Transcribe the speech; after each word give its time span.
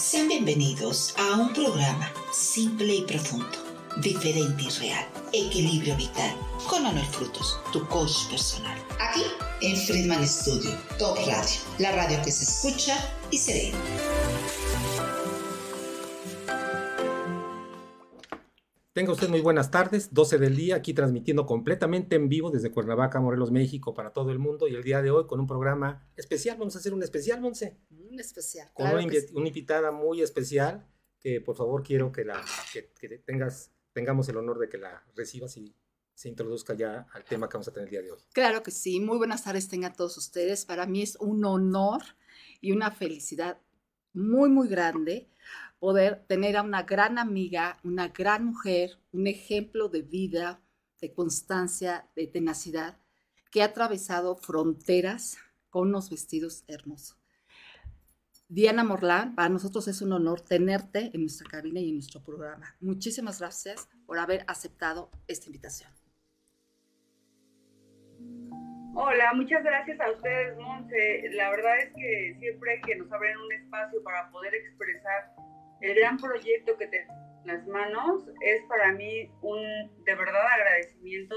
Sean 0.00 0.28
bienvenidos 0.28 1.14
a 1.18 1.38
un 1.38 1.52
programa 1.52 2.10
simple 2.32 2.94
y 2.94 3.02
profundo, 3.02 3.58
diferente 4.00 4.62
y 4.62 4.70
real, 4.80 5.04
equilibrio 5.30 5.94
vital, 5.94 6.34
con 6.70 6.84
Manuel 6.84 7.04
Frutos, 7.04 7.60
tu 7.70 7.86
coach 7.86 8.30
personal. 8.30 8.78
Aquí 8.98 9.20
en 9.60 9.76
Friedman 9.76 10.26
Studio, 10.26 10.70
Top 10.98 11.18
Radio, 11.18 11.60
la 11.78 11.92
radio 11.92 12.18
que 12.24 12.32
se 12.32 12.44
escucha 12.44 12.96
y 13.30 13.36
se 13.36 13.52
ve. 13.52 13.72
Tenga 18.94 19.12
usted 19.12 19.28
muy 19.28 19.40
buenas 19.40 19.70
tardes, 19.70 20.14
12 20.14 20.38
del 20.38 20.56
día, 20.56 20.76
aquí 20.76 20.94
transmitiendo 20.94 21.44
completamente 21.44 22.16
en 22.16 22.30
vivo 22.30 22.50
desde 22.50 22.72
Cuernavaca, 22.72 23.20
Morelos, 23.20 23.50
México, 23.50 23.94
para 23.94 24.12
todo 24.12 24.30
el 24.30 24.38
mundo. 24.38 24.66
Y 24.66 24.74
el 24.74 24.82
día 24.82 25.02
de 25.02 25.10
hoy 25.10 25.26
con 25.26 25.40
un 25.40 25.46
programa 25.46 26.08
especial, 26.16 26.56
vamos 26.58 26.74
a 26.74 26.78
hacer 26.78 26.94
un 26.94 27.02
especial, 27.02 27.40
Monse. 27.40 27.76
Especial. 28.20 28.70
Con 28.74 28.86
una, 28.86 29.04
una, 29.34 29.48
invitada 29.48 29.90
muy 29.90 30.22
especial 30.22 30.86
que 31.18 31.40
por 31.40 31.56
favor 31.56 31.82
quiero 31.82 32.10
que, 32.12 32.24
la, 32.24 32.42
que, 32.72 32.82
tengas, 33.18 33.70
tengamos 33.92 34.28
el 34.28 34.36
honor 34.36 34.58
de 34.58 34.68
que 34.68 34.78
la 34.78 35.04
recibas 35.14 35.56
y 35.56 35.74
se 36.14 36.28
introduzca 36.28 36.74
ya 36.74 37.06
al 37.12 37.24
tema 37.24 37.48
que 37.48 37.54
vamos 37.54 37.68
a 37.68 37.72
tener 37.72 37.88
el 37.88 37.90
día 37.90 38.02
de 38.02 38.12
hoy. 38.12 38.18
Claro 38.32 38.62
que 38.62 38.70
sí, 38.70 39.00
muy 39.00 39.18
buenas 39.18 39.44
tardes 39.44 39.68
tengan 39.68 39.94
todos 39.94 40.16
ustedes. 40.16 40.64
Para 40.64 40.86
mí 40.86 41.02
es 41.02 41.16
un 41.16 41.44
honor 41.44 42.02
y 42.60 42.72
una 42.72 42.90
felicidad 42.90 43.58
muy, 44.12 44.48
muy 44.48 44.68
grande 44.68 45.28
poder 45.78 46.24
tener 46.26 46.56
a 46.56 46.62
una 46.62 46.82
gran 46.82 47.18
amiga, 47.18 47.78
una 47.84 48.08
gran 48.08 48.44
mujer, 48.44 48.98
un 49.12 49.26
ejemplo 49.26 49.88
de 49.88 50.02
vida, 50.02 50.62
de 51.00 51.12
constancia, 51.12 52.10
de 52.14 52.26
tenacidad, 52.26 52.98
que 53.50 53.62
ha 53.62 53.66
atravesado 53.66 54.36
fronteras 54.36 55.38
con 55.70 55.88
unos 55.88 56.10
vestidos 56.10 56.64
hermosos. 56.68 57.19
Diana 58.52 58.82
Morlán, 58.82 59.36
para 59.36 59.48
nosotros 59.48 59.86
es 59.86 60.02
un 60.02 60.12
honor 60.12 60.40
tenerte 60.40 61.12
en 61.14 61.20
nuestra 61.20 61.48
cabina 61.48 61.78
y 61.78 61.90
en 61.90 61.94
nuestro 61.94 62.20
programa. 62.20 62.74
Muchísimas 62.80 63.38
gracias 63.38 63.88
por 64.06 64.18
haber 64.18 64.42
aceptado 64.48 65.08
esta 65.28 65.46
invitación. 65.46 65.88
Hola, 68.96 69.34
muchas 69.34 69.62
gracias 69.62 70.00
a 70.00 70.10
ustedes, 70.10 70.58
Monse. 70.58 71.30
La 71.34 71.48
verdad 71.50 71.78
es 71.78 71.92
que 71.94 72.36
siempre 72.40 72.80
que 72.84 72.96
nos 72.96 73.12
abren 73.12 73.36
un 73.38 73.52
espacio 73.52 74.02
para 74.02 74.28
poder 74.32 74.52
expresar 74.52 75.30
el 75.80 75.94
gran 75.94 76.18
proyecto 76.18 76.76
que 76.76 76.88
te 76.88 77.02
en 77.02 77.46
las 77.46 77.64
manos 77.68 78.24
es 78.44 78.62
para 78.64 78.92
mí 78.94 79.30
un 79.42 79.60
de 80.04 80.14
verdad 80.16 80.44
agradecimiento 80.58 81.36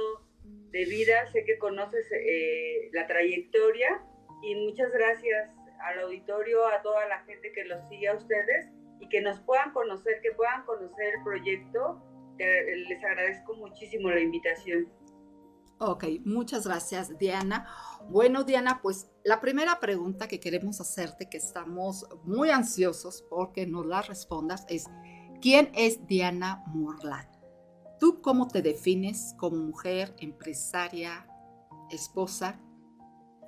de 0.71 0.85
vida. 0.85 1.31
Sé 1.31 1.45
que 1.45 1.59
conoces 1.59 2.11
eh, 2.11 2.89
la 2.91 3.05
trayectoria 3.05 4.01
y 4.41 4.55
muchas 4.55 4.91
gracias 4.91 5.51
al 5.83 5.99
auditorio, 5.99 6.67
a 6.67 6.81
toda 6.81 7.07
la 7.07 7.19
gente 7.25 7.51
que 7.53 7.65
los 7.65 7.87
sigue 7.89 8.07
a 8.07 8.15
ustedes 8.15 8.69
y 8.99 9.09
que 9.09 9.21
nos 9.21 9.39
puedan 9.41 9.71
conocer, 9.73 10.21
que 10.21 10.31
puedan 10.31 10.65
conocer 10.65 11.15
el 11.15 11.23
proyecto. 11.23 12.01
les 12.37 13.03
agradezco 13.03 13.55
muchísimo 13.55 14.09
la 14.09 14.19
invitación. 14.19 14.89
Ok, 15.79 16.05
muchas 16.23 16.65
gracias 16.65 17.17
Diana. 17.17 17.67
Bueno 18.09 18.43
Diana, 18.43 18.79
pues 18.81 19.11
la 19.25 19.41
primera 19.41 19.79
pregunta 19.79 20.27
que 20.27 20.39
queremos 20.39 20.79
hacerte, 20.79 21.29
que 21.29 21.37
estamos 21.37 22.07
muy 22.23 22.51
ansiosos 22.51 23.25
porque 23.29 23.65
nos 23.67 23.85
la 23.85 24.01
respondas, 24.01 24.65
es 24.69 24.85
¿quién 25.41 25.71
es 25.73 26.07
Diana 26.07 26.63
Morland? 26.67 27.27
¿Tú 27.99 28.21
cómo 28.21 28.47
te 28.47 28.61
defines 28.61 29.35
como 29.37 29.57
mujer, 29.57 30.15
empresaria, 30.19 31.27
esposa? 31.89 32.59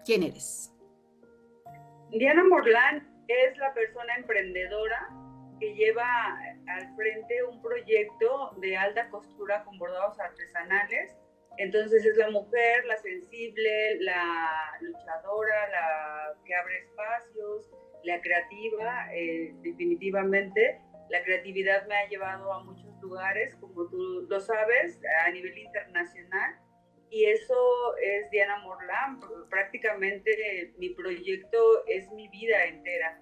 ¿Quién 0.04 0.24
eres? 0.24 0.75
Diana 2.18 2.44
Morland 2.44 3.04
es 3.28 3.58
la 3.58 3.74
persona 3.74 4.16
emprendedora 4.16 5.10
que 5.60 5.74
lleva 5.76 6.38
al 6.68 6.96
frente 6.96 7.44
un 7.44 7.62
proyecto 7.62 8.52
de 8.58 8.76
alta 8.76 9.10
costura 9.10 9.64
con 9.64 9.78
bordados 9.78 10.20
artesanales 10.20 11.16
entonces 11.58 12.06
es 12.06 12.18
la 12.18 12.30
mujer, 12.30 12.86
la 12.86 12.98
sensible, 12.98 13.98
la 14.02 14.78
luchadora, 14.82 15.70
la 15.70 16.34
que 16.46 16.54
abre 16.54 16.80
espacios, 16.80 17.72
la 18.04 18.20
creativa, 18.22 19.08
eh, 19.14 19.54
definitivamente. 19.62 20.82
La 21.10 21.24
creatividad 21.24 21.88
me 21.88 21.96
ha 21.96 22.10
llevado 22.10 22.52
a 22.52 22.64
muchos 22.64 23.00
lugares, 23.02 23.56
como 23.56 23.88
tú 23.88 24.26
lo 24.28 24.40
sabes, 24.40 25.00
a 25.26 25.32
nivel 25.32 25.58
internacional. 25.58 26.56
Y 27.10 27.26
eso 27.26 27.96
es 27.98 28.30
Diana 28.32 28.60
Morlán. 28.60 29.20
Prácticamente 29.50 30.74
mi 30.78 30.90
proyecto 30.90 31.86
es 31.88 32.10
mi 32.12 32.28
vida 32.30 32.66
entera. 32.66 33.22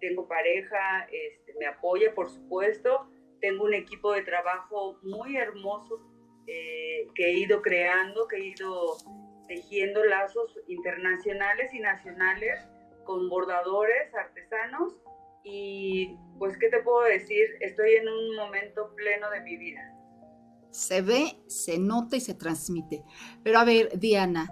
Tengo 0.00 0.28
pareja, 0.28 1.06
este, 1.10 1.54
me 1.58 1.66
apoya, 1.66 2.14
por 2.14 2.30
supuesto. 2.30 3.08
Tengo 3.40 3.64
un 3.64 3.74
equipo 3.74 4.12
de 4.12 4.22
trabajo 4.22 4.98
muy 5.02 5.36
hermoso 5.36 6.00
eh, 6.46 7.08
que 7.14 7.26
he 7.26 7.32
ido 7.38 7.62
creando, 7.62 8.28
que 8.28 8.36
he 8.36 8.46
ido 8.46 8.96
tejiendo 9.48 10.04
lazos 10.04 10.58
internacionales 10.66 11.72
y 11.74 11.80
nacionales 11.80 12.60
con 13.04 13.28
bordadores, 13.28 14.14
artesanos 14.14 14.94
y 15.44 16.16
pues, 16.38 16.56
¿qué 16.58 16.68
te 16.68 16.82
puedo 16.82 17.02
decir? 17.02 17.56
Estoy 17.60 17.94
en 17.94 18.08
un 18.08 18.36
momento 18.36 18.94
pleno 18.94 19.30
de 19.30 19.40
mi 19.40 19.56
vida. 19.56 19.80
Se 20.72 21.00
ve, 21.02 21.40
se 21.46 21.78
nota 21.78 22.16
y 22.16 22.20
se 22.20 22.34
transmite. 22.34 23.04
Pero 23.44 23.60
a 23.60 23.64
ver, 23.64 23.98
Diana, 24.00 24.48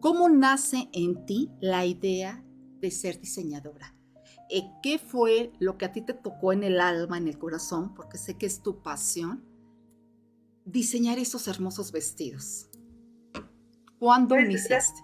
¿cómo 0.00 0.28
nace 0.28 0.88
en 0.92 1.24
ti 1.24 1.50
la 1.60 1.86
idea 1.86 2.42
de 2.80 2.90
ser 2.90 3.20
diseñadora? 3.20 3.94
Eh, 4.50 4.62
¿Qué 4.82 4.98
fue 4.98 5.52
lo 5.60 5.78
que 5.78 5.84
a 5.84 5.92
ti 5.92 6.00
te 6.00 6.14
tocó 6.14 6.52
en 6.52 6.64
el 6.64 6.80
alma, 6.80 7.18
en 7.18 7.28
el 7.28 7.38
corazón? 7.38 7.94
Porque 7.94 8.18
sé 8.18 8.36
que 8.36 8.46
es 8.46 8.62
tu 8.62 8.82
pasión 8.82 9.44
diseñar 10.68 11.18
esos 11.18 11.48
hermosos 11.48 11.92
vestidos? 11.92 12.68
¿Cuándo 13.98 14.34
pues, 14.34 14.44
iniciaste? 14.44 15.00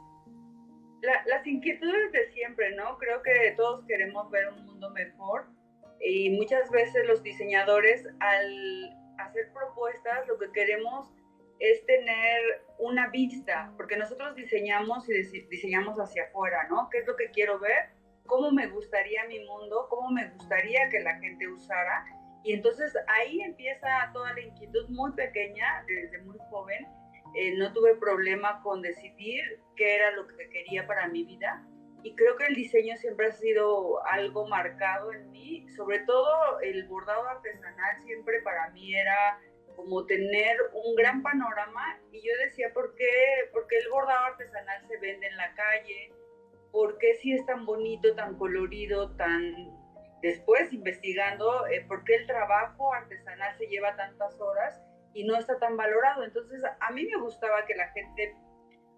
las 1.26 1.46
inquietudes 1.46 2.12
de 2.12 2.32
siempre, 2.32 2.74
¿no? 2.76 2.96
Creo 2.96 3.20
que 3.22 3.52
todos 3.58 3.84
queremos 3.86 4.30
ver 4.30 4.48
un 4.48 4.64
mundo 4.64 4.88
mejor 4.88 5.46
y 6.00 6.30
muchas 6.30 6.70
veces 6.70 7.06
los 7.06 7.22
diseñadores 7.22 8.06
al 8.20 9.03
hacer 9.18 9.52
propuestas 9.52 10.26
lo 10.28 10.38
que 10.38 10.50
queremos 10.52 11.10
es 11.58 11.84
tener 11.86 12.64
una 12.78 13.08
vista, 13.08 13.72
porque 13.76 13.96
nosotros 13.96 14.34
diseñamos 14.34 15.08
y 15.08 15.14
diseñamos 15.48 15.98
hacia 15.98 16.24
afuera, 16.24 16.66
¿no? 16.68 16.88
¿Qué 16.90 16.98
es 16.98 17.06
lo 17.06 17.16
que 17.16 17.30
quiero 17.30 17.58
ver? 17.58 17.90
¿Cómo 18.26 18.50
me 18.50 18.66
gustaría 18.68 19.24
mi 19.26 19.44
mundo? 19.44 19.86
¿Cómo 19.88 20.10
me 20.10 20.28
gustaría 20.30 20.88
que 20.88 21.00
la 21.00 21.18
gente 21.20 21.48
usara? 21.48 22.04
Y 22.42 22.52
entonces 22.52 22.94
ahí 23.08 23.40
empieza 23.40 24.10
toda 24.12 24.32
la 24.32 24.40
inquietud 24.40 24.88
muy 24.90 25.12
pequeña, 25.12 25.84
desde 25.86 26.22
muy 26.22 26.38
joven. 26.50 26.86
Eh, 27.36 27.56
no 27.56 27.72
tuve 27.72 27.96
problema 27.96 28.62
con 28.62 28.82
decidir 28.82 29.42
qué 29.76 29.96
era 29.96 30.10
lo 30.12 30.26
que 30.26 30.48
quería 30.50 30.86
para 30.86 31.08
mi 31.08 31.24
vida. 31.24 31.66
Y 32.04 32.14
creo 32.14 32.36
que 32.36 32.44
el 32.44 32.54
diseño 32.54 32.96
siempre 32.98 33.26
ha 33.26 33.32
sido 33.32 34.04
algo 34.06 34.46
marcado 34.46 35.12
en 35.12 35.30
mí. 35.32 35.66
Sobre 35.70 36.00
todo 36.00 36.60
el 36.60 36.86
bordado 36.86 37.26
artesanal 37.26 38.00
siempre 38.04 38.40
para 38.42 38.70
mí 38.70 38.94
era 38.94 39.40
como 39.74 40.06
tener 40.06 40.56
un 40.72 40.94
gran 40.94 41.22
panorama. 41.22 41.98
Y 42.12 42.20
yo 42.20 42.32
decía, 42.44 42.72
¿por 42.72 42.94
qué, 42.94 43.10
¿por 43.52 43.66
el 43.70 43.90
bordado 43.90 44.26
artesanal 44.26 44.86
se 44.86 44.98
vende 44.98 45.26
en 45.26 45.36
la 45.36 45.52
calle? 45.54 46.12
¿Por 46.70 46.98
qué 46.98 47.14
si 47.14 47.32
es 47.32 47.44
tan 47.46 47.66
bonito, 47.66 48.14
tan 48.14 48.36
colorido, 48.36 49.16
tan 49.16 49.74
después 50.24 50.72
investigando 50.72 51.66
eh, 51.66 51.84
por 51.86 52.02
qué 52.04 52.14
el 52.16 52.26
trabajo 52.26 52.94
artesanal 52.94 53.56
se 53.58 53.66
lleva 53.66 53.94
tantas 53.94 54.40
horas 54.40 54.80
y 55.12 55.24
no 55.24 55.36
está 55.36 55.58
tan 55.58 55.76
valorado. 55.76 56.24
Entonces, 56.24 56.62
a 56.80 56.90
mí 56.92 57.04
me 57.04 57.20
gustaba 57.20 57.66
que 57.66 57.74
la 57.74 57.88
gente, 57.92 58.34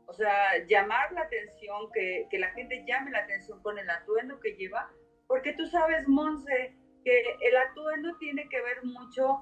o 0.07 0.13
sea, 0.13 0.65
llamar 0.67 1.13
la 1.13 1.23
atención, 1.23 1.91
que, 1.93 2.27
que 2.31 2.39
la 2.39 2.51
gente 2.51 2.85
llame 2.87 3.11
la 3.11 3.21
atención 3.21 3.61
con 3.63 3.79
el 3.79 3.89
atuendo 3.91 4.41
que 4.41 4.53
lleva, 4.53 4.91
porque 5.27 5.53
tú 5.53 5.67
sabes, 5.67 6.07
Monse, 6.07 6.75
que 7.05 7.21
el 7.41 7.57
atuendo 7.57 8.17
tiene 8.19 8.49
que 8.49 8.61
ver 8.61 8.85
mucho 8.85 9.41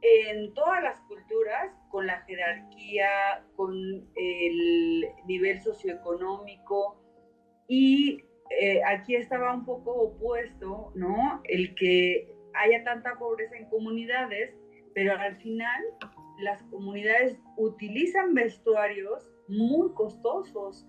en 0.00 0.54
todas 0.54 0.82
las 0.82 1.00
culturas 1.02 1.72
con 1.90 2.06
la 2.06 2.20
jerarquía, 2.22 3.44
con 3.56 3.74
el 4.14 5.08
nivel 5.26 5.60
socioeconómico 5.60 7.02
y 7.66 8.24
eh, 8.50 8.80
aquí 8.86 9.16
estaba 9.16 9.52
un 9.52 9.64
poco 9.64 9.92
opuesto, 9.92 10.92
¿no? 10.94 11.40
El 11.44 11.74
que 11.74 12.32
haya 12.54 12.82
tanta 12.84 13.18
pobreza 13.18 13.56
en 13.56 13.68
comunidades, 13.68 14.54
pero 14.94 15.14
al 15.14 15.36
final 15.36 15.82
las 16.40 16.62
comunidades 16.64 17.38
utilizan 17.56 18.34
vestuarios 18.34 19.30
muy 19.48 19.92
costosos, 19.94 20.86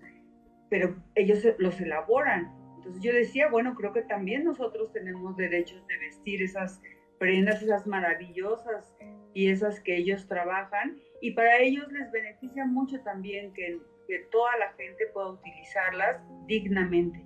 pero 0.68 0.94
ellos 1.14 1.44
los 1.58 1.80
elaboran. 1.80 2.52
Entonces 2.76 3.02
yo 3.02 3.12
decía, 3.12 3.48
bueno, 3.48 3.74
creo 3.74 3.92
que 3.92 4.02
también 4.02 4.44
nosotros 4.44 4.92
tenemos 4.92 5.36
derechos 5.36 5.86
de 5.86 5.98
vestir 5.98 6.42
esas 6.42 6.80
prendas, 7.18 7.62
esas 7.62 7.86
maravillosas 7.86 8.94
y 9.34 9.50
esas 9.50 9.80
que 9.80 9.96
ellos 9.96 10.26
trabajan, 10.26 10.96
y 11.20 11.32
para 11.32 11.58
ellos 11.58 11.90
les 11.92 12.10
beneficia 12.10 12.64
mucho 12.64 13.00
también 13.02 13.52
que, 13.52 13.78
que 14.08 14.18
toda 14.32 14.56
la 14.56 14.72
gente 14.72 15.06
pueda 15.12 15.32
utilizarlas 15.32 16.22
dignamente. 16.46 17.22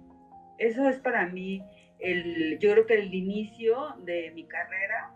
Eso 0.59 0.89
es 0.89 0.99
para 0.99 1.27
mí, 1.27 1.63
el, 2.01 2.59
yo 2.59 2.73
creo 2.73 2.87
que 2.87 2.95
el 2.95 3.15
inicio 3.15 3.95
de 4.05 4.33
mi 4.33 4.47
carrera, 4.47 5.15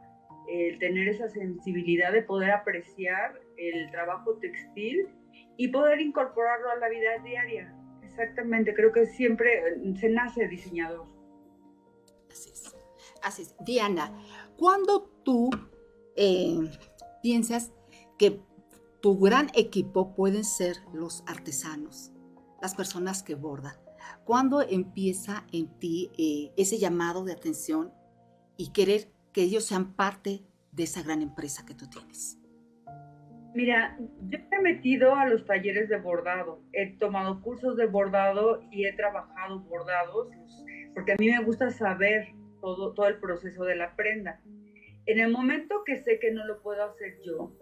el 0.49 0.79
tener 0.79 1.09
esa 1.09 1.29
sensibilidad 1.29 2.13
de 2.13 2.23
poder 2.23 2.53
apreciar 2.53 3.39
el 3.57 3.91
trabajo 3.91 4.39
textil 4.39 5.09
y 5.57 5.69
poder 5.69 6.01
incorporarlo 6.01 6.71
a 6.71 6.77
la 6.77 6.89
vida 6.89 7.19
diaria. 7.25 7.75
Exactamente, 8.03 8.75
creo 8.75 8.93
que 8.93 9.07
siempre 9.07 9.59
eh, 9.59 9.95
se 10.01 10.09
nace 10.09 10.49
diseñador. 10.49 11.07
Así 12.31 12.51
es. 12.51 12.75
Así 13.23 13.43
es. 13.43 13.55
Diana, 13.65 14.13
cuando 14.57 15.11
tú 15.25 15.51
eh, 16.17 16.59
piensas 17.23 17.73
que 18.19 18.41
tu 19.01 19.19
gran 19.19 19.51
equipo 19.55 20.15
pueden 20.15 20.45
ser 20.45 20.77
los 20.93 21.23
artesanos, 21.27 22.13
las 22.61 22.75
personas 22.75 23.23
que 23.23 23.35
bordan, 23.35 23.77
¿cuándo 24.25 24.63
empieza 24.63 25.45
en 25.53 25.69
ti 25.79 26.11
eh, 26.19 26.53
ese 26.57 26.79
llamado 26.79 27.25
de 27.25 27.33
atención 27.33 27.93
y 28.57 28.73
querer 28.73 29.13
que 29.33 29.43
ellos 29.43 29.65
sean 29.65 29.95
parte 29.95 30.45
de 30.73 30.85
esa 30.85 31.03
gran 31.03 31.23
empresa 31.23 31.65
que 31.65 31.75
tú 31.75 31.89
tienes? 31.89 32.38
Mira, 33.55 33.97
yo 34.29 34.39
me 34.39 34.57
he 34.57 34.61
metido 34.61 35.15
a 35.15 35.27
los 35.27 35.45
talleres 35.47 35.89
de 35.89 35.97
bordado, 35.99 36.63
he 36.73 36.97
tomado 36.99 37.41
cursos 37.41 37.77
de 37.77 37.87
bordado 37.87 38.63
y 38.71 38.87
he 38.87 38.93
trabajado 38.93 39.61
bordados, 39.61 40.29
porque 40.95 41.13
a 41.13 41.17
mí 41.19 41.31
me 41.31 41.43
gusta 41.43 41.71
saber 41.71 42.29
todo, 42.61 42.93
todo 42.93 43.09
el 43.09 43.19
proceso 43.19 43.65
de 43.65 43.77
la 43.77 43.97
prenda. 43.97 44.41
En 45.07 45.19
el 45.19 45.33
momento 45.33 45.83
que 45.87 45.97
sé 45.97 46.19
que 46.19 46.31
no 46.31 46.47
lo 46.47 46.61
puedo 46.61 46.85
hacer 46.85 47.15
yo, 47.25 47.57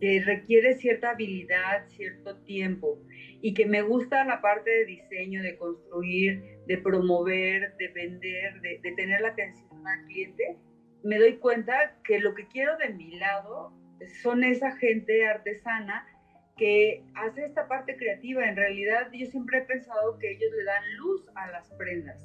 que 0.00 0.20
requiere 0.24 0.74
cierta 0.74 1.10
habilidad, 1.10 1.86
cierto 1.86 2.36
tiempo, 2.42 2.98
y 3.40 3.54
que 3.54 3.66
me 3.66 3.82
gusta 3.82 4.24
la 4.24 4.40
parte 4.40 4.70
de 4.70 4.84
diseño, 4.86 5.42
de 5.42 5.56
construir, 5.56 6.42
de 6.66 6.78
promover, 6.78 7.76
de 7.76 7.88
vender, 7.88 8.60
de, 8.62 8.80
de 8.82 8.92
tener 8.92 9.20
la 9.20 9.28
atención 9.28 9.86
al 9.86 10.04
cliente, 10.06 10.58
me 11.04 11.18
doy 11.18 11.36
cuenta 11.36 11.98
que 12.04 12.18
lo 12.18 12.34
que 12.34 12.48
quiero 12.48 12.76
de 12.78 12.90
mi 12.90 13.16
lado 13.18 13.79
son 14.22 14.44
esa 14.44 14.76
gente 14.76 15.26
artesana 15.26 16.06
que 16.56 17.02
hace 17.14 17.46
esta 17.46 17.66
parte 17.68 17.96
creativa. 17.96 18.46
En 18.46 18.56
realidad 18.56 19.10
yo 19.12 19.26
siempre 19.26 19.58
he 19.58 19.62
pensado 19.62 20.18
que 20.18 20.32
ellos 20.32 20.50
le 20.56 20.64
dan 20.64 20.96
luz 20.98 21.26
a 21.34 21.50
las 21.50 21.70
prendas, 21.72 22.22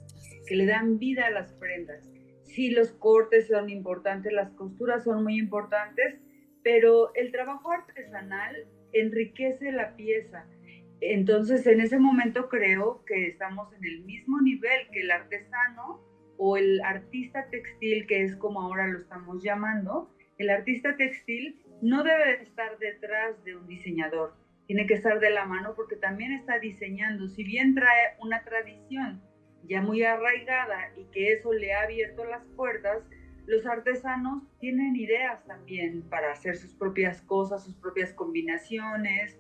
que 0.48 0.56
le 0.56 0.66
dan 0.66 1.00
vida 1.00 1.28
a 1.28 1.32
las 1.32 1.54
prendas. 1.54 2.12
Sí, 2.44 2.70
los 2.72 2.92
cortes 2.92 3.48
son 3.48 3.70
importantes, 3.70 4.32
las 4.34 4.52
costuras 4.52 5.04
son 5.04 5.24
muy 5.24 5.38
importantes, 5.38 6.20
pero 6.64 7.14
el 7.16 7.32
trabajo 7.32 7.72
artesanal 7.72 8.56
enriquece 8.94 9.72
la 9.72 9.96
pieza. 9.96 10.46
Entonces, 11.02 11.66
en 11.68 11.82
ese 11.82 12.00
momento 12.00 12.50
creo 12.50 13.04
que 13.06 13.28
estamos 13.28 13.74
en 13.74 13.84
el 13.86 14.04
mismo 14.04 14.42
nivel 14.42 14.90
que 14.92 15.02
el 15.02 15.12
artesano 15.12 16.02
o 16.38 16.58
el 16.58 16.82
artista 16.82 17.48
textil, 17.50 18.08
que 18.08 18.24
es 18.24 18.36
como 18.36 18.62
ahora 18.62 18.88
lo 18.88 19.00
estamos 19.00 19.44
llamando. 19.44 20.10
El 20.38 20.50
artista 20.50 20.96
textil 20.98 21.62
no 21.82 22.04
debe 22.04 22.42
estar 22.42 22.78
detrás 22.80 23.44
de 23.44 23.56
un 23.56 23.68
diseñador, 23.68 24.34
tiene 24.68 24.88
que 24.88 24.96
estar 24.96 25.20
de 25.20 25.30
la 25.30 25.46
mano 25.46 25.74
porque 25.76 25.96
también 25.96 26.32
está 26.32 26.60
diseñando. 26.60 27.28
Si 27.28 27.44
bien 27.44 27.76
trae 27.76 28.16
una 28.20 28.44
tradición 28.44 29.22
ya 29.68 29.82
muy 29.82 30.04
arraigada 30.04 30.92
y 30.98 31.06
que 31.06 31.34
eso 31.34 31.54
le 31.54 31.74
ha 31.74 31.84
abierto 31.84 32.26
las 32.26 32.46
puertas, 32.56 33.04
los 33.46 33.66
artesanos 33.66 34.44
tienen 34.60 34.96
ideas 34.96 35.46
también 35.46 36.02
para 36.10 36.32
hacer 36.32 36.58
sus 36.58 36.74
propias 36.74 37.22
cosas, 37.22 37.64
sus 37.64 37.76
propias 37.76 38.12
combinaciones 38.14 39.38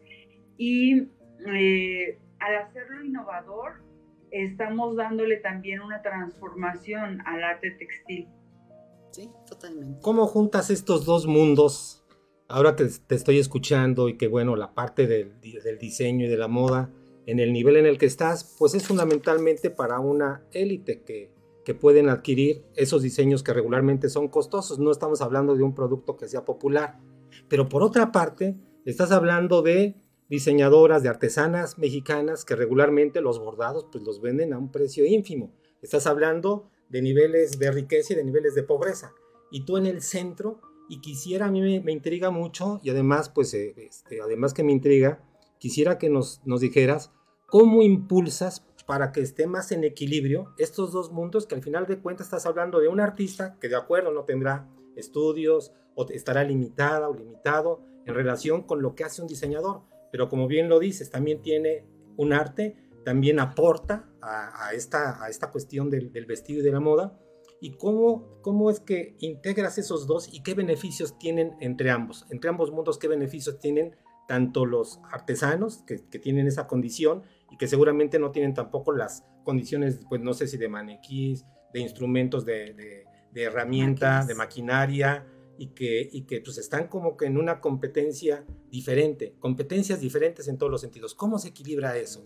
y 0.58 1.10
eh, 1.48 2.20
al 2.40 2.56
hacerlo 2.58 3.04
innovador 3.04 3.84
estamos 4.30 4.96
dándole 4.96 5.38
también 5.38 5.82
una 5.82 6.02
transformación 6.02 7.22
al 7.26 7.44
arte 7.44 7.72
textil. 7.72 8.28
Sí, 9.12 9.32
totalmente. 9.48 10.00
¿Cómo 10.02 10.28
juntas 10.28 10.70
estos 10.70 11.06
dos 11.06 11.26
mundos 11.26 12.05
ahora 12.48 12.76
que 12.76 12.90
te 13.08 13.16
estoy 13.16 13.40
escuchando 13.40 14.10
y 14.10 14.18
que 14.18 14.28
bueno, 14.28 14.56
la 14.56 14.74
parte 14.74 15.08
del, 15.08 15.40
diseño 15.80 16.26
y 16.26 16.30
de 16.30 16.38
la 16.38 16.48
moda, 16.48 16.92
en 17.26 17.40
el 17.40 17.54
nivel 17.54 17.78
en 17.78 17.86
el 17.86 17.98
que 17.98 18.06
estás, 18.06 18.56
pues 18.60 18.76
es 18.76 18.88
fundamentalmente 18.88 19.72
para 19.72 20.00
una 20.00 20.46
élite 20.52 21.02
que, 21.04 21.32
que 21.64 21.74
pueden 21.74 22.10
adquirir 22.10 22.64
esos 22.76 23.02
diseños 23.02 23.42
que 23.42 23.54
regularmente 23.54 24.10
son 24.10 24.28
costosos. 24.28 24.78
No 24.78 24.92
estamos 24.92 25.22
hablando 25.22 25.56
de 25.56 25.64
un 25.64 25.74
producto 25.74 26.18
que 26.18 26.28
sea 26.28 26.46
popular. 26.46 27.00
Pero 27.48 27.68
por 27.68 27.82
otra 27.82 28.12
parte, 28.12 28.56
estás 28.86 29.12
hablando 29.12 29.64
de 29.64 29.96
diseñadoras, 30.30 31.04
de 31.04 31.10
artesanas 31.10 31.78
mexicanas 31.78 32.46
que 32.46 32.56
regularmente 32.56 33.22
los 33.22 33.40
bordados 33.40 33.88
pues 33.92 34.04
los 34.04 34.22
venden 34.22 34.54
a 34.54 34.58
un 34.58 34.72
precio 34.72 35.06
ínfimo. 35.06 35.54
Estás 35.82 36.08
hablando 36.08 36.70
de 36.90 37.02
niveles 37.02 37.60
de 37.60 37.72
riqueza 37.72 38.14
y 38.14 38.16
de 38.16 38.24
niveles 38.24 38.56
de 38.56 38.64
pobreza. 38.64 39.14
Y 39.52 39.66
tú 39.66 39.78
en 39.78 39.86
el 39.86 40.02
centro 40.02 40.62
y 40.90 41.02
quisiera, 41.02 41.48
a 41.48 41.52
mí 41.52 41.62
me, 41.82 41.92
intriga 41.92 42.30
mucho 42.32 42.80
y 42.84 42.90
además, 42.90 43.30
pues, 43.30 43.54
eh, 43.54 43.74
este, 43.78 44.22
además 44.22 44.54
que 44.54 44.64
me 44.64 44.72
intriga, 44.72 45.24
quisiera 45.58 45.98
que 45.98 46.10
nos, 46.10 46.42
nos 46.46 46.62
dijeras 46.62 47.12
cómo 47.48 47.82
impulsas 47.82 48.66
para 48.86 49.12
que 49.12 49.22
esté 49.22 49.48
más 49.48 49.72
en 49.72 49.84
equilibrio 49.84 50.54
estos 50.58 50.92
dos 50.92 51.12
mundos 51.12 51.48
que 51.48 51.56
al 51.56 51.64
final 51.64 51.88
de 51.88 52.00
cuentas 52.00 52.28
estás 52.28 52.46
hablando 52.46 52.80
de 52.80 52.88
un 52.88 53.00
artista 53.00 53.58
que 53.60 53.68
de 53.68 53.76
acuerdo 53.76 54.12
no 54.12 54.26
tendrá 54.26 54.70
estudios 54.96 55.74
o 55.96 56.08
estará 56.10 56.44
limitada 56.44 57.10
o 57.10 57.16
limitado 57.16 57.82
en 58.06 58.14
relación 58.14 58.64
con 58.64 58.82
lo 58.82 58.94
que 58.94 59.04
hace 59.04 59.22
un 59.22 59.28
diseñador, 59.28 59.82
pero 60.12 60.30
como 60.30 60.48
bien 60.48 60.70
lo 60.70 60.80
dices, 60.80 61.10
también 61.10 61.42
tiene 61.42 61.86
un 62.18 62.32
arte, 62.32 62.78
también 63.04 63.40
aporta 63.40 64.08
a, 64.22 64.74
esta, 64.74 65.24
a 65.24 65.30
esta 65.30 65.52
cuestión 65.52 65.90
del, 65.90 66.12
del 66.12 66.26
vestido 66.26 66.62
y 66.62 66.64
de 66.64 66.72
la 66.72 66.80
moda 66.80 67.20
y 67.62 67.72
cómo, 67.78 68.40
cómo 68.42 68.70
es 68.70 68.80
que 68.80 69.16
integras 69.20 69.78
esos 69.78 70.08
dos 70.08 70.34
y 70.34 70.44
qué 70.44 70.54
beneficios 70.54 71.18
tienen 71.18 71.56
entre 71.60 71.92
ambos, 71.92 72.26
entre 72.30 72.50
ambos 72.50 72.72
mundos, 72.72 72.98
qué 72.98 73.08
beneficios 73.08 73.60
tienen 73.60 73.96
tanto 74.28 74.66
los 74.66 75.00
artesanos 75.12 75.84
que, 75.86 76.04
que 76.10 76.20
tienen 76.20 76.48
esa 76.48 76.68
condición 76.68 77.24
y 77.52 77.58
que 77.58 77.68
seguramente 77.68 78.20
no 78.20 78.32
tienen 78.32 78.54
tampoco 78.54 78.92
las 78.92 79.24
condiciones, 79.44 80.00
pues 80.10 80.22
no 80.22 80.34
sé 80.34 80.48
si 80.48 80.58
de 80.58 80.68
maniquís, 80.68 81.46
de 81.74 81.80
instrumentos 81.80 82.46
de, 82.46 82.74
de, 82.74 83.06
de 83.32 83.44
herramienta, 83.44 84.26
de 84.26 84.36
maquinaria, 84.36 85.26
y 85.58 85.68
que, 85.68 86.10
y 86.12 86.24
que 86.24 86.42
pues 86.42 86.58
están 86.58 86.88
como 86.88 87.16
que 87.18 87.26
en 87.26 87.38
una 87.38 87.62
competencia 87.62 88.46
diferente, 88.70 89.36
competencias 89.40 90.00
diferentes 90.00 90.48
en 90.48 90.58
todos 90.58 90.72
los 90.72 90.82
sentidos. 90.82 91.16
¿Cómo 91.16 91.40
se 91.40 91.50
equilibra 91.50 91.98
eso? 91.98 92.24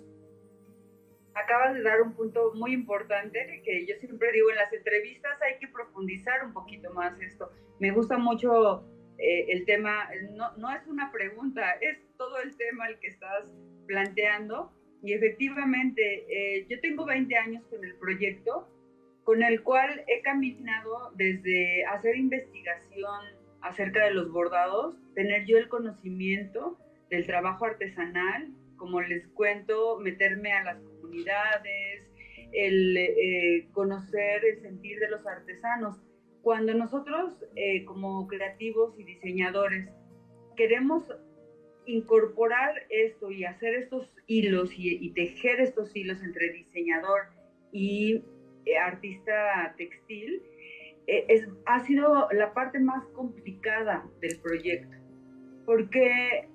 Acabas 1.44 1.76
de 1.76 1.84
dar 1.84 2.02
un 2.02 2.14
punto 2.14 2.54
muy 2.56 2.74
importante 2.74 3.62
que 3.64 3.86
yo 3.86 3.96
siempre 3.96 4.32
digo 4.32 4.50
en 4.50 4.58
las 4.58 4.72
entrevistas 4.74 5.42
hay 5.42 5.58
que 5.60 5.68
profundizar 5.68 6.46
un 6.46 6.54
poquito 6.54 6.92
más 6.94 7.20
esto. 7.22 7.52
Me 7.80 7.92
gusta 7.92 8.18
mucho 8.18 8.86
eh, 9.18 9.46
el 9.50 9.66
tema, 9.66 10.10
no, 10.32 10.56
no, 10.58 10.72
es 10.72 10.86
una 10.88 11.12
pregunta, 11.12 11.72
es 11.82 11.98
todo 12.18 12.40
el 12.40 12.56
tema 12.56 12.88
el 12.88 13.00
que 13.00 13.08
estás 13.08 13.52
planteando. 13.88 14.72
Y 15.02 15.14
efectivamente, 15.14 16.26
eh, 16.30 16.66
yo 16.70 16.80
tengo 16.82 17.06
20 17.06 17.36
años 17.38 17.64
con 17.70 17.84
el 17.84 17.96
proyecto, 17.96 18.68
con 19.24 19.44
el 19.44 19.62
cual 19.64 20.04
he 20.08 20.22
caminado 20.22 21.12
desde 21.16 21.86
hacer 21.86 22.18
investigación 22.18 23.40
acerca 23.62 24.06
de 24.06 24.12
los 24.12 24.32
bordados, 24.32 24.96
tener 25.16 25.46
yo 25.46 25.58
el 25.58 25.68
conocimiento 25.70 26.78
del 27.10 27.26
trabajo 27.26 27.66
artesanal, 27.66 28.50
como 28.78 29.02
les 29.02 29.28
cuento, 29.30 30.00
meterme 30.00 30.54
a 30.54 30.64
las 30.64 30.82
el 32.52 32.98
eh, 32.98 33.68
conocer 33.74 34.44
el 34.46 34.62
sentir 34.62 35.00
de 35.00 35.10
los 35.10 35.26
artesanos. 35.26 36.02
Cuando 36.42 36.74
nosotros 36.74 37.34
eh, 37.56 37.86
como 37.86 38.28
creativos 38.28 38.98
y 38.98 39.04
diseñadores 39.04 39.90
queremos 40.56 41.04
incorporar 41.86 42.74
esto 42.90 43.32
y 43.32 43.46
hacer 43.46 43.76
estos 43.76 44.14
hilos 44.28 44.72
y, 44.78 45.12
tejer 45.12 45.60
estos 45.60 45.96
hilos 45.96 46.22
entre 46.24 46.52
diseñador 46.54 47.22
y 47.72 48.24
eh, 48.66 48.78
artista 48.78 49.74
textil, 49.78 50.42
es, 51.08 51.48
ha 51.66 51.80
sido 51.86 52.28
la 52.32 52.54
parte 52.54 52.80
más 52.80 53.04
complicada 53.08 54.08
del 54.22 54.40
proyecto, 54.42 54.96
porque 55.66 56.48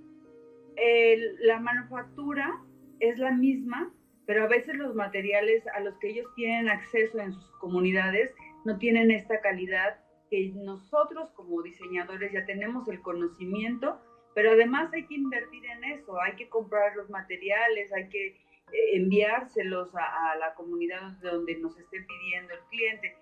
la 1.40 1.58
manufactura 1.58 2.62
es 3.00 3.18
la 3.18 3.32
misma, 3.32 3.92
pero 4.26 4.44
a 4.44 4.48
veces 4.48 4.76
los 4.76 4.94
materiales 4.94 5.66
a 5.68 5.80
los 5.80 5.96
que 5.98 6.10
ellos 6.10 6.26
tienen 6.34 6.68
acceso 6.68 7.18
en 7.20 7.32
sus 7.32 7.50
comunidades 7.58 8.34
no 8.64 8.78
tienen 8.78 9.10
esta 9.10 9.40
calidad 9.40 9.98
que 10.30 10.52
nosotros 10.54 11.30
como 11.32 11.62
diseñadores 11.62 12.32
ya 12.32 12.44
tenemos 12.46 12.88
el 12.88 13.00
conocimiento, 13.02 14.00
pero 14.34 14.52
además 14.52 14.92
hay 14.92 15.06
que 15.06 15.14
invertir 15.14 15.64
en 15.66 15.84
eso, 15.84 16.20
hay 16.20 16.34
que 16.36 16.48
comprar 16.48 16.96
los 16.96 17.10
materiales, 17.10 17.92
hay 17.92 18.08
que 18.08 18.26
eh, 18.28 18.96
enviárselos 18.96 19.94
a, 19.94 20.36
la 20.36 20.54
comunidad 20.54 21.12
donde 21.22 21.56
nos 21.56 21.78
esté 21.78 22.00
pidiendo 22.00 22.54
el 22.54 22.60
cliente. 22.70 23.16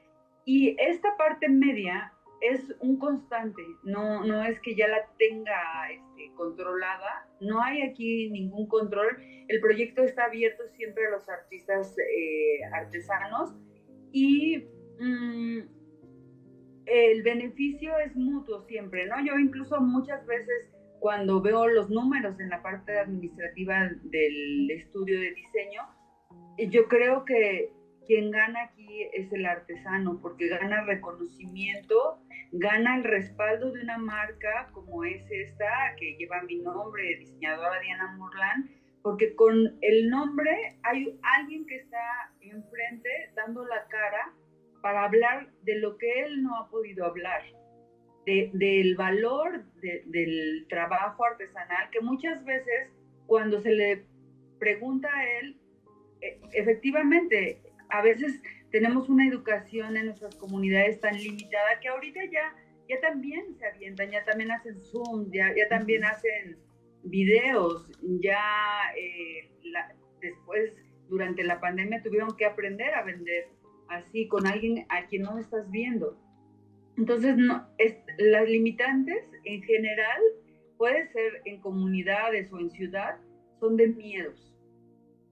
Y 0.44 0.76
esta 0.78 1.16
parte 1.16 1.48
media 1.48 2.12
es 2.40 2.74
un 2.80 2.98
constante, 2.98 3.62
no, 3.84 4.24
no 4.24 4.42
es 4.42 4.58
que 4.60 4.74
ya 4.74 4.88
la 4.88 5.06
tenga 5.18 5.88
este, 6.22 6.34
controlada, 6.34 7.28
no 7.40 7.62
hay 7.62 7.82
aquí 7.82 8.30
ningún 8.30 8.66
control, 8.66 9.16
el 9.48 9.60
proyecto 9.60 10.02
está 10.02 10.24
abierto 10.24 10.62
siempre 10.76 11.06
a 11.06 11.10
los 11.10 11.28
artistas 11.28 11.96
eh, 11.98 12.64
artesanos. 12.72 13.54
Y 14.12 14.68
mm, 15.00 15.60
el 16.86 17.22
beneficio 17.22 17.98
es 17.98 18.14
mutuo 18.16 18.60
siempre, 18.62 19.06
¿no? 19.06 19.24
Yo 19.24 19.38
incluso 19.38 19.80
muchas 19.80 20.26
veces 20.26 20.70
cuando 21.00 21.40
veo 21.40 21.66
los 21.66 21.90
números 21.90 22.38
en 22.38 22.50
la 22.50 22.62
parte 22.62 22.98
administrativa 22.98 23.90
del 24.04 24.70
estudio 24.70 25.18
de 25.18 25.32
diseño, 25.32 25.82
yo 26.70 26.86
creo 26.86 27.24
que 27.24 27.72
quien 28.12 28.30
gana 28.30 28.64
aquí 28.64 29.08
es 29.14 29.32
el 29.32 29.46
artesano, 29.46 30.18
porque 30.20 30.46
gana 30.48 30.84
reconocimiento, 30.84 32.18
gana 32.52 32.96
el 32.96 33.04
respaldo 33.04 33.72
de 33.72 33.80
una 33.80 33.96
marca 33.96 34.68
como 34.72 35.02
es 35.02 35.22
esta, 35.30 35.94
que 35.98 36.14
lleva 36.18 36.42
mi 36.42 36.56
nombre, 36.56 37.16
diseñadora 37.20 37.80
Diana 37.80 38.14
Morlan, 38.18 38.68
porque 39.00 39.34
con 39.34 39.78
el 39.80 40.10
nombre 40.10 40.78
hay 40.82 41.18
alguien 41.22 41.64
que 41.64 41.76
está 41.76 42.34
enfrente 42.42 43.08
dando 43.34 43.64
la 43.64 43.86
cara 43.88 44.34
para 44.82 45.04
hablar 45.04 45.48
de 45.62 45.78
lo 45.78 45.96
que 45.96 46.24
él 46.24 46.42
no 46.42 46.54
ha 46.58 46.68
podido 46.68 47.06
hablar, 47.06 47.40
del 48.26 48.94
valor 48.94 49.64
del 49.80 50.66
trabajo 50.68 51.24
artesanal, 51.24 51.88
que 51.90 52.02
muchas 52.02 52.44
veces 52.44 52.90
cuando 53.26 53.58
se 53.62 53.70
le 53.70 54.04
pregunta 54.58 55.08
a 55.10 55.38
él, 55.38 55.56
e, 56.20 56.38
efectivamente, 56.52 57.61
a 57.92 58.00
veces 58.00 58.42
tenemos 58.70 59.10
una 59.10 59.28
educación 59.28 59.96
en 59.98 60.06
nuestras 60.06 60.34
comunidades 60.36 60.98
tan 61.00 61.14
limitada 61.16 61.78
que 61.80 61.88
ahorita 61.88 62.20
ya, 62.32 62.56
ya 62.88 63.00
también 63.00 63.54
se 63.58 63.66
avientan, 63.66 64.10
ya 64.10 64.24
también 64.24 64.50
hacen 64.50 64.80
Zoom, 64.80 65.30
ya, 65.30 65.54
ya 65.54 65.68
también 65.68 66.02
hacen 66.04 66.56
videos, 67.04 67.86
ya 68.00 68.40
eh, 68.96 69.50
después 70.22 70.72
durante 71.10 71.44
la 71.44 71.60
pandemia 71.60 72.02
tuvieron 72.02 72.34
que 72.34 72.46
aprender 72.46 72.94
a 72.94 73.02
vender 73.02 73.48
así 73.88 74.26
con 74.26 74.46
alguien 74.46 74.86
a 74.88 75.04
quien 75.06 75.22
no 75.22 75.38
estás 75.38 75.70
viendo. 75.70 76.18
Entonces, 76.96 77.36
no, 77.36 77.68
es, 77.76 77.98
las 78.16 78.48
limitantes 78.48 79.22
en 79.44 79.62
general, 79.62 80.20
puede 80.78 81.08
ser 81.08 81.42
en 81.44 81.60
comunidades 81.60 82.50
o 82.52 82.58
en 82.58 82.70
ciudad, 82.70 83.18
son 83.60 83.76
de 83.76 83.88
miedos. 83.88 84.54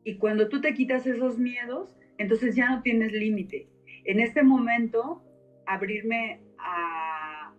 Y 0.04 0.16
cuando 0.16 0.48
tú 0.48 0.60
te 0.60 0.74
quitas 0.74 1.06
esos 1.06 1.38
miedos, 1.38 1.88
entonces 2.20 2.54
ya 2.54 2.68
no 2.68 2.82
tienes 2.82 3.12
límite. 3.12 3.66
En 4.04 4.20
este 4.20 4.42
momento, 4.42 5.22
abrirme 5.66 6.42
a, 6.58 7.54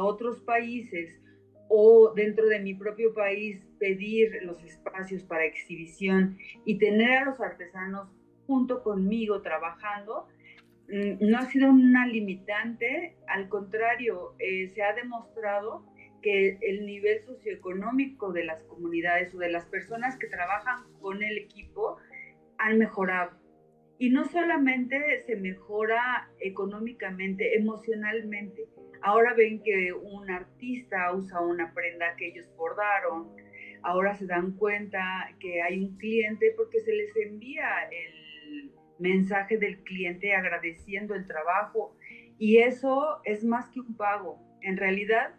otros 0.00 0.40
países 0.40 1.20
o 1.68 2.12
dentro 2.14 2.46
de 2.46 2.60
mi 2.60 2.74
propio 2.74 3.12
país 3.14 3.66
pedir 3.78 4.30
los 4.42 4.62
espacios 4.62 5.22
para 5.24 5.44
exhibición 5.44 6.38
y 6.64 6.78
tener 6.78 7.18
a 7.18 7.24
los 7.24 7.40
artesanos 7.40 8.08
junto 8.46 8.82
conmigo 8.82 9.42
trabajando, 9.42 10.28
mm, 10.88 11.28
no 11.28 11.38
ha 11.38 11.46
sido 11.46 11.70
una 11.70 12.06
limitante, 12.06 13.16
al 13.26 13.48
contrario, 13.48 14.34
eh, 14.38 14.68
se 14.74 14.82
ha 14.82 14.94
demostrado 14.94 15.86
que 16.22 16.58
el 16.60 16.86
nivel 16.86 17.22
socioeconómico 17.24 18.32
de 18.32 18.44
las 18.44 18.62
comunidades 18.64 19.34
o 19.34 19.38
de 19.38 19.50
las 19.50 19.66
personas 19.66 20.16
que 20.18 20.28
trabajan 20.28 20.84
con 21.00 21.22
el 21.22 21.38
equipo 21.38 21.98
han 22.58 22.78
mejorado. 22.78 23.45
Y 23.98 24.10
no 24.10 24.24
solamente 24.26 25.22
se 25.26 25.36
mejora 25.36 26.30
económicamente, 26.40 27.56
emocionalmente. 27.56 28.68
Ahora 29.02 29.34
ven 29.34 29.62
que 29.62 29.92
un 29.92 30.30
artista 30.30 31.14
usa 31.14 31.40
una 31.40 31.72
prenda 31.72 32.14
que 32.16 32.28
ellos 32.28 32.46
bordaron. 32.56 33.34
Ahora 33.82 34.14
se 34.14 34.26
dan 34.26 34.52
cuenta 34.52 35.00
que 35.40 35.62
hay 35.62 35.82
un 35.82 35.96
cliente 35.96 36.52
porque 36.56 36.80
se 36.80 36.92
les 36.92 37.16
envía 37.16 37.88
el 37.90 38.72
mensaje 38.98 39.58
del 39.58 39.78
cliente 39.84 40.34
agradeciendo 40.34 41.14
el 41.14 41.26
trabajo. 41.26 41.96
Y 42.38 42.58
eso 42.58 43.20
es 43.24 43.44
más 43.44 43.70
que 43.70 43.80
un 43.80 43.96
pago. 43.96 44.38
En 44.60 44.76
realidad, 44.76 45.34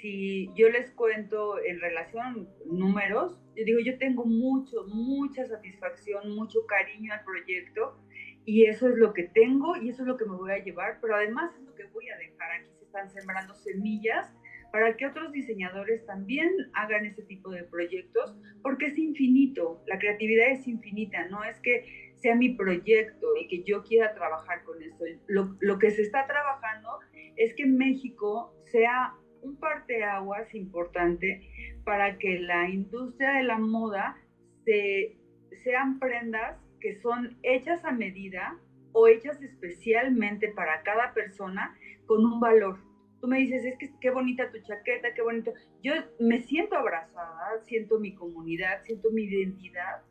si 0.00 0.50
yo 0.54 0.68
les 0.68 0.90
cuento 0.92 1.58
en 1.62 1.80
relación 1.80 2.48
números, 2.66 3.38
yo 3.56 3.64
digo, 3.64 3.80
yo 3.80 3.98
tengo 3.98 4.24
mucho, 4.24 4.84
mucha 4.86 5.46
satisfacción, 5.46 6.34
mucho 6.34 6.66
cariño 6.66 7.12
al 7.12 7.24
proyecto 7.24 7.98
y 8.44 8.66
eso 8.66 8.88
es 8.88 8.96
lo 8.96 9.12
que 9.12 9.24
tengo 9.24 9.76
y 9.76 9.90
eso 9.90 10.02
es 10.02 10.08
lo 10.08 10.16
que 10.16 10.24
me 10.24 10.36
voy 10.36 10.52
a 10.52 10.62
llevar, 10.62 10.98
pero 11.00 11.16
además 11.16 11.54
es 11.56 11.64
lo 11.64 11.74
que 11.74 11.84
voy 11.86 12.08
a 12.08 12.16
dejar. 12.16 12.50
Aquí 12.52 12.70
se 12.78 12.84
están 12.84 13.10
sembrando 13.10 13.54
semillas 13.54 14.32
para 14.72 14.96
que 14.96 15.06
otros 15.06 15.32
diseñadores 15.32 16.04
también 16.06 16.50
hagan 16.74 17.06
ese 17.06 17.22
tipo 17.22 17.50
de 17.50 17.64
proyectos, 17.64 18.36
porque 18.62 18.86
es 18.86 18.98
infinito, 18.98 19.82
la 19.86 19.98
creatividad 19.98 20.50
es 20.50 20.66
infinita, 20.68 21.26
no 21.28 21.42
es 21.42 21.58
que 21.60 22.12
sea 22.16 22.34
mi 22.34 22.54
proyecto 22.54 23.26
y 23.40 23.48
que 23.48 23.62
yo 23.62 23.82
quiera 23.82 24.14
trabajar 24.14 24.64
con 24.64 24.82
eso. 24.82 25.04
Lo, 25.26 25.56
lo 25.60 25.78
que 25.78 25.90
se 25.90 26.02
está 26.02 26.26
trabajando 26.26 26.88
es 27.36 27.54
que 27.54 27.66
México 27.66 28.52
sea 28.64 29.14
un 29.42 29.56
parteaguas 29.56 30.54
importante 30.54 31.48
para 31.84 32.18
que 32.18 32.38
la 32.40 32.68
industria 32.68 33.32
de 33.32 33.44
la 33.44 33.58
moda 33.58 34.16
se, 34.64 35.16
sean 35.64 35.98
prendas 35.98 36.58
que 36.80 37.00
son 37.00 37.36
hechas 37.42 37.84
a 37.84 37.92
medida 37.92 38.58
o 38.92 39.08
hechas 39.08 39.42
especialmente 39.42 40.48
para 40.48 40.82
cada 40.82 41.12
persona 41.14 41.76
con 42.06 42.24
un 42.24 42.40
valor. 42.40 42.78
Tú 43.20 43.26
me 43.26 43.38
dices, 43.38 43.64
es 43.64 43.76
que 43.78 43.90
qué 44.00 44.10
bonita 44.10 44.50
tu 44.50 44.58
chaqueta, 44.60 45.12
qué 45.14 45.22
bonito. 45.22 45.52
Yo 45.82 45.92
me 46.20 46.40
siento 46.40 46.76
abrazada, 46.76 47.58
siento 47.64 47.98
mi 47.98 48.14
comunidad, 48.14 48.82
siento 48.84 49.10
mi 49.10 49.24
identidad 49.24 50.02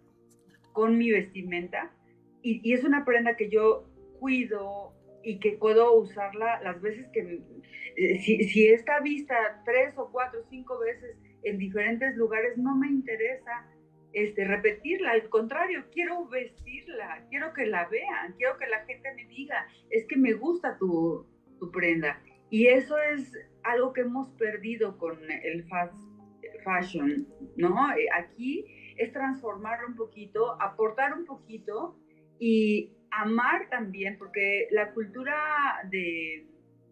con 0.73 0.97
mi 0.97 1.11
vestimenta 1.11 1.91
y, 2.41 2.61
y 2.69 2.73
es 2.73 2.83
una 2.83 3.05
prenda 3.05 3.35
que 3.35 3.49
yo 3.49 3.85
cuido, 4.19 4.93
y 5.27 5.39
que 5.39 5.57
puedo 5.57 5.93
usarla 5.93 6.61
las 6.63 6.81
veces 6.81 7.05
que, 7.11 7.41
eh, 7.97 8.19
si, 8.19 8.45
si 8.45 8.69
está 8.69 9.01
vista 9.01 9.61
tres 9.65 9.93
o 9.97 10.09
cuatro 10.09 10.39
o 10.39 10.49
cinco 10.49 10.79
veces 10.79 11.17
en 11.43 11.57
diferentes 11.57 12.15
lugares, 12.15 12.57
no 12.57 12.77
me 12.77 12.87
interesa 12.87 13.67
este, 14.13 14.45
repetirla, 14.45 15.11
al 15.11 15.27
contrario, 15.27 15.83
quiero 15.91 16.29
vestirla, 16.29 17.25
quiero 17.29 17.51
que 17.51 17.65
la 17.65 17.89
vean, 17.89 18.35
quiero 18.37 18.57
que 18.57 18.67
la 18.67 18.85
gente 18.85 19.13
me 19.15 19.27
diga, 19.27 19.67
es 19.89 20.05
que 20.07 20.15
me 20.15 20.31
gusta 20.31 20.77
tu, 20.77 21.27
tu 21.59 21.71
prenda. 21.71 22.21
Y 22.49 22.67
eso 22.67 22.97
es 22.97 23.33
algo 23.63 23.91
que 23.91 24.01
hemos 24.01 24.29
perdido 24.35 24.97
con 24.97 25.19
el 25.29 25.67
fast 25.67 25.93
fashion, 26.63 27.27
¿no? 27.57 27.91
Eh, 27.97 28.07
aquí 28.13 28.65
es 28.95 29.11
transformar 29.11 29.83
un 29.85 29.97
poquito, 29.97 30.59
aportar 30.61 31.13
un 31.13 31.25
poquito 31.25 31.97
y 32.39 32.96
amar 33.11 33.69
también, 33.69 34.17
porque 34.17 34.67
la 34.71 34.93
cultura 34.93 35.35
de 35.89 36.45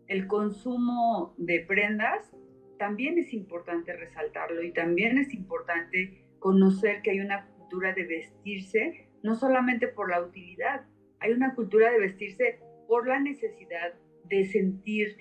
el 0.07 0.27
consumo 0.27 1.33
de 1.37 1.61
prendas 1.61 2.29
también 2.77 3.17
es 3.17 3.33
importante 3.33 3.93
resaltarlo 3.93 4.61
y 4.63 4.71
también 4.71 5.17
es 5.17 5.33
importante 5.33 6.25
conocer 6.39 7.01
que 7.01 7.11
hay 7.11 7.19
una 7.21 7.47
cultura 7.47 7.93
de 7.93 8.05
vestirse 8.05 9.07
no 9.23 9.35
solamente 9.35 9.87
por 9.87 10.11
la 10.11 10.21
utilidad, 10.21 10.85
hay 11.19 11.31
una 11.31 11.55
cultura 11.55 11.91
de 11.91 11.99
vestirse 11.99 12.59
por 12.87 13.07
la 13.07 13.19
necesidad 13.19 13.93
de 14.25 14.45
sentir 14.45 15.17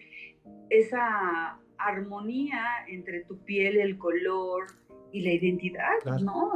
esa 0.68 1.58
armonía 1.78 2.62
entre 2.88 3.24
tu 3.24 3.42
piel, 3.44 3.78
el 3.78 3.96
color 3.96 4.66
y 5.12 5.22
la 5.22 5.32
identidad, 5.32 6.20
¿no? 6.20 6.52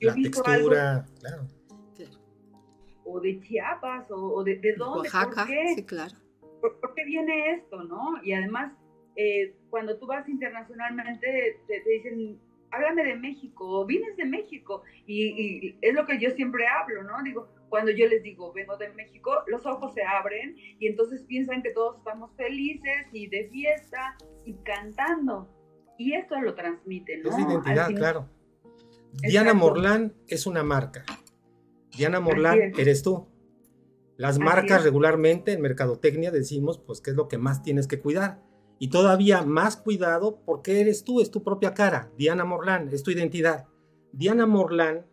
la 0.00 0.14
textura, 0.14 1.06
claro 1.20 1.57
o 3.08 3.20
de 3.20 3.40
Chiapas 3.40 4.06
o, 4.10 4.42
de, 4.44 4.56
de, 4.56 4.74
dónde. 4.74 5.00
Oaxaca, 5.00 5.44
¿Por 5.44 5.46
qué? 5.46 5.74
sí, 5.76 5.84
claro. 5.84 6.14
¿Por, 6.60 6.94
qué 6.94 7.04
viene 7.04 7.52
esto, 7.52 7.82
no? 7.84 8.22
Y 8.22 8.32
además, 8.32 8.72
eh, 9.16 9.54
cuando 9.70 9.98
tú 9.98 10.06
vas 10.06 10.28
internacionalmente, 10.28 11.60
te, 11.66 11.82
dicen, 11.88 12.40
háblame 12.70 13.04
de 13.04 13.16
México, 13.16 13.86
vienes 13.86 14.16
de 14.16 14.24
México. 14.24 14.82
Y, 15.06 15.76
es 15.80 15.94
lo 15.94 16.06
que 16.06 16.18
yo 16.18 16.30
siempre 16.30 16.66
hablo, 16.66 17.04
¿no? 17.04 17.22
Digo, 17.22 17.48
cuando 17.68 17.90
yo 17.90 18.06
les 18.08 18.22
digo, 18.22 18.52
vengo 18.52 18.76
de 18.76 18.90
México, 18.90 19.42
los 19.46 19.64
ojos 19.66 19.94
se 19.94 20.02
abren 20.02 20.56
y 20.56 20.86
entonces 20.86 21.22
piensan 21.22 21.62
que 21.62 21.70
todos 21.70 21.98
estamos 21.98 22.34
felices 22.36 23.06
y 23.12 23.28
de 23.28 23.48
fiesta 23.50 24.16
y 24.44 24.54
cantando. 24.64 25.48
Y 25.98 26.14
esto 26.14 26.40
lo 26.40 26.54
transmite, 26.54 27.18
¿no? 27.18 27.30
Es 27.30 27.38
identidad, 27.38 27.88
claro. 27.94 28.28
Diana 29.12 29.54
Morlán 29.54 30.14
es 30.28 30.46
una 30.46 30.62
marca. 30.62 31.04
Diana 31.98 32.20
Morlán, 32.20 32.72
eres 32.78 33.02
tú. 33.02 33.26
Las 34.16 34.38
marcas 34.38 34.84
regularmente 34.84 35.52
en 35.52 35.60
mercadotecnia 35.60 36.30
decimos, 36.30 36.78
pues, 36.78 37.00
qué 37.00 37.10
es 37.10 37.16
lo 37.16 37.28
que 37.28 37.38
más 37.38 37.62
tienes 37.62 37.88
que 37.88 38.00
cuidar. 38.00 38.40
Y 38.78 38.90
todavía 38.90 39.42
más 39.42 39.76
cuidado 39.76 40.40
porque 40.46 40.80
eres 40.80 41.02
tú, 41.02 41.20
es 41.20 41.32
tu 41.32 41.42
propia 41.42 41.74
cara. 41.74 42.12
Diana 42.16 42.44
Morlán, 42.44 42.88
es 42.92 43.02
tu 43.02 43.10
identidad. 43.10 43.66
Diana 44.12 44.46
Morlán, 44.46 45.06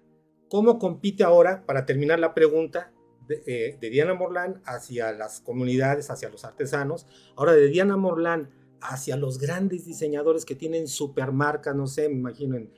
¿cómo 0.48 0.78
compite 0.78 1.24
ahora, 1.24 1.66
para 1.66 1.86
terminar 1.86 2.20
la 2.20 2.36
pregunta, 2.36 2.94
de, 3.28 3.78
de, 3.82 3.90
Diana 3.90 4.14
Morlán 4.14 4.62
hacia 4.66 5.12
las 5.12 5.40
comunidades, 5.40 6.12
hacia 6.12 6.30
los 6.30 6.46
artesanos, 6.46 7.08
ahora 7.36 7.54
de 7.54 7.68
Diana 7.68 7.98
Morlán 7.98 8.52
hacia 8.82 9.16
los 9.16 9.40
grandes 9.40 9.86
diseñadores 9.86 10.46
que 10.46 10.54
tienen 10.54 10.88
supermarcas, 10.88 11.76
no 11.76 11.88
sé, 11.88 12.08
me 12.08 12.16
imagino 12.16 12.56
en, 12.56 12.70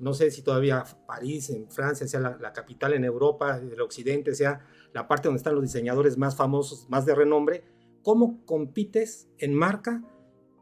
no 0.00 0.14
sé 0.14 0.30
si 0.30 0.42
todavía 0.42 0.84
París, 1.06 1.50
en 1.50 1.70
Francia, 1.70 2.06
sea 2.06 2.20
la, 2.20 2.52
capital 2.52 2.92
en 2.92 3.04
Europa, 3.04 3.58
del 3.58 3.80
occidente, 3.80 4.34
sea 4.34 4.60
la 4.92 5.08
parte 5.08 5.28
donde 5.28 5.38
están 5.38 5.54
los 5.54 5.62
diseñadores 5.62 6.18
más 6.18 6.36
famosos, 6.36 6.88
más 6.88 7.06
de 7.06 7.14
renombre, 7.14 7.64
¿cómo 8.02 8.44
compites 8.44 9.28
en 9.38 9.54
marca? 9.54 10.02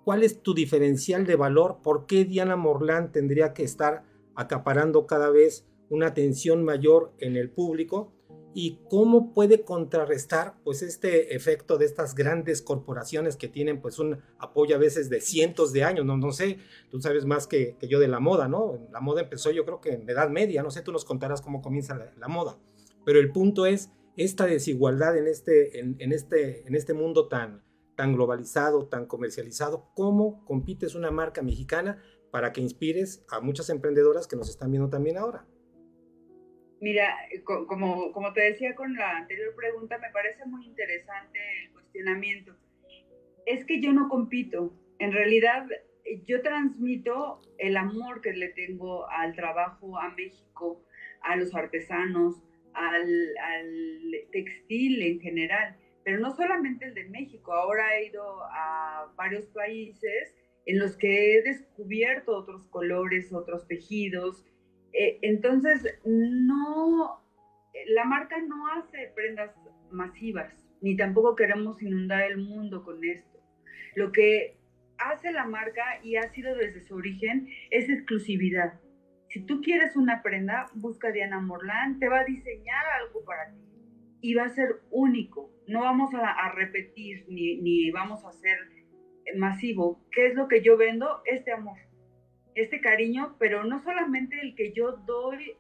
¿Cuál 0.05 0.23
es 0.23 0.43
tu 0.43 0.55
diferencial 0.55 1.27
de 1.27 1.37
valor? 1.37 1.81
¿Por 1.83 2.07
qué 2.07 2.25
Diana 2.25 2.57
Morlán 2.57 3.11
tendría 3.11 3.53
que 3.53 3.65
estar 3.65 4.05
acaparando 4.35 5.07
cada 5.07 5.31
vez 5.31 5.67
una 5.89 6.09
atención 6.09 6.65
mayor 6.65 7.13
en 7.19 7.37
el 7.37 7.51
público? 7.51 8.14
Y 8.55 8.79
cómo 8.89 9.35
puede 9.35 9.65
contrarrestar 9.65 10.55
pues 10.63 10.83
este 10.83 11.35
efecto 11.35 11.77
de 11.77 11.87
estas 11.87 12.15
grandes 12.15 12.63
corporaciones 12.63 13.37
que 13.37 13.49
tienen 13.49 13.81
pues 13.81 13.99
un 13.99 14.23
apoyo 14.39 14.77
a 14.77 14.79
veces 14.79 15.11
de 15.11 15.21
cientos 15.21 15.73
de 15.73 15.83
años, 15.83 16.07
no, 16.07 16.17
no 16.17 16.31
sé, 16.31 16.59
tú 16.89 17.03
sabes 17.03 17.27
más 17.27 17.49
que, 17.49 17.77
yo 17.83 17.99
de 17.99 18.07
la 18.07 18.21
moda, 18.21 18.47
¿no? 18.47 18.79
La 18.93 19.01
moda 19.01 19.23
empezó 19.23 19.51
yo 19.51 19.65
creo 19.65 19.81
que 19.81 19.95
en 19.95 20.09
edad 20.09 20.31
media, 20.31 20.63
no 20.63 20.71
sé, 20.71 20.83
tú 20.83 20.93
nos 20.93 21.05
contarás 21.05 21.43
cómo 21.43 21.61
comienza 21.61 22.13
la, 22.17 22.29
moda, 22.29 22.57
pero 23.05 23.19
el 23.19 23.33
punto 23.33 23.67
es 23.67 23.91
esta 24.17 24.47
desigualdad 24.47 25.19
en 25.19 25.27
este, 25.27 25.81
en, 25.81 26.13
este, 26.13 26.67
en 26.67 26.77
este 26.77 26.95
mundo 26.95 27.27
tan, 27.27 27.65
tan 27.97 28.15
globalizado, 28.15 28.87
tan 28.87 29.07
comercializado, 29.07 29.91
cómo 29.97 30.45
compites 30.45 30.95
una 30.95 31.11
marca 31.11 31.43
mexicana 31.43 32.01
para 32.31 32.53
que 32.53 32.61
inspires 32.61 33.25
a 33.29 33.41
muchas 33.41 33.69
emprendedoras 33.69 34.29
que 34.29 34.37
nos 34.37 34.49
están 34.49 34.71
viendo 34.71 34.89
también 34.89 35.19
ahora. 35.19 35.47
Mira, 36.81 37.15
eh, 37.31 37.43
como, 37.43 38.13
como 38.13 38.33
te 38.33 38.43
decía 38.43 38.75
con 38.75 38.95
la 38.95 39.19
anterior 39.19 39.55
pregunta, 39.55 39.99
me 39.99 40.11
parece 40.11 40.45
muy 40.47 40.67
interesante 40.67 41.39
el 41.65 41.73
cuestionamiento. 41.73 42.57
Es 43.47 43.65
que 43.65 43.81
yo 43.81 43.93
no 43.93 44.09
compito. 44.09 44.75
En 44.99 45.13
realidad, 45.13 45.67
yo 46.27 46.43
transmito 46.43 47.41
el 47.59 47.77
amor 47.77 48.21
que 48.21 48.33
le 48.33 48.49
tengo 48.49 49.09
al 49.09 49.35
trabajo, 49.35 49.99
a 49.99 50.11
México, 50.11 50.85
a 51.23 51.37
los 51.37 51.55
artesanos, 51.55 52.43
al, 52.75 53.37
al, 53.39 54.11
textil 54.33 55.03
en 55.03 55.21
general, 55.21 55.77
pero 56.05 56.19
no 56.19 56.35
solamente 56.35 56.87
el 56.87 56.95
de 56.95 57.05
México. 57.05 57.53
Ahora 57.53 57.97
he 57.97 58.07
ido 58.07 58.43
a 58.45 59.13
varios 59.17 59.47
países 59.47 60.35
en 60.67 60.79
los 60.79 60.97
que 60.97 61.37
he 61.37 61.43
descubierto 61.43 62.37
otros 62.37 62.67
colores, 62.69 63.33
otros 63.33 63.67
tejidos, 63.67 64.45
eh, 64.95 65.19
entonces, 65.23 65.99
no, 66.05 67.21
la 67.89 68.05
marca 68.05 68.41
no 68.41 68.69
hace 68.69 69.11
prendas 69.15 69.51
masivas, 69.91 70.55
ni 70.81 70.97
tampoco 70.97 71.35
queremos 71.35 71.83
inundar 71.83 72.23
el 72.31 72.39
mundo 72.39 72.85
con 72.85 73.03
esto. 73.05 73.41
Lo 73.97 74.13
que 74.13 74.57
hace 74.99 75.33
la 75.33 75.47
marca 75.47 76.01
y 76.05 76.15
ha 76.17 76.29
sido 76.33 76.55
desde 76.55 76.81
su 76.81 76.95
origen 76.95 77.49
es 77.71 77.89
exclusividad. 77.89 78.81
Si 79.31 79.45
tú 79.45 79.61
quieres 79.63 79.97
una 79.97 80.23
prenda, 80.23 80.67
busca 80.75 81.09
a 81.09 81.13
Diana 81.13 81.41
Morlán, 81.41 81.99
te 81.99 82.09
va 82.09 82.21
a 82.21 82.25
diseñar 82.25 82.87
algo 83.01 83.25
para 83.25 83.51
ti 83.51 83.65
y 84.21 84.35
va 84.35 84.45
a 84.45 84.49
ser 84.51 84.77
único. 84.93 85.51
No 85.67 85.81
vamos 85.81 86.15
a, 86.15 86.53
repetir 86.53 87.25
ni, 87.29 87.61
ni 87.61 87.91
vamos 87.91 88.25
a 88.25 88.29
hacer 88.29 88.59
masivo. 89.37 90.07
¿Qué 90.13 90.29
es 90.29 90.35
lo 90.35 90.47
que 90.47 90.63
yo 90.63 90.77
vendo? 90.77 91.21
Este 91.25 91.51
amor 91.51 91.79
este 92.55 92.81
cariño, 92.81 93.37
pero 93.39 93.65
no 93.65 93.83
solamente 93.83 94.41
el 94.41 94.55
que 94.55 94.73
yo 94.73 94.93
doy 95.07 95.57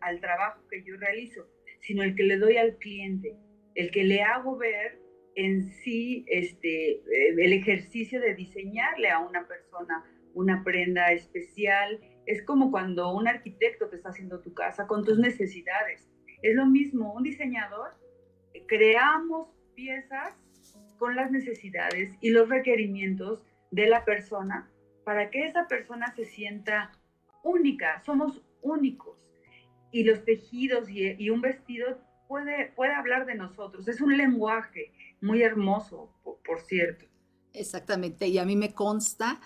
al, 0.00 0.20
trabajo 0.20 0.66
que 0.68 0.82
yo 0.84 0.96
realizo, 0.96 1.46
sino 1.80 2.02
el 2.02 2.14
que 2.14 2.24
le 2.24 2.36
doy 2.36 2.56
al 2.56 2.76
cliente, 2.76 3.36
el 3.74 3.90
que 3.90 4.04
le 4.04 4.22
hago 4.22 4.56
ver 4.56 5.00
en 5.34 5.62
sí 5.62 6.24
este, 6.28 6.92
eh, 6.92 7.34
el 7.38 7.52
ejercicio 7.54 8.20
de 8.20 8.34
diseñarle 8.34 9.10
a 9.10 9.18
una 9.18 9.46
persona 9.48 10.04
una 10.34 10.62
prenda 10.64 11.12
especial. 11.12 12.00
Es 12.26 12.42
como 12.42 12.70
cuando 12.70 13.14
un 13.14 13.28
arquitecto 13.28 13.88
te 13.88 13.96
está 13.96 14.10
haciendo 14.10 14.40
tu 14.40 14.54
casa 14.54 14.86
con 14.86 15.04
tus 15.04 15.18
necesidades. 15.18 16.08
Es 16.42 16.54
lo 16.54 16.66
mismo, 16.66 17.12
un 17.12 17.22
diseñador, 17.22 17.90
creamos 18.66 19.48
piezas 19.74 20.34
con 20.98 21.16
las 21.16 21.30
necesidades 21.30 22.12
y 22.20 22.30
los 22.30 22.48
requerimientos 22.48 23.42
de 23.70 23.86
la 23.86 24.04
persona 24.04 24.70
para 25.04 25.30
que 25.30 25.46
esa 25.46 25.66
persona 25.66 26.12
se 26.14 26.24
sienta 26.24 26.92
única, 27.42 28.02
somos 28.04 28.42
únicos. 28.62 29.18
Y 29.90 30.04
los 30.04 30.24
tejidos 30.24 30.88
y, 30.88 31.28
un 31.30 31.40
vestido 31.40 31.98
puede, 32.28 32.72
puede 32.74 32.94
hablar 32.94 33.26
de 33.26 33.34
nosotros, 33.34 33.86
es 33.88 34.00
un 34.00 34.16
lenguaje 34.16 34.92
muy 35.20 35.42
hermoso, 35.42 36.14
por, 36.22 36.60
cierto. 36.60 37.04
Exactamente, 37.52 38.26
y 38.28 38.38
a 38.38 38.44
mí 38.44 38.56
me 38.56 38.72
consta 38.72 39.40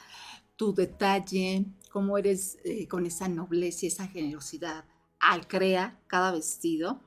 tu 0.54 0.72
detalle, 0.72 1.66
cómo 1.90 2.16
eres 2.16 2.58
eh, 2.64 2.86
con 2.86 3.04
esa 3.04 3.28
nobleza 3.28 3.86
y 3.86 3.88
esa 3.88 4.06
generosidad 4.06 4.84
al 5.18 5.48
crear 5.48 5.98
cada 6.06 6.30
vestido. 6.30 7.00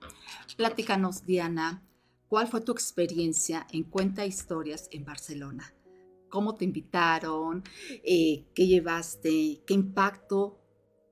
Platícanos, 0.57 1.25
Diana, 1.25 1.81
¿cuál 2.27 2.47
fue 2.47 2.61
tu 2.61 2.71
experiencia 2.73 3.65
en 3.71 3.83
Cuenta 3.83 4.25
Historias 4.25 4.89
en 4.91 5.05
Barcelona? 5.05 5.73
Cómo 6.29 6.55
te 6.55 6.65
invitaron, 6.65 7.63
eh, 8.03 8.45
qué 8.53 8.67
llevaste, 8.67 9.61
qué 9.65 9.73
impacto 9.73 10.59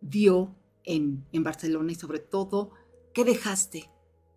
dio 0.02 0.56
en, 0.84 1.26
Barcelona 1.34 1.92
y 1.92 1.96
sobre 1.96 2.20
todo, 2.20 2.72
qué 3.14 3.26
dejaste 3.26 3.84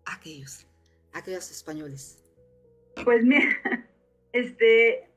a 0.05 0.15
aquellos, 0.15 0.67
aquellos 1.13 1.49
españoles. 1.51 2.23
Pues 3.03 3.23
mira, 3.23 3.47
este, 4.33 5.09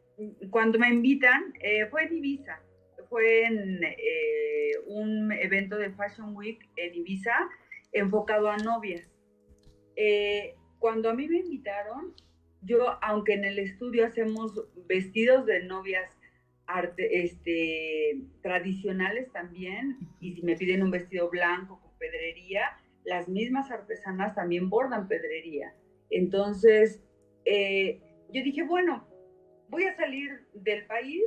cuando 0.51 0.79
me 0.79 0.89
invitan, 0.89 1.55
eh, 1.61 1.87
fue 1.87 2.05
en 2.05 2.17
Ibiza, 2.17 2.61
fue 3.09 3.47
en 3.47 3.83
eh, 3.83 4.73
un 4.87 5.33
evento 5.33 5.77
de 5.77 5.91
Fashion 5.91 6.37
Week 6.37 6.59
en 6.77 6.95
Ibiza 6.95 7.49
enfocado 7.93 8.49
a 8.49 8.57
novias. 8.59 9.09
cuando 10.79 11.09
a 11.11 11.15
mí 11.15 11.29
me 11.29 11.39
invitaron, 11.39 12.15
yo, 12.65 12.99
aunque 13.03 13.35
en 13.35 13.45
el 13.45 13.59
estudio 13.59 14.07
hacemos 14.07 14.53
vestidos 14.87 15.47
de 15.47 15.65
novias 15.65 16.11
arte, 16.67 17.25
este, 17.25 18.21
tradicionales 18.43 19.31
también, 19.33 19.99
y 20.21 20.35
si 20.35 20.43
me 20.43 20.57
piden 20.57 20.83
un 20.83 20.91
vestido 20.91 21.29
blanco 21.31 21.81
con 21.81 21.97
pedrería, 21.99 22.63
las 23.05 23.29
mismas 23.29 23.71
artesanas 23.71 24.35
también 24.35 24.71
bordan 24.71 25.09
pedrería. 25.09 25.75
Entonces, 26.11 27.03
eh, 27.45 28.01
yo 28.33 28.43
dije, 28.43 28.63
bueno, 28.63 29.07
voy 29.69 29.85
a 29.85 29.97
salir 29.97 30.31
del 30.55 30.87
país, 30.87 31.23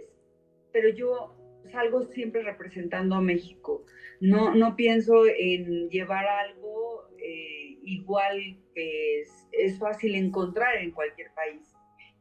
pero 0.72 0.90
yo 0.90 1.36
salgo 1.72 2.04
siempre 2.04 2.44
representando 2.44 3.16
a 3.16 3.22
México. 3.22 3.86
No, 4.20 4.56
no 4.56 4.76
pienso 4.76 5.26
en 5.28 5.90
llevar 5.90 6.26
algo 6.26 7.07
eh, 7.28 7.80
igual 7.84 8.58
que 8.74 9.22
es 9.22 9.38
es 9.52 9.80
fácil 9.80 10.16
encontrar 10.16 10.78
en 10.78 10.92
cualquier 10.92 11.34
país. 11.34 11.76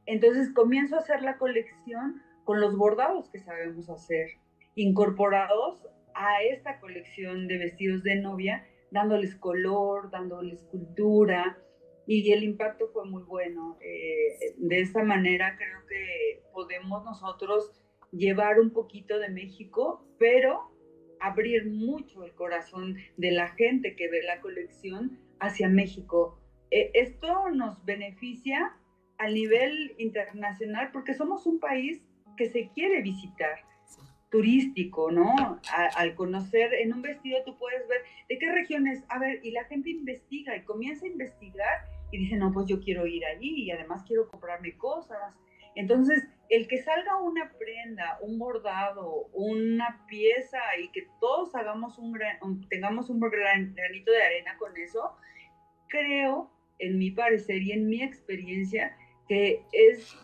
Entonces 0.06 0.52
comienzo 0.52 0.96
a 0.96 1.00
hacer 1.00 1.22
la 1.22 1.38
colección 1.38 2.22
con 2.44 2.60
los 2.60 2.76
bordados 2.76 3.28
que 3.30 3.38
sabemos 3.38 3.90
hacer, 3.90 4.28
incorporados 4.74 5.86
a 6.14 6.42
esta 6.42 6.80
colección 6.80 7.48
de 7.48 7.58
vestidos 7.58 8.02
de 8.02 8.16
novia, 8.16 8.66
dándoles 8.90 9.34
color, 9.34 10.10
dándoles 10.10 10.62
cultura, 10.64 11.58
y 12.06 12.30
el 12.32 12.44
impacto 12.44 12.88
fue 12.92 13.04
muy 13.04 13.24
bueno. 13.24 13.76
Eh, 13.80 14.54
de 14.56 14.80
esta 14.80 15.02
manera 15.02 15.56
creo 15.58 15.86
que 15.88 16.42
podemos 16.52 17.04
nosotros 17.04 17.72
llevar 18.12 18.60
un 18.60 18.70
poquito 18.70 19.18
de 19.18 19.28
México, 19.28 20.06
pero 20.18 20.70
abrir 21.20 21.66
mucho 21.66 22.24
el 22.24 22.32
corazón 22.34 22.96
de 23.16 23.30
la 23.30 23.48
gente 23.48 23.96
que 23.96 24.08
ve 24.08 24.22
la 24.22 24.40
colección 24.40 25.18
hacia 25.40 25.68
México, 25.68 26.38
eh, 26.70 26.90
esto 26.94 27.50
nos 27.50 27.84
beneficia 27.84 28.76
a 29.18 29.28
nivel 29.28 29.94
internacional 29.98 30.90
porque 30.92 31.14
somos 31.14 31.46
un 31.46 31.60
país 31.60 32.02
que 32.36 32.50
se 32.50 32.68
quiere 32.70 33.02
visitar 33.02 33.60
turístico, 34.30 35.10
¿no? 35.10 35.60
al 35.96 36.14
conocer 36.14 36.74
en 36.74 36.92
un 36.92 37.00
vestido 37.00 37.38
tú 37.44 37.56
puedes 37.58 37.86
ver 37.88 38.02
de 38.28 38.38
qué 38.38 38.52
regiones, 38.52 39.04
a 39.08 39.18
ver, 39.18 39.40
y 39.42 39.52
la 39.52 39.64
gente 39.64 39.90
investiga 39.90 40.56
y 40.56 40.64
comienza 40.64 41.06
a 41.06 41.08
investigar 41.08 41.86
y 42.10 42.18
dice, 42.18 42.36
no, 42.36 42.52
pues 42.52 42.66
yo 42.66 42.80
quiero 42.80 43.06
ir 43.06 43.24
allí 43.24 43.64
y 43.64 43.70
además 43.70 44.02
quiero 44.06 44.28
comprarme 44.28 44.76
cosas. 44.76 45.34
Entonces, 45.74 46.24
el 46.48 46.68
que 46.68 46.82
salga 46.82 47.16
una 47.20 47.52
prenda, 47.58 48.18
un 48.22 48.38
bordado, 48.38 49.28
una 49.32 50.04
pieza 50.08 50.58
y 50.80 50.90
que 50.92 51.08
todos 51.20 51.54
hagamos 51.54 51.98
un 51.98 52.18
tengamos 52.68 53.10
un 53.10 53.20
granito 53.20 54.12
de 54.12 54.22
arena 54.22 54.56
con 54.58 54.76
eso, 54.76 55.16
creo 55.88 56.50
en 56.78 56.98
mi 56.98 57.10
parecer 57.10 57.62
y 57.62 57.72
en 57.72 57.88
mi 57.88 58.02
experiencia, 58.02 58.96
que 59.28 59.62
es 59.72 60.16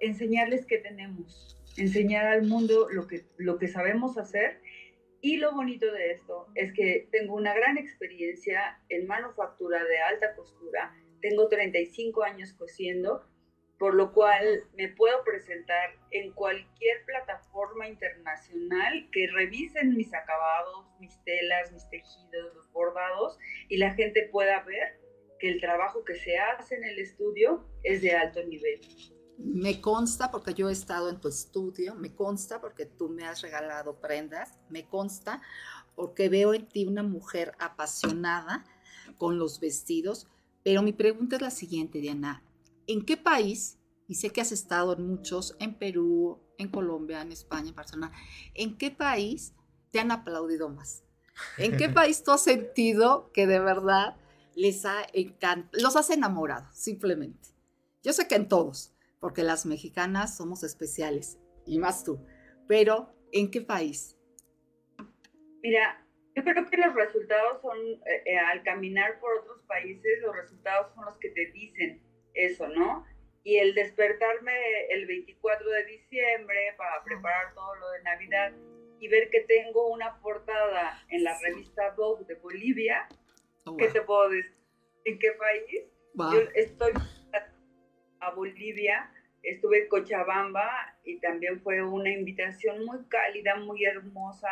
enseñarles 0.00 0.66
qué 0.66 0.78
tenemos, 0.78 1.56
enseñar 1.76 2.26
al 2.26 2.46
mundo 2.46 2.88
lo 2.90 3.06
que, 3.06 3.24
lo 3.36 3.58
que 3.58 3.68
sabemos 3.68 4.18
hacer 4.18 4.60
Y 5.22 5.38
lo 5.38 5.54
bonito 5.54 5.90
de 5.92 6.12
esto 6.12 6.46
es 6.54 6.72
que 6.72 7.08
tengo 7.10 7.34
una 7.34 7.54
gran 7.54 7.78
experiencia 7.78 8.78
en 8.90 9.06
manufactura 9.06 9.82
de 9.82 9.98
alta 9.98 10.34
costura. 10.36 10.94
Tengo 11.20 11.48
35 11.48 12.22
años 12.22 12.52
cosiendo, 12.52 13.26
por 13.78 13.94
lo 13.94 14.12
cual 14.12 14.64
me 14.74 14.88
puedo 14.88 15.22
presentar 15.24 15.90
en 16.10 16.32
cualquier 16.32 17.04
plataforma 17.04 17.88
internacional 17.88 19.08
que 19.12 19.28
revisen 19.28 19.94
mis 19.94 20.12
acabados, 20.14 20.86
mis 20.98 21.22
telas, 21.24 21.72
mis 21.72 21.88
tejidos, 21.90 22.54
los 22.54 22.72
bordados 22.72 23.38
y 23.68 23.76
la 23.76 23.92
gente 23.94 24.28
pueda 24.32 24.62
ver 24.62 24.98
que 25.38 25.50
el 25.50 25.60
trabajo 25.60 26.04
que 26.04 26.14
se 26.14 26.38
hace 26.38 26.76
en 26.76 26.84
el 26.84 26.98
estudio 26.98 27.66
es 27.82 28.00
de 28.00 28.12
alto 28.12 28.42
nivel. 28.44 28.80
Me 29.38 29.82
consta 29.82 30.30
porque 30.30 30.54
yo 30.54 30.70
he 30.70 30.72
estado 30.72 31.10
en 31.10 31.20
tu 31.20 31.28
estudio, 31.28 31.94
me 31.94 32.14
consta 32.14 32.58
porque 32.58 32.86
tú 32.86 33.10
me 33.10 33.24
has 33.24 33.42
regalado 33.42 34.00
prendas, 34.00 34.58
me 34.70 34.88
consta 34.88 35.42
porque 35.94 36.30
veo 36.30 36.54
en 36.54 36.66
ti 36.66 36.86
una 36.86 37.02
mujer 37.02 37.52
apasionada 37.58 38.64
con 39.18 39.38
los 39.38 39.60
vestidos, 39.60 40.26
pero 40.62 40.80
mi 40.80 40.94
pregunta 40.94 41.36
es 41.36 41.42
la 41.42 41.50
siguiente, 41.50 41.98
Diana, 41.98 42.42
¿en 42.86 43.04
qué 43.04 43.16
país, 43.16 43.78
y 44.08 44.14
sé 44.14 44.30
que 44.30 44.40
has 44.40 44.52
estado 44.52 44.94
en 44.94 45.06
muchos, 45.06 45.56
en 45.60 45.74
Perú, 45.74 46.40
en 46.58 46.68
Colombia, 46.68 47.22
en 47.22 47.32
España, 47.32 47.70
en 47.70 47.74
Barcelona, 47.74 48.12
¿en 48.54 48.78
qué 48.78 48.90
país 48.90 49.54
te 49.90 50.00
han 50.00 50.10
aplaudido 50.10 50.68
más? 50.68 51.04
¿En 51.58 51.76
qué 51.76 51.88
país 51.88 52.22
tú 52.22 52.32
has 52.32 52.44
sentido 52.44 53.30
que 53.32 53.46
de 53.46 53.60
verdad 53.60 54.16
les 54.54 54.84
ha 54.86 55.06
encantado, 55.12 55.82
los 55.82 55.96
has 55.96 56.10
enamorado, 56.10 56.66
simplemente? 56.72 57.50
Yo 58.02 58.12
sé 58.12 58.28
que 58.28 58.36
en 58.36 58.48
todos, 58.48 58.94
porque 59.20 59.42
las 59.42 59.66
mexicanas 59.66 60.36
somos 60.36 60.62
especiales, 60.62 61.38
y 61.66 61.78
más 61.78 62.04
tú. 62.04 62.24
Pero, 62.68 63.12
¿en 63.32 63.50
qué 63.50 63.60
país? 63.60 64.16
Mira, 65.62 66.06
yo 66.36 66.44
creo 66.44 66.66
que 66.66 66.76
los 66.76 66.94
resultados 66.94 67.60
son, 67.62 67.76
eh, 67.78 68.22
eh, 68.26 68.38
al 68.38 68.62
caminar 68.62 69.18
por 69.20 69.32
otros 69.40 69.62
países, 69.66 70.20
los 70.22 70.36
resultados 70.36 70.94
son 70.94 71.06
los 71.06 71.16
que 71.16 71.30
te 71.30 71.46
dicen 71.52 72.05
eso, 72.36 72.68
¿no? 72.68 73.06
Y 73.42 73.58
el 73.58 73.74
despertarme 73.74 74.52
el 74.90 75.06
24 75.06 75.70
de 75.70 75.84
diciembre 75.84 76.74
para 76.76 77.02
preparar 77.04 77.54
todo 77.54 77.74
lo 77.76 77.90
de 77.90 78.02
Navidad 78.02 78.52
y 78.98 79.08
ver 79.08 79.30
que 79.30 79.40
tengo 79.40 79.88
una 79.88 80.18
portada 80.20 81.02
en 81.10 81.22
la 81.22 81.38
revista 81.40 81.94
Vogue 81.96 82.24
de 82.26 82.34
Bolivia, 82.34 83.08
oh, 83.64 83.76
¿qué 83.76 83.88
te 83.88 84.02
puedo 84.02 84.30
decir? 84.30 84.52
¿En 85.04 85.18
qué 85.18 85.32
país? 85.32 85.84
Yo 86.32 86.40
estoy 86.54 86.92
a 88.20 88.30
Bolivia 88.30 89.10
estuve 89.46 89.82
en 89.82 89.88
Cochabamba 89.88 90.98
y 91.04 91.18
también 91.20 91.60
fue 91.60 91.82
una 91.82 92.10
invitación 92.10 92.84
muy 92.84 93.04
cálida, 93.08 93.56
muy 93.56 93.84
hermosa. 93.84 94.48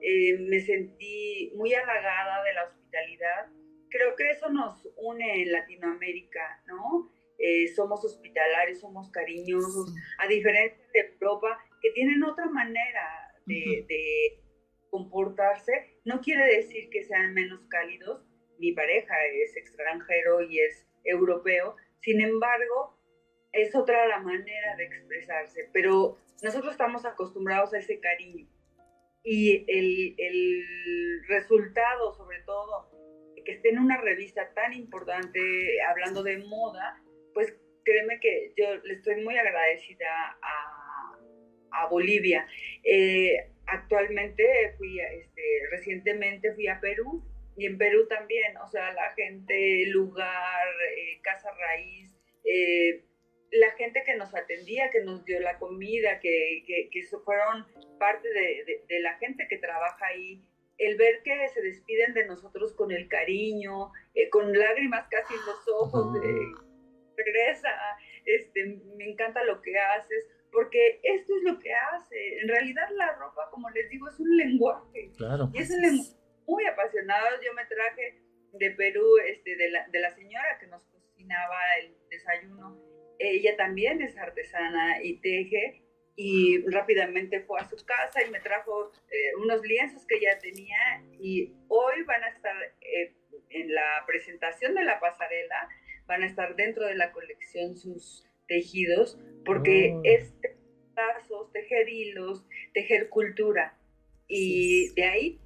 Eh, 0.00 0.38
me 0.38 0.60
sentí 0.60 1.52
muy 1.56 1.74
halagada 1.74 2.44
de 2.44 2.54
la 2.54 2.64
hospitalidad. 2.64 3.46
Creo 3.90 4.14
que 4.14 4.30
eso 4.30 4.48
nos 4.50 4.88
une 4.96 5.42
en 5.42 5.52
Latinoamérica, 5.52 6.62
¿no? 6.66 7.10
Eh, 7.38 7.68
somos 7.68 8.04
hospitalarios, 8.04 8.80
somos 8.80 9.10
cariñosos, 9.10 9.94
a 10.18 10.26
diferencia 10.26 10.82
de 10.92 11.00
Europa, 11.12 11.58
que 11.82 11.90
tienen 11.90 12.22
otra 12.24 12.46
manera 12.46 13.32
de, 13.46 13.84
de 13.88 14.40
comportarse. 14.90 16.00
No 16.04 16.20
quiere 16.20 16.56
decir 16.56 16.88
que 16.90 17.04
sean 17.04 17.34
menos 17.34 17.66
cálidos. 17.68 18.24
Mi 18.58 18.72
pareja 18.72 19.14
es 19.26 19.56
extranjero 19.56 20.42
y 20.42 20.60
es 20.60 20.86
europeo. 21.04 21.76
Sin 22.00 22.20
embargo, 22.20 22.98
es 23.52 23.74
otra 23.74 24.06
la 24.06 24.20
manera 24.20 24.76
de 24.76 24.84
expresarse, 24.84 25.68
pero 25.72 26.18
nosotros 26.42 26.72
estamos 26.72 27.04
acostumbrados 27.04 27.72
a 27.74 27.78
ese 27.78 28.00
cariño. 28.00 28.46
Y 29.22 29.64
el, 29.66 30.14
el 30.18 31.22
resultado, 31.26 32.12
sobre 32.14 32.40
todo, 32.42 32.90
que 33.44 33.52
esté 33.52 33.70
en 33.70 33.78
una 33.78 34.00
revista 34.00 34.52
tan 34.54 34.72
importante 34.72 35.40
hablando 35.88 36.22
de 36.22 36.38
moda, 36.38 37.02
pues 37.36 37.54
créeme 37.84 38.18
que 38.18 38.54
yo 38.56 38.76
le 38.82 38.94
estoy 38.94 39.22
muy 39.22 39.36
agradecida 39.36 40.38
a, 40.40 41.18
a 41.70 41.86
Bolivia. 41.88 42.48
Eh, 42.82 43.50
actualmente 43.66 44.42
fui, 44.78 44.98
este, 45.00 45.42
recientemente 45.70 46.54
fui 46.54 46.66
a 46.66 46.80
Perú 46.80 47.22
y 47.58 47.66
en 47.66 47.76
Perú 47.76 48.08
también, 48.08 48.56
o 48.56 48.66
sea, 48.68 48.90
la 48.94 49.12
gente, 49.12 49.84
lugar, 49.88 50.66
eh, 50.96 51.20
casa 51.22 51.50
raíz, 51.58 52.16
eh, 52.44 53.04
la 53.50 53.70
gente 53.72 54.02
que 54.06 54.16
nos 54.16 54.34
atendía, 54.34 54.88
que 54.90 55.04
nos 55.04 55.22
dio 55.26 55.38
la 55.40 55.58
comida, 55.58 56.20
que, 56.20 56.64
que, 56.66 56.88
que 56.90 57.02
fueron 57.22 57.66
parte 57.98 58.26
de, 58.30 58.82
de, 58.88 59.00
la 59.00 59.18
gente 59.18 59.46
que 59.46 59.58
trabaja 59.58 60.06
ahí, 60.06 60.42
el 60.78 60.96
ver 60.96 61.20
que 61.22 61.48
se 61.50 61.60
despiden 61.60 62.14
de 62.14 62.24
nosotros 62.24 62.72
con 62.72 62.92
el 62.92 63.08
cariño, 63.08 63.92
eh, 64.14 64.30
con 64.30 64.58
lágrimas 64.58 65.06
casi 65.10 65.34
en 65.34 65.40
los 65.40 65.68
ojos, 65.68 66.18
regresa, 67.16 67.68
este, 68.24 68.78
me 68.96 69.10
encanta 69.10 69.44
lo 69.44 69.62
que 69.62 69.78
haces, 69.78 70.26
porque 70.52 71.00
esto 71.02 71.36
es 71.36 71.42
lo 71.42 71.58
que 71.58 71.72
hace. 71.72 72.38
En 72.40 72.48
realidad 72.48 72.88
la 72.92 73.12
ropa, 73.14 73.50
como 73.50 73.68
les 73.70 73.88
digo, 73.90 74.08
es 74.08 74.18
un 74.20 74.36
lenguaje. 74.36 75.10
Claro. 75.16 75.50
Y 75.52 75.58
es 75.58 75.70
un 75.70 75.80
lenguaje 75.80 76.16
muy 76.46 76.64
apasionado. 76.66 77.26
Yo 77.44 77.52
me 77.54 77.64
traje 77.66 78.22
de 78.52 78.70
Perú, 78.70 79.04
este, 79.26 79.56
de, 79.56 79.70
la, 79.70 79.86
de 79.88 80.00
la 80.00 80.10
señora 80.14 80.58
que 80.58 80.66
nos 80.66 80.84
cocinaba 80.84 81.58
el 81.80 81.94
desayuno 82.08 82.86
ella 83.18 83.56
también 83.56 84.02
es 84.02 84.16
artesana 84.16 85.02
y 85.02 85.20
teje 85.20 85.82
y 86.16 86.64
rápidamente 86.70 87.40
fue 87.40 87.60
a 87.60 87.68
su 87.68 87.76
casa 87.84 88.22
y 88.26 88.30
me 88.30 88.40
trajo 88.40 88.90
eh, 89.10 89.34
unos 89.42 89.62
lienzos 89.62 90.06
que 90.06 90.16
ella 90.16 90.38
tenía 90.38 91.02
y 91.20 91.52
hoy 91.68 92.02
van 92.04 92.24
a 92.24 92.28
estar 92.28 92.56
eh, 92.80 93.14
en 93.50 93.74
la 93.74 94.04
presentación 94.06 94.74
de 94.74 94.84
la 94.84 94.98
pasarela, 94.98 95.68
van 96.06 96.22
a 96.22 96.26
estar 96.26 96.56
dentro 96.56 96.86
de 96.86 96.94
la 96.94 97.12
colección 97.12 97.76
sus 97.76 98.24
tejidos 98.46 99.18
porque 99.44 99.92
oh. 99.94 100.00
es 100.04 100.34
tejer 101.52 101.88
hilos, 101.88 102.46
tejer 102.72 103.08
cultura 103.08 103.78
y 104.28 104.92
de 104.94 105.04
ahí 105.04 105.40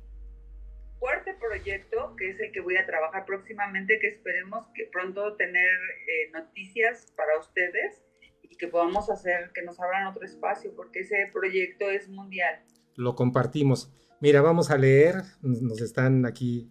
fuerte 1.01 1.35
proyecto, 1.35 2.15
que 2.17 2.31
es 2.31 2.41
el 2.41 2.53
que 2.53 2.61
voy 2.61 2.77
a 2.77 2.87
trabajar 2.87 3.25
próximamente, 3.25 3.99
que 3.99 4.09
esperemos 4.09 4.67
que 4.75 4.89
pronto 4.93 5.35
tener 5.37 5.71
eh, 5.71 6.31
noticias 6.33 7.13
para 7.17 7.39
ustedes 7.39 8.03
y 8.43 8.57
que 8.57 8.69
podamos 8.69 9.11
hacer 9.11 9.51
que 9.55 9.63
nos 9.63 9.81
abran 9.81 10.07
otro 10.07 10.25
espacio, 10.25 10.75
porque 10.77 11.01
ese 11.01 11.29
proyecto 11.33 11.89
es 11.89 12.09
mundial. 12.09 12.63
Lo 12.97 13.15
compartimos. 13.15 13.91
Mira, 14.21 14.43
vamos 14.43 14.71
a 14.71 14.77
leer, 14.77 15.15
nos 15.41 15.81
están 15.81 16.27
aquí, 16.27 16.71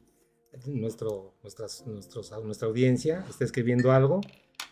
nuestro, 0.65 1.35
nuestras, 1.43 1.85
nuestros, 1.85 2.31
nuestra 2.43 2.67
audiencia 2.67 3.25
está 3.29 3.45
escribiendo 3.45 3.91
algo. 3.91 4.21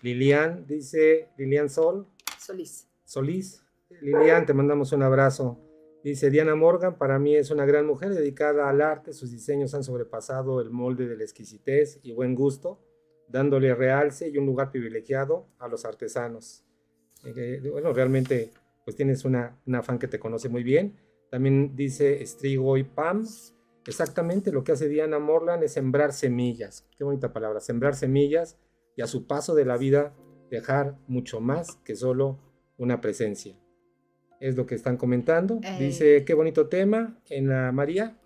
Lilian 0.02 0.66
dice, 0.68 1.30
Lilian 1.38 1.70
Sol. 1.70 2.08
Solís. 2.40 2.88
Solís. 3.04 3.63
Lilian, 4.02 4.46
te 4.46 4.54
mandamos 4.54 4.92
un 4.92 5.04
abrazo. 5.04 5.60
Dice 6.04 6.30
Diana 6.30 6.56
Morgan, 6.56 6.98
para 6.98 7.20
mí 7.20 7.36
es 7.36 7.52
una 7.52 7.66
gran 7.66 7.86
mujer 7.86 8.13
dedicada 8.13 8.70
al 8.70 8.82
arte, 8.82 9.13
sus 9.13 9.32
diseños 9.32 9.74
han 9.74 9.84
sobrepasado 9.84 10.62
el 10.62 10.70
molde 10.70 11.08
de 11.08 11.18
la 11.18 11.24
exquisitez 11.24 12.00
y 12.04 12.13
buen 12.13 12.36
gusto, 12.36 12.80
dándole 13.28 13.74
realce 13.76 14.30
y 14.30 14.38
un 14.38 14.46
lugar 14.46 14.72
privilegiado 14.72 15.48
a 15.58 15.68
los 15.68 15.84
artesanos. 15.86 16.63
Eh, 17.26 17.62
bueno, 17.72 17.92
realmente 17.94 18.52
pues 18.86 18.96
tienes 18.96 19.26
una, 19.26 19.60
una 19.66 19.84
fan 19.84 20.00
que 20.00 20.08
te 20.08 20.20
conoce 20.20 20.48
muy 20.48 20.63
bien. 20.63 20.96
También 21.30 21.76
dice 21.76 22.26
Strigo 22.26 22.78
y 22.78 22.84
Pam, 22.84 23.26
exactamente 23.88 24.52
lo 24.52 24.63
que 24.63 24.73
hace 24.73 24.88
Diana 24.88 25.19
Morgan 25.19 25.63
es 25.63 25.73
sembrar 25.73 26.13
semillas. 26.13 26.86
Qué 26.97 27.04
bonita 27.04 27.34
palabra, 27.34 27.60
sembrar 27.60 27.95
semillas 27.95 28.58
y 28.95 29.02
a 29.02 29.08
su 29.08 29.28
paso 29.28 29.56
de 29.56 29.65
la 29.65 29.78
vida 29.78 30.15
dejar 30.50 30.97
mucho 31.08 31.39
más 31.39 31.78
que 31.84 31.95
solo 31.95 32.39
una 32.78 33.02
presencia 33.02 33.58
es 34.39 34.56
lo 34.56 34.65
que 34.65 34.76
están 34.76 34.97
comentando. 34.97 35.60
Eh. 35.63 35.78
Dice, 35.80 36.23
qué 36.26 36.34
bonito 36.34 36.67
tema. 36.67 37.19
En 37.30 37.50
la 37.50 37.71
María, 37.71 38.17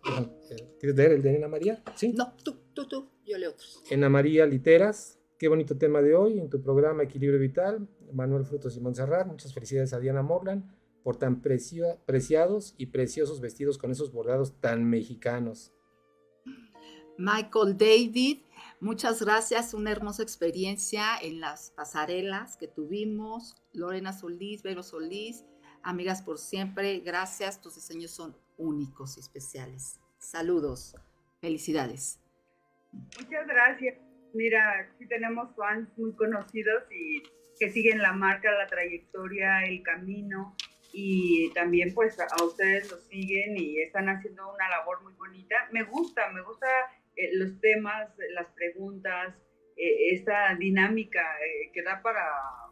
¿quieres 0.79 0.97
leer 0.97 1.11
el 1.13 1.21
de 1.21 1.37
Ana 1.37 1.47
María? 1.47 1.81
Sí. 1.95 2.13
No, 2.13 2.33
tú, 2.43 2.57
tú, 2.73 2.87
tú, 2.87 3.09
yo 3.25 3.37
leo 3.37 3.51
otros. 3.51 3.83
En 3.89 4.09
María 4.11 4.45
Literas, 4.45 5.19
qué 5.37 5.47
bonito 5.47 5.77
tema 5.77 6.01
de 6.01 6.15
hoy 6.15 6.39
en 6.39 6.49
tu 6.49 6.61
programa 6.61 7.03
Equilibrio 7.03 7.39
Vital. 7.39 7.87
Manuel 8.13 8.43
Frutos 8.43 8.75
y 8.75 8.81
Montserrat, 8.81 9.25
muchas 9.25 9.53
felicidades 9.53 9.93
a 9.93 9.99
Diana 9.99 10.21
Morland 10.21 10.65
por 11.03 11.17
tan 11.17 11.41
preciados 11.41 12.75
y 12.77 12.87
preciosos 12.87 13.41
vestidos 13.41 13.77
con 13.77 13.91
esos 13.91 14.11
bordados 14.11 14.59
tan 14.59 14.89
mexicanos. 14.89 15.73
Michael 17.17 17.77
David, 17.77 18.39
muchas 18.79 19.21
gracias, 19.21 19.73
una 19.73 19.91
hermosa 19.91 20.23
experiencia 20.23 21.17
en 21.21 21.39
las 21.39 21.71
pasarelas 21.71 22.57
que 22.57 22.67
tuvimos. 22.67 23.55
Lorena 23.73 24.13
Solís, 24.13 24.63
Vero 24.63 24.81
Solís, 24.81 25.45
Amigas 25.83 26.21
por 26.21 26.37
siempre, 26.37 26.99
gracias, 26.99 27.59
tus 27.59 27.75
diseños 27.75 28.11
son 28.11 28.37
únicos 28.57 29.17
y 29.17 29.19
especiales. 29.19 29.99
Saludos, 30.19 30.95
felicidades. 31.39 32.19
Muchas 32.91 33.47
gracias. 33.47 33.97
Mira, 34.33 34.93
sí 34.99 35.07
tenemos 35.07 35.55
fans 35.55 35.89
muy 35.97 36.13
conocidos 36.13 36.83
y 36.91 37.23
que 37.59 37.71
siguen 37.71 37.99
la 37.99 38.13
marca, 38.13 38.51
la 38.51 38.67
trayectoria, 38.67 39.65
el 39.65 39.81
camino. 39.81 40.55
Y 40.93 41.51
también 41.53 41.93
pues 41.93 42.17
a 42.19 42.43
ustedes 42.43 42.91
lo 42.91 42.97
siguen 42.97 43.57
y 43.57 43.79
están 43.79 44.09
haciendo 44.09 44.43
una 44.53 44.69
labor 44.69 45.01
muy 45.03 45.13
bonita. 45.13 45.55
Me 45.71 45.83
gusta, 45.83 46.29
me 46.31 46.41
gusta 46.41 46.67
eh, 47.15 47.29
los 47.33 47.59
temas, 47.59 48.09
las 48.33 48.47
preguntas, 48.47 49.35
eh, 49.77 50.13
esta 50.13 50.55
dinámica 50.55 51.21
eh, 51.21 51.71
que 51.73 51.81
da 51.81 52.01
para 52.01 52.21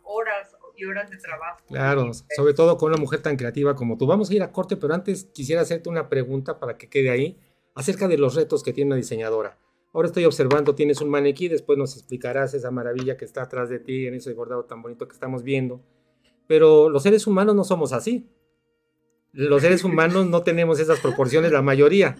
horas 0.03 0.55
y 0.75 0.85
horas 0.85 1.09
de 1.09 1.17
trabajo. 1.17 1.59
Claro, 1.67 2.11
sobre 2.13 2.53
todo 2.53 2.77
con 2.77 2.91
una 2.91 3.01
mujer 3.01 3.21
tan 3.21 3.37
creativa 3.37 3.75
como 3.75 3.97
tú. 3.97 4.07
Vamos 4.07 4.29
a 4.29 4.33
ir 4.33 4.43
a 4.43 4.51
corte, 4.51 4.75
pero 4.75 4.93
antes 4.93 5.25
quisiera 5.33 5.61
hacerte 5.61 5.89
una 5.89 6.09
pregunta 6.09 6.59
para 6.59 6.77
que 6.77 6.89
quede 6.89 7.09
ahí 7.09 7.37
acerca 7.75 8.07
de 8.07 8.17
los 8.17 8.35
retos 8.35 8.63
que 8.63 8.73
tiene 8.73 8.89
una 8.89 8.95
diseñadora. 8.95 9.57
Ahora 9.91 10.07
estoy 10.07 10.25
observando, 10.25 10.75
tienes 10.75 11.01
un 11.01 11.09
maniquí, 11.09 11.47
después 11.47 11.77
nos 11.77 11.95
explicarás 11.95 12.53
esa 12.53 12.69
maravilla 12.69 13.17
que 13.17 13.25
está 13.25 13.43
atrás 13.43 13.69
de 13.69 13.79
ti, 13.79 14.05
en 14.05 14.13
ese 14.13 14.33
bordado 14.33 14.65
tan 14.65 14.81
bonito 14.81 15.07
que 15.07 15.13
estamos 15.13 15.43
viendo. 15.43 15.81
Pero 16.49 16.89
los 16.89 17.03
seres 17.03 17.27
humanos 17.27 17.53
no 17.53 17.63
somos 17.63 17.93
así. 17.93 18.27
Los 19.33 19.61
seres 19.61 19.83
humanos 19.83 20.25
no 20.25 20.41
tenemos 20.41 20.79
esas 20.79 20.99
proporciones, 20.99 21.51
la 21.51 21.61
mayoría. 21.61 22.15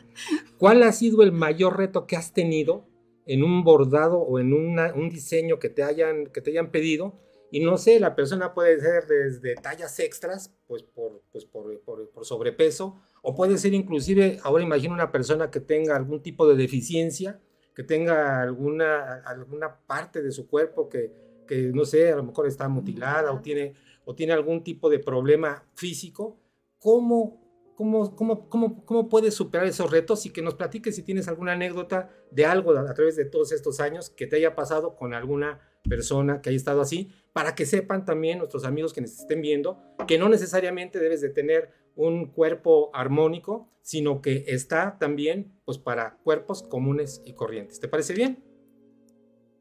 ¿Cuál 0.59 0.83
ha 0.83 0.91
sido 0.91 1.23
el 1.23 1.31
mayor 1.31 1.79
reto 1.79 2.05
que 2.05 2.15
has 2.15 2.31
tenido 2.31 2.87
en 3.25 3.43
un 3.43 3.63
bordado 3.63 4.19
o 4.19 4.37
en 4.39 4.53
un 4.53 5.09
diseño 5.09 5.57
que 5.57 5.69
te, 5.69 5.81
hayan, 5.81 6.27
que 6.27 6.41
te 6.41 6.51
hayan 6.51 6.69
pedido? 6.69 7.19
Y 7.49 7.61
no 7.61 7.79
sé, 7.79 7.99
la 7.99 8.15
persona 8.15 8.53
puede 8.53 8.79
ser 8.79 9.07
desde 9.07 9.55
tallas 9.55 9.99
extras, 9.99 10.53
pues 10.67 10.83
por, 10.83 11.23
pues 11.31 11.45
por, 11.45 11.81
por, 11.81 12.23
sobrepeso, 12.23 13.01
o 13.23 13.33
puede 13.33 13.57
ser 13.57 13.73
inclusive, 13.73 14.37
ahora 14.43 14.63
imagino 14.63 14.93
una 14.93 15.11
persona 15.11 15.49
que 15.49 15.59
tenga 15.59 15.95
algún 15.95 16.21
tipo 16.21 16.47
de 16.47 16.55
deficiencia, 16.55 17.39
que 17.73 17.81
tenga 17.81 18.43
alguna, 18.43 19.23
alguna 19.25 19.75
parte 19.87 20.21
de 20.21 20.31
su 20.31 20.47
cuerpo 20.47 20.87
que, 20.87 21.11
que, 21.47 21.71
no 21.73 21.83
sé, 21.83 22.11
a 22.11 22.17
lo 22.17 22.23
mejor 22.25 22.45
está 22.45 22.69
mutilada 22.69 23.31
o 23.31 23.41
tiene 23.41 23.73
o 24.09 24.15
tiene 24.15 24.33
algún 24.33 24.63
tipo 24.63 24.89
de 24.89 24.97
problema 24.97 25.63
físico, 25.75 26.39
¿cómo, 26.79 27.39
cómo, 27.75 28.15
cómo, 28.15 28.49
cómo, 28.49 28.83
cómo 28.83 29.07
puedes 29.07 29.35
superar 29.35 29.67
esos 29.67 29.91
retos? 29.91 30.25
Y 30.25 30.31
que 30.31 30.41
nos 30.41 30.55
platiques 30.55 30.95
si 30.95 31.03
tienes 31.03 31.27
alguna 31.27 31.51
anécdota 31.51 32.09
de 32.31 32.43
algo 32.43 32.75
a 32.75 32.93
través 32.95 33.15
de 33.15 33.25
todos 33.25 33.51
estos 33.51 33.79
años 33.79 34.09
que 34.09 34.25
te 34.25 34.37
haya 34.37 34.55
pasado 34.55 34.95
con 34.95 35.13
alguna 35.13 35.59
persona 35.87 36.41
que 36.41 36.49
haya 36.49 36.57
estado 36.57 36.81
así, 36.81 37.11
para 37.33 37.53
que 37.53 37.67
sepan 37.67 38.03
también 38.03 38.39
nuestros 38.39 38.65
amigos 38.65 38.93
que 38.93 39.01
nos 39.01 39.11
estén 39.11 39.43
viendo 39.43 39.79
que 40.07 40.17
no 40.17 40.27
necesariamente 40.27 40.97
debes 40.97 41.21
de 41.21 41.29
tener 41.29 41.69
un 41.95 42.31
cuerpo 42.31 42.89
armónico, 42.95 43.69
sino 43.83 44.23
que 44.23 44.45
está 44.47 44.97
también 44.97 45.53
pues 45.65 45.77
para 45.77 46.17
cuerpos 46.23 46.63
comunes 46.63 47.21
y 47.25 47.33
corrientes. 47.33 47.79
¿Te 47.79 47.87
parece 47.87 48.15
bien? 48.15 48.48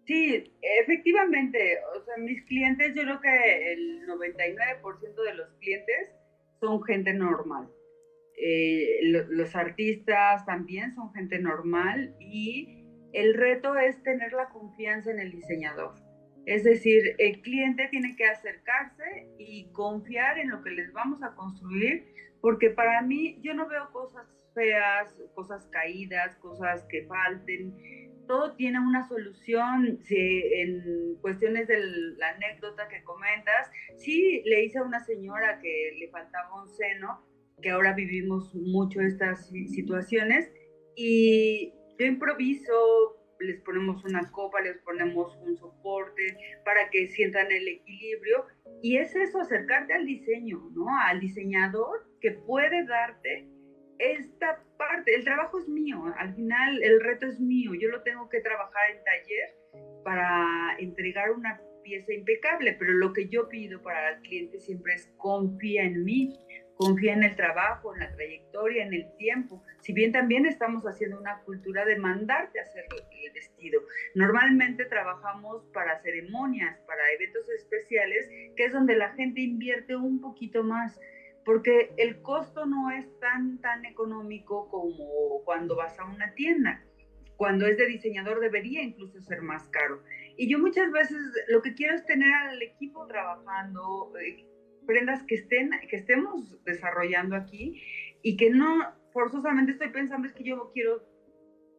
Sí, 0.09 0.42
efectivamente, 0.62 1.77
o 1.94 2.01
sea, 2.01 2.16
mis 2.16 2.42
clientes, 2.47 2.94
yo 2.94 3.03
creo 3.03 3.21
que 3.21 3.73
el 3.75 4.07
99% 4.07 5.23
de 5.23 5.35
los 5.35 5.53
clientes 5.61 6.09
son 6.61 6.83
gente 6.83 7.12
normal. 7.12 7.68
Eh, 8.35 9.01
los 9.03 9.55
artistas 9.55 10.47
también 10.47 10.94
son 10.94 11.12
gente 11.12 11.38
normal 11.38 12.16
y 12.21 12.87
el 13.12 13.35
reto 13.35 13.77
es 13.77 14.03
tener 14.03 14.33
la 14.33 14.49
confianza 14.49 15.11
en 15.11 15.21
el 15.21 15.31
diseñador. 15.31 15.92
Es 16.47 16.64
decir, 16.64 17.03
el 17.18 17.42
cliente 17.42 17.88
tiene 17.88 18.16
que 18.16 18.25
acercarse 18.25 19.29
y 19.37 19.71
confiar 19.73 20.38
en 20.38 20.49
lo 20.49 20.62
que 20.62 20.71
les 20.71 20.90
vamos 20.94 21.23
a 21.23 21.35
construir, 21.35 22.07
porque 22.40 22.71
para 22.71 23.03
mí 23.03 23.38
yo 23.42 23.53
no 23.53 23.68
veo 23.68 23.92
cosas 23.92 24.27
feas, 24.55 25.14
cosas 25.35 25.66
caídas, 25.66 26.35
cosas 26.37 26.83
que 26.88 27.05
falten 27.05 27.77
todo 28.29 28.55
tiene 28.55 28.79
una 28.79 29.09
solución. 29.09 29.99
en 30.09 31.17
cuestiones 31.21 31.67
de 31.67 31.79
la 32.17 32.29
anécdota 32.31 32.87
que 32.88 33.03
comentas, 33.03 33.71
sí 33.97 34.43
le 34.45 34.64
hice 34.64 34.79
a 34.79 34.85
una 34.85 35.01
señora 35.01 35.59
que 35.61 35.97
le 35.99 36.09
faltaba 36.11 36.62
un 36.62 36.69
seno, 36.69 37.27
que 37.61 37.71
ahora 37.71 37.93
vivimos 37.95 38.55
mucho 38.55 39.01
estas 39.01 39.49
situaciones, 39.49 40.53
y 40.95 41.73
yo 41.99 42.07
improviso, 42.07 43.17
les 43.41 43.61
ponemos 43.62 44.05
una 44.05 44.31
copa, 44.31 44.61
les 44.61 44.79
ponemos 44.79 45.37
un 45.38 45.57
soporte 45.57 46.37
para 46.64 46.91
que 46.91 47.09
sientan 47.09 47.51
el 47.51 47.67
equilibrio, 47.67 48.45
y 48.83 48.99
es 48.99 49.14
eso, 49.17 49.41
acercarte 49.41 49.95
al 49.95 50.07
diseño, 50.07 50.71
¿no? 50.75 50.87
Al 51.01 51.19
diseñador 51.19 52.09
que 52.21 52.33
puede 52.33 52.85
darte 52.87 53.49
esta 53.99 54.63
parte, 54.77 55.15
el 55.15 55.25
trabajo 55.25 55.59
es 55.59 55.69
mío, 55.69 56.05
al 56.17 56.35
final 56.35 56.83
el 56.83 57.01
reto 57.01 57.27
es 57.27 57.41
mío, 57.41 57.73
yo 57.75 57.89
lo 57.89 58.03
tengo 58.03 58.29
que 58.29 58.41
trabajar 58.41 58.91
en 58.91 59.05
taller 59.05 59.55
para 60.05 60.77
entregar 60.79 61.33
una 61.33 61.61
pieza 61.83 62.13
impecable, 62.13 62.77
pero 62.79 62.93
lo 62.93 63.13
que 63.13 63.29
yo 63.29 63.49
pido 63.49 63.83
para 63.83 64.11
el 64.11 64.21
cliente 64.23 64.61
siempre 64.61 64.95
es 64.95 65.13
confía 65.17 65.85
en 65.85 66.05
mí, 66.05 66.39
confía 66.77 67.15
en 67.15 67.25
el 67.25 67.35
trabajo, 67.35 67.93
en 67.95 68.01
la 68.01 68.13
trayectoria, 68.13 68.85
en 68.85 68.95
el 68.95 69.07
tiempo. 69.17 69.65
Si 69.81 69.93
bien 69.93 70.13
también 70.13 70.47
estamos 70.47 70.85
haciendo 70.85 71.19
una 71.19 71.41
cultura 71.41 71.85
de 71.85 71.97
mandarte 71.97 72.61
a 72.61 72.63
hacer 72.63 72.85
el 72.93 73.33
vestido. 73.33 73.83
Normalmente 74.15 74.85
trabajamos 74.85 75.65
para 75.73 76.01
ceremonias, 76.01 76.79
para 76.87 77.03
eventos 77.13 77.49
especiales, 77.51 78.29
que 78.57 78.65
es 78.65 78.73
donde 78.73 78.95
la 78.95 79.11
gente 79.15 79.41
invierte 79.41 79.97
un 79.97 80.21
poquito 80.21 80.63
más 80.63 80.99
porque 81.49 81.95
el 81.97 82.21
costo 82.21 82.67
no 82.67 82.91
es 82.91 83.07
tan, 83.21 83.59
tan 83.63 83.87
económico 83.87 84.69
como 84.69 85.43
cuando 85.47 85.77
vas 85.77 85.99
a 85.99 86.05
una 86.05 86.35
tienda. 86.35 86.85
Cuando 87.39 87.67
es 87.67 87.79
de 87.79 87.87
diseñador 87.87 88.41
debería 88.41 88.83
incluso 88.83 89.19
ser 89.23 89.41
más 89.41 89.67
caro. 89.71 90.03
Y 90.37 90.51
yo 90.51 90.59
muchas 90.59 90.93
veces 90.93 91.17
lo 91.49 91.63
que 91.63 91.73
quiero 91.73 91.95
es 91.95 92.05
tener 92.05 92.31
al 92.35 92.61
equipo 92.61 93.07
trabajando, 93.07 94.13
eh, 94.21 94.47
prendas 94.87 95.23
que, 95.23 95.37
estén, 95.37 95.71
que 95.89 95.97
estemos 95.97 96.63
desarrollando 96.65 97.35
aquí 97.35 97.83
y 98.21 98.37
que 98.37 98.51
no 98.51 98.83
forzosamente 99.15 99.73
estoy 99.73 99.89
pensando 99.89 100.29
es 100.29 100.35
que 100.35 100.45
yo 100.45 100.71
quiero 100.75 101.03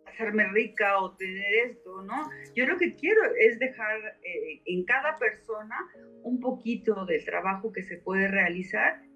hacerme 0.07 0.47
rica 0.47 0.97
o 0.97 1.15
tener 1.15 1.67
esto, 1.67 2.01
¿no? 2.01 2.27
Yo 2.55 2.65
lo 2.65 2.79
que 2.79 2.95
quiero 2.95 3.21
es 3.37 3.59
dejar 3.59 4.17
eh, 4.23 4.63
en 4.65 4.83
cada 4.85 5.19
persona 5.19 5.75
un 6.23 6.39
poquito 6.39 7.05
del 7.05 7.23
trabajo 7.23 7.71
que 7.71 7.83
se 7.83 7.97
puede 7.97 8.27
realizar 8.27 9.07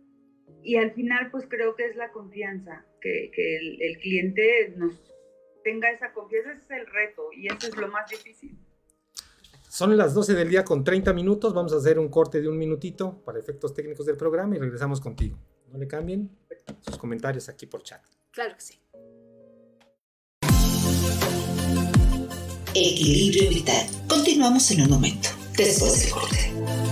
y 0.63 0.78
al 0.78 0.91
final 0.93 1.30
pues 1.32 1.45
creo 1.47 1.76
que 1.76 1.86
es 1.86 1.95
la 1.95 2.12
confianza, 2.12 2.86
que, 3.02 3.32
el, 3.80 3.97
cliente 3.99 4.73
nos 4.78 4.93
tenga 5.63 5.91
esa 5.91 6.13
confianza, 6.13 6.54
ese 6.54 6.63
es 6.63 6.71
el 6.71 6.88
reto 6.88 7.30
y 7.34 7.47
eso 7.47 7.67
es 7.67 7.78
lo 7.78 7.88
más 7.88 8.10
difícil. 8.10 8.58
Son 9.69 9.97
las 9.97 10.13
12 10.13 10.36
del 10.36 10.49
día 10.49 10.63
con 10.63 10.84
30 10.84 11.13
minutos, 11.13 11.54
vamos 11.54 11.73
a 11.73 11.78
hacer 11.78 11.97
un 11.97 12.10
corte 12.10 12.41
de 12.41 12.47
un 12.47 12.58
minutito 12.58 13.23
para 13.26 13.39
efectos 13.39 13.73
técnicos 13.73 14.06
del 14.06 14.17
programa 14.17 14.56
y 14.56 14.60
regresamos 14.60 15.02
contigo. 15.02 15.38
No 15.71 15.80
le 15.80 15.88
cambien 15.88 16.30
sus 16.82 16.97
comentarios 16.97 17.49
aquí 17.49 17.65
por 17.65 17.82
chat. 17.82 18.02
Claro 18.32 18.56
que 18.56 18.62
sí. 18.62 18.80
Equilibrio 22.76 23.49
vital. 23.49 23.86
Continuamos 24.08 24.69
en 24.71 24.82
un 24.82 24.89
momento, 24.89 25.30
después 25.56 26.04
del 26.04 26.12
corte. 26.12 26.83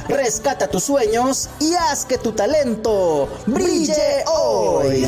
rescata 0.09 0.69
tus 0.69 0.85
sueños 0.85 1.49
y 1.59 1.75
haz 1.75 2.05
que 2.05 2.17
tu 2.17 2.31
talento 2.31 3.29
brille 3.47 4.25
hoy. 4.27 5.05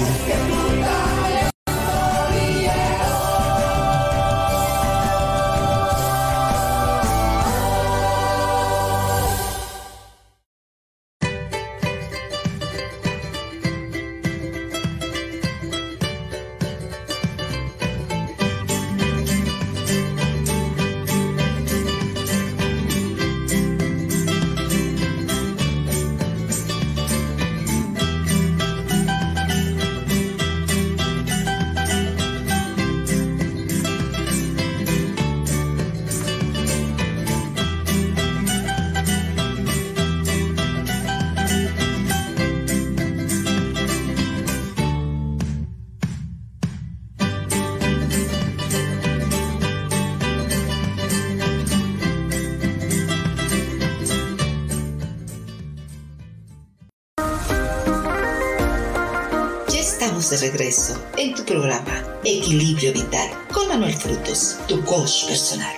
Regreso 60.41 60.99
en 61.19 61.35
tu 61.35 61.45
programa 61.45 62.19
Equilibrio 62.25 62.93
Vital 62.93 63.29
con 63.53 63.69
Manuel 63.69 63.93
Frutos, 63.93 64.59
tu 64.67 64.83
coach 64.85 65.27
personal. 65.27 65.77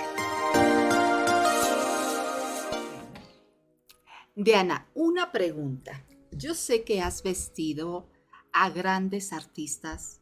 Diana, 4.35 4.89
una 4.93 5.31
pregunta. 5.31 6.05
Yo 6.31 6.55
sé 6.55 6.83
que 6.83 7.01
has 7.01 7.23
vestido 7.23 8.09
a 8.53 8.69
grandes 8.69 9.33
artistas. 9.33 10.21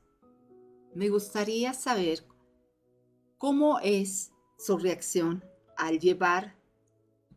Me 0.95 1.10
gustaría 1.10 1.73
saber 1.73 2.25
cómo 3.38 3.80
es 3.80 4.32
su 4.58 4.77
reacción 4.77 5.45
al 5.77 5.99
llevar 5.99 6.56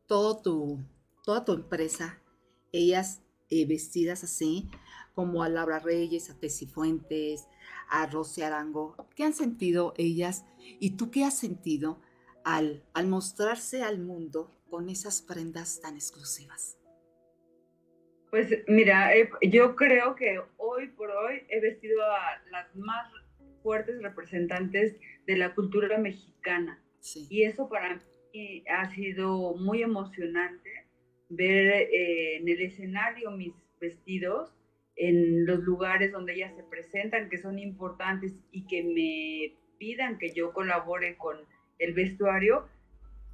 todo 0.07 0.41
tu, 0.41 0.85
toda 1.23 1.45
tu 1.45 1.53
empresa, 1.53 2.21
ellas 2.73 3.21
eh, 3.51 3.67
vestidas 3.67 4.25
así, 4.25 4.69
como 5.15 5.43
a 5.43 5.49
Laura 5.49 5.79
Reyes, 5.79 6.31
a 6.31 6.39
Tessy 6.39 6.67
Fuentes, 6.67 7.49
a 7.89 8.07
Rosy 8.07 8.43
Arango. 8.43 8.97
¿Qué 9.15 9.25
han 9.25 9.33
sentido 9.33 9.95
ellas 9.97 10.45
y 10.59 10.97
tú 10.97 11.11
qué 11.11 11.25
has 11.25 11.39
sentido 11.39 12.01
al, 12.45 12.83
al 12.93 13.07
mostrarse 13.07 13.83
al 13.83 13.99
mundo 13.99 14.51
con 14.69 14.89
esas 14.89 15.23
prendas 15.23 15.81
tan 15.81 15.95
exclusivas? 15.95 16.79
Pues 18.31 18.49
mira, 18.67 19.15
eh, 19.17 19.31
yo 19.43 19.77
creo 19.77 20.17
que 20.17 20.41
hoy 20.57 20.89
por 20.89 21.11
hoy 21.11 21.43
he 21.49 21.61
vestido 21.61 22.03
a 22.03 22.43
las 22.51 22.75
más 22.75 23.09
fuertes 23.63 24.03
representantes 24.03 24.97
de 25.27 25.37
la 25.37 25.55
cultura 25.55 25.99
mexicana. 25.99 26.83
Y 27.31 27.45
eso 27.45 27.69
para 27.69 28.01
mí 28.33 28.65
ha 28.69 28.93
sido 28.95 29.55
muy 29.55 29.83
emocionante 29.83 30.89
ver 31.29 31.67
eh, 31.93 32.39
en 32.39 32.49
el 32.49 32.61
escenario 32.63 33.31
mis 33.31 33.55
vestidos 33.81 34.53
en 34.97 35.47
los 35.47 35.61
lugares 35.61 36.13
donde 36.13 36.35
ellas 36.35 36.55
se 36.55 36.63
presentan, 36.63 37.29
que 37.29 37.39
son 37.39 37.59
importantes 37.59 38.37
y 38.51 38.67
que 38.67 38.83
me 38.83 39.57
pidan 39.79 40.19
que 40.19 40.33
yo 40.33 40.53
colabore 40.53 41.17
con 41.17 41.37
el 41.79 41.95
vestuario, 41.95 42.69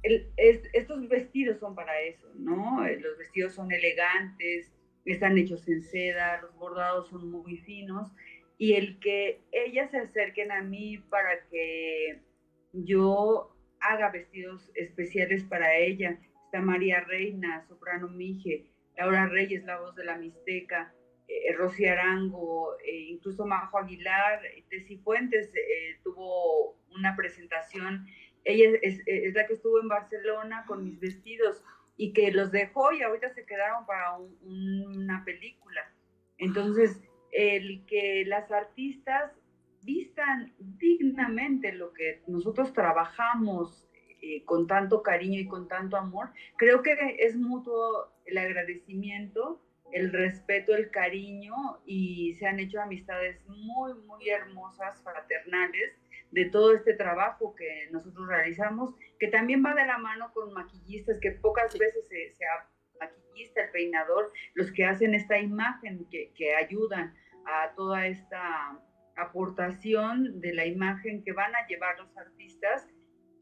estos 0.03 1.07
vestidos 1.07 1.59
son 1.59 1.75
para 1.75 2.01
eso, 2.01 2.27
¿no? 2.35 2.85
Eh, 2.85 2.99
los 2.99 3.17
vestidos 3.19 3.53
son 3.53 3.71
elegantes, 3.71 4.71
están 5.05 5.37
hechos 5.37 5.67
en 5.67 5.83
seda, 5.83 6.41
los 6.41 6.55
bordados 6.55 7.09
son 7.09 7.29
muy 7.29 7.57
finos 7.57 8.11
y 8.57 8.73
el 8.73 8.99
que 8.99 9.41
ellas 9.51 9.91
se 9.91 9.97
acerquen 9.97 10.51
a 10.51 10.61
mí 10.61 10.97
para 11.09 11.47
que 11.49 12.21
yo 12.73 13.55
haga 13.79 14.11
vestidos 14.11 14.71
especiales 14.75 15.43
para 15.43 15.77
ella. 15.77 16.19
Está 16.45 16.61
María 16.61 17.01
Reina, 17.01 17.65
soprano 17.67 18.07
Mije, 18.07 18.65
Laura 18.97 19.27
Reyes, 19.27 19.63
la 19.63 19.79
voz 19.79 19.95
de 19.95 20.05
la 20.05 20.17
Mixteca, 20.17 20.93
eh, 21.31 21.53
Rosy 21.53 21.85
Arango, 21.85 22.77
eh, 22.79 23.05
incluso 23.09 23.45
Majo 23.45 23.77
Aguilar, 23.77 24.41
Tessy 24.69 24.97
Fuentes 24.97 25.55
eh, 25.55 25.97
tuvo 26.03 26.77
una 26.93 27.15
presentación, 27.15 28.05
ella 28.43 28.77
es, 28.81 28.99
la 29.33 29.47
que 29.47 29.53
estuvo 29.53 29.79
en 29.79 29.87
Barcelona 29.87 30.65
con 30.67 30.83
mis 30.83 30.99
vestidos 30.99 31.63
y 31.95 32.11
que 32.11 32.31
los 32.31 32.51
dejó 32.51 32.91
y 32.91 33.01
ahorita 33.01 33.29
se 33.29 33.45
quedaron 33.45 33.85
para 33.85 34.17
una 34.17 35.23
película. 35.23 35.81
Entonces, 36.37 37.01
el 37.31 37.85
que 37.85 38.25
las 38.25 38.51
artistas 38.51 39.31
vistan 39.83 40.53
dignamente 40.59 41.71
lo 41.71 41.93
que 41.93 42.21
nosotros 42.27 42.73
trabajamos 42.73 43.87
con 44.45 44.67
tanto 44.67 45.01
cariño 45.01 45.39
y 45.39 45.47
con 45.47 45.67
tanto 45.67 45.97
amor, 45.97 46.31
creo 46.57 46.81
que 46.81 46.95
es 47.19 47.35
mutuo 47.35 48.11
el 48.25 48.37
agradecimiento 48.37 49.61
el 49.93 50.11
respeto, 50.11 50.75
el 50.75 50.89
cariño 50.91 51.53
y 51.85 52.33
se 52.35 52.47
han 52.47 52.59
hecho 52.59 52.81
amistades 52.81 53.41
muy, 53.47 53.93
muy 54.05 54.29
hermosas, 54.29 55.01
fraternales, 55.03 55.97
de 56.31 56.45
todo 56.45 56.73
este 56.73 56.93
trabajo 56.93 57.55
que 57.55 57.89
nosotros 57.91 58.27
realizamos, 58.27 58.95
que 59.19 59.27
también 59.27 59.63
va 59.65 59.73
de 59.73 59.85
la 59.85 59.97
mano 59.97 60.31
con 60.33 60.53
maquillistas, 60.53 61.19
que 61.19 61.31
pocas 61.31 61.77
veces 61.77 62.07
se, 62.07 62.33
se 62.33 62.45
maquillista, 62.99 63.65
el 63.65 63.71
peinador, 63.71 64.31
los 64.53 64.71
que 64.71 64.85
hacen 64.85 65.13
esta 65.13 65.37
imagen, 65.37 66.07
que, 66.09 66.31
que 66.35 66.55
ayudan 66.55 67.13
a 67.45 67.73
toda 67.75 68.07
esta 68.07 68.79
aportación 69.17 70.39
de 70.39 70.53
la 70.53 70.65
imagen 70.65 71.23
que 71.23 71.33
van 71.33 71.53
a 71.53 71.67
llevar 71.67 71.99
los 71.99 72.15
artistas 72.17 72.87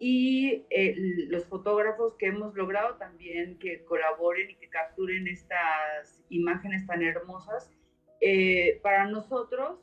y 0.01 0.65
eh, 0.69 0.95
los 1.27 1.45
fotógrafos 1.45 2.15
que 2.15 2.27
hemos 2.27 2.55
logrado 2.55 2.95
también 2.95 3.59
que 3.59 3.83
colaboren 3.83 4.49
y 4.49 4.55
que 4.55 4.69
capturen 4.69 5.27
estas 5.27 6.23
imágenes 6.29 6.87
tan 6.87 7.03
hermosas, 7.03 7.69
eh, 8.21 8.79
para 8.81 9.07
nosotros 9.07 9.81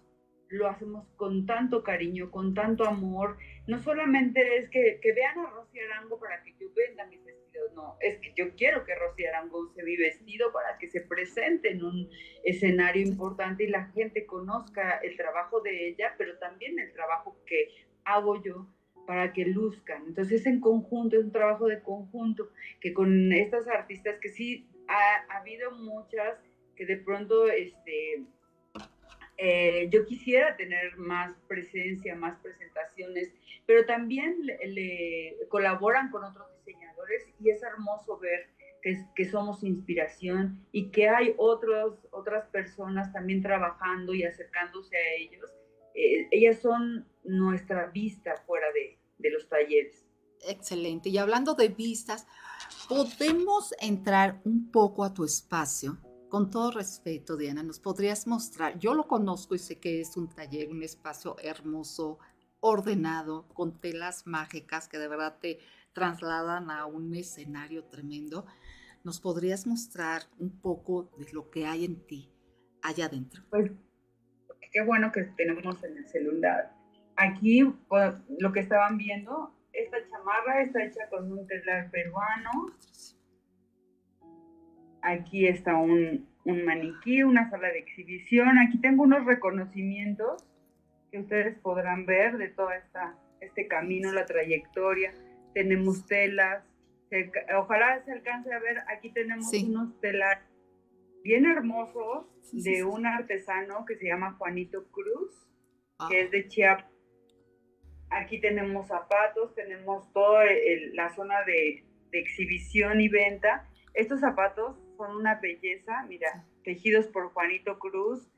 lo 0.48 0.68
hacemos 0.68 1.06
con 1.16 1.44
tanto 1.44 1.82
cariño, 1.82 2.30
con 2.30 2.54
tanto 2.54 2.86
amor. 2.86 3.36
No 3.66 3.78
solamente 3.78 4.56
es 4.56 4.70
que, 4.70 5.00
que 5.02 5.12
vean 5.12 5.38
a 5.38 5.50
Rosy 5.50 5.80
Arango 5.80 6.18
para 6.18 6.42
que 6.42 6.54
yo 6.58 6.68
venda 6.74 7.04
mis 7.06 7.22
vestidos, 7.22 7.74
no, 7.74 7.98
es 8.00 8.18
que 8.20 8.32
yo 8.34 8.54
quiero 8.56 8.84
que 8.84 8.94
Rosy 8.94 9.26
Arango 9.26 9.68
se 9.74 9.84
vi 9.84 9.98
vestido 9.98 10.50
para 10.50 10.78
que 10.78 10.88
se 10.88 11.02
presente 11.02 11.72
en 11.72 11.84
un 11.84 12.08
escenario 12.42 13.02
importante 13.02 13.64
y 13.64 13.68
la 13.68 13.88
gente 13.88 14.24
conozca 14.24 14.98
el 15.02 15.14
trabajo 15.14 15.60
de 15.60 15.88
ella, 15.88 16.14
pero 16.16 16.38
también 16.38 16.78
el 16.78 16.90
trabajo 16.94 17.36
que 17.44 17.68
hago 18.04 18.42
yo 18.42 18.66
para 19.06 19.32
que 19.32 19.46
luzcan. 19.46 20.04
Entonces 20.06 20.44
en 20.46 20.60
conjunto, 20.60 21.16
es 21.16 21.24
un 21.24 21.32
trabajo 21.32 21.66
de 21.66 21.80
conjunto, 21.80 22.50
que 22.80 22.92
con 22.92 23.32
estas 23.32 23.66
artistas 23.68 24.18
que 24.20 24.28
sí 24.28 24.68
ha, 24.88 25.38
habido 25.38 25.70
muchas 25.72 26.38
que 26.74 26.84
de 26.84 26.98
pronto 26.98 27.48
este, 27.48 28.24
eh, 29.38 29.88
yo 29.90 30.04
quisiera 30.04 30.56
tener 30.56 30.96
más 30.96 31.34
presencia, 31.48 32.14
más 32.14 32.38
presentaciones, 32.40 33.32
pero 33.64 33.86
también 33.86 34.36
le, 34.44 35.36
colaboran 35.48 36.10
con 36.10 36.22
otros 36.24 36.46
diseñadores 36.58 37.32
y 37.40 37.50
es 37.50 37.62
hermoso 37.62 38.18
ver 38.18 38.48
que, 38.82 38.98
que, 39.14 39.24
somos 39.24 39.64
inspiración 39.64 40.64
y 40.70 40.90
que 40.90 41.08
hay 41.08 41.34
otros, 41.38 42.06
otras 42.10 42.46
personas 42.48 43.12
también 43.12 43.42
trabajando 43.42 44.14
y 44.14 44.24
acercándose 44.24 44.96
a 44.96 45.14
ellos. 45.18 45.50
Eh, 45.94 46.28
ellas 46.30 46.60
son 46.60 47.06
nuestra 47.24 47.86
vista 47.86 48.36
fuera 48.46 48.66
de, 48.72 48.95
de 49.18 49.30
los 49.30 49.48
talleres. 49.48 50.04
Excelente. 50.46 51.08
Y 51.08 51.18
hablando 51.18 51.54
de 51.54 51.68
vistas, 51.68 52.26
¿podemos 52.88 53.74
entrar 53.80 54.40
un 54.44 54.70
poco 54.70 55.04
a 55.04 55.14
tu 55.14 55.24
espacio? 55.24 55.98
Con 56.28 56.50
todo 56.50 56.70
respeto, 56.70 57.36
Diana, 57.36 57.62
¿nos 57.62 57.78
podrías 57.78 58.26
mostrar? 58.26 58.78
Yo 58.78 58.94
lo 58.94 59.06
conozco 59.06 59.54
y 59.54 59.58
sé 59.58 59.78
que 59.78 60.00
es 60.00 60.16
un 60.16 60.28
taller, 60.28 60.68
un 60.68 60.82
espacio 60.82 61.36
hermoso, 61.42 62.18
ordenado, 62.60 63.48
con 63.54 63.80
telas 63.80 64.26
mágicas 64.26 64.88
que 64.88 64.98
de 64.98 65.08
verdad 65.08 65.38
te 65.40 65.60
trasladan 65.92 66.70
a 66.70 66.84
un 66.86 67.14
escenario 67.14 67.84
tremendo. 67.84 68.44
¿Nos 69.04 69.20
podrías 69.20 69.66
mostrar 69.66 70.22
un 70.38 70.60
poco 70.60 71.10
de 71.16 71.32
lo 71.32 71.48
que 71.48 71.64
hay 71.64 71.84
en 71.84 72.04
ti 72.06 72.32
allá 72.82 73.06
adentro? 73.06 73.44
Pues 73.50 73.70
qué 74.72 74.82
bueno 74.84 75.12
que 75.12 75.22
tenemos 75.36 75.82
en 75.84 75.96
el 75.96 76.08
celular 76.08 76.76
Aquí 77.16 77.62
lo 78.38 78.52
que 78.52 78.60
estaban 78.60 78.98
viendo, 78.98 79.54
esta 79.72 79.96
chamarra 80.08 80.62
está 80.62 80.84
hecha 80.84 81.08
con 81.08 81.32
un 81.32 81.46
telar 81.46 81.90
peruano. 81.90 82.50
Aquí 85.02 85.46
está 85.46 85.76
un, 85.76 86.28
maniquí, 86.44 87.22
una 87.22 87.48
sala 87.48 87.68
de 87.68 87.78
exhibición. 87.78 88.58
Aquí 88.58 88.78
tengo 88.78 89.02
unos 89.02 89.24
reconocimientos 89.24 90.44
que 91.10 91.20
ustedes 91.20 91.58
podrán 91.58 92.04
ver 92.04 92.36
de 92.36 92.48
todo 92.48 92.70
esta, 92.72 93.16
este 93.40 93.66
camino, 93.66 94.12
la 94.12 94.26
trayectoria. 94.26 95.14
Tenemos 95.54 96.06
telas. 96.06 96.64
ojalá 97.56 98.02
se 98.04 98.12
alcance 98.12 98.52
a 98.52 98.58
ver, 98.58 98.82
aquí 98.88 99.10
tenemos 99.10 99.50
unos 99.52 99.98
telas 100.00 100.38
bien 101.22 101.46
hermosos 101.46 102.26
de 102.52 102.84
un 102.84 103.06
artesano 103.06 103.84
que 103.86 103.96
se 103.96 104.06
llama 104.06 104.34
Juanito 104.34 104.86
Cruz, 104.90 105.48
que 106.08 106.16
ah. 106.16 106.20
es 106.20 106.30
de 106.30 106.48
Chiapas 106.48 106.95
Aquí 108.10 108.40
tenemos 108.40 108.86
zapatos, 108.86 109.54
tenemos 109.54 110.12
toda 110.12 110.44
la 110.92 111.14
zona 111.14 111.42
de, 111.44 111.84
exhibición 112.12 113.00
y 113.00 113.08
venta. 113.08 113.68
Estos 113.92 114.20
zapatos 114.20 114.78
son 114.96 115.16
una 115.16 115.34
belleza, 115.34 116.02
mira, 116.08 116.46
tejidos 116.64 117.08
por 117.08 117.30
Juanito 117.32 117.78
Cruz, 117.78 118.30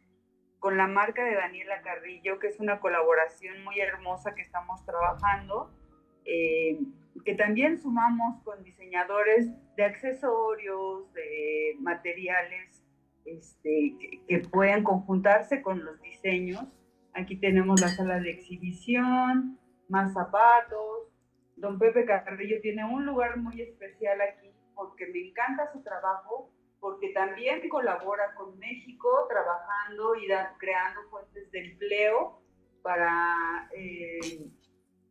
con 0.59 0.77
la 0.77 0.89
marca 0.89 1.25
de 1.25 1.35
Daniela 1.35 1.81
Carrillo, 1.83 2.41
que 2.41 2.49
es 2.49 2.59
una 2.59 2.81
colaboración 2.81 3.62
muy 3.62 3.79
hermosa 3.79 4.35
que 4.35 4.43
estamos 4.43 4.85
trabajando, 4.85 5.71
eh, 6.25 6.81
que 7.25 7.35
también 7.35 7.79
sumamos 7.79 8.43
con 8.43 8.64
diseñadores 8.64 9.49
de 9.77 9.85
accesorios, 9.85 11.12
de 11.12 11.77
materiales, 11.79 12.83
este, 13.25 13.95
que, 14.01 14.21
que 14.27 14.39
puedan 14.49 14.83
conjuntarse 14.83 15.62
con 15.62 15.85
los 15.85 16.01
diseños. 16.01 16.64
Aquí 17.19 17.35
tenemos 17.37 17.81
la 17.81 17.89
sala 17.89 18.21
de 18.21 18.31
exhibición, 18.31 19.59
más 19.89 20.12
zapatos. 20.12 21.09
Don 21.57 21.77
Pepe 21.77 22.05
Carrillo 22.05 22.61
tiene 22.62 22.85
un 22.85 23.05
lugar 23.05 23.39
muy 23.39 23.61
especial 23.61 24.21
aquí 24.21 24.49
porque 24.77 25.09
me 25.09 25.27
encanta 25.27 25.73
su 25.73 25.83
trabajo, 25.83 26.53
porque 26.79 27.09
también 27.09 27.69
colabora 27.69 28.35
con 28.37 28.57
México 28.61 29.09
trabajando 29.29 30.14
y 30.14 30.29
creando 30.59 31.11
fuentes 31.11 31.51
de 31.51 31.73
empleo 31.73 32.41
para 32.83 33.69
eh, 33.77 34.47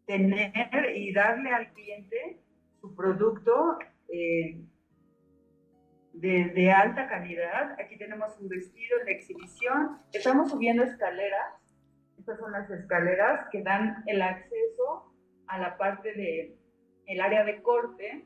tener 0.06 0.96
y 0.96 1.12
darle 1.12 1.50
al 1.50 1.74
cliente 1.74 2.40
su 2.80 2.96
producto 2.96 3.80
eh, 4.08 4.64
de, 6.14 6.46
de, 6.56 6.72
alta 6.72 7.10
calidad. 7.10 7.76
Aquí 7.82 7.98
tenemos 7.98 8.40
un 8.40 8.48
vestido 8.48 8.98
en 9.02 9.10
exhibición. 9.10 10.00
Estamos 10.14 10.50
subiendo 10.50 10.84
escaleras 10.84 11.67
estas 12.28 12.40
son 12.40 12.52
las 12.52 12.70
escaleras 12.70 13.48
que 13.52 13.64
dan 13.64 14.04
el 14.06 14.22
acceso 14.22 15.14
a 15.48 15.60
la 15.60 15.78
parte 15.78 16.14
de 16.14 16.58
el 17.06 17.22
área 17.22 17.46
de 17.46 17.62
corte. 17.62 18.26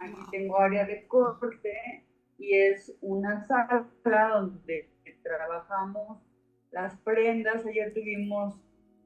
Aquí 0.00 0.20
tengo 0.32 0.58
área 0.58 0.84
de 0.84 1.06
corte 1.06 2.04
y 2.38 2.54
es 2.54 2.98
una 3.00 3.46
sala 3.46 3.88
donde 4.04 4.90
trabajamos 5.22 6.18
las 6.72 6.96
prendas. 7.02 7.64
Ayer 7.66 7.94
tuvimos 7.94 8.60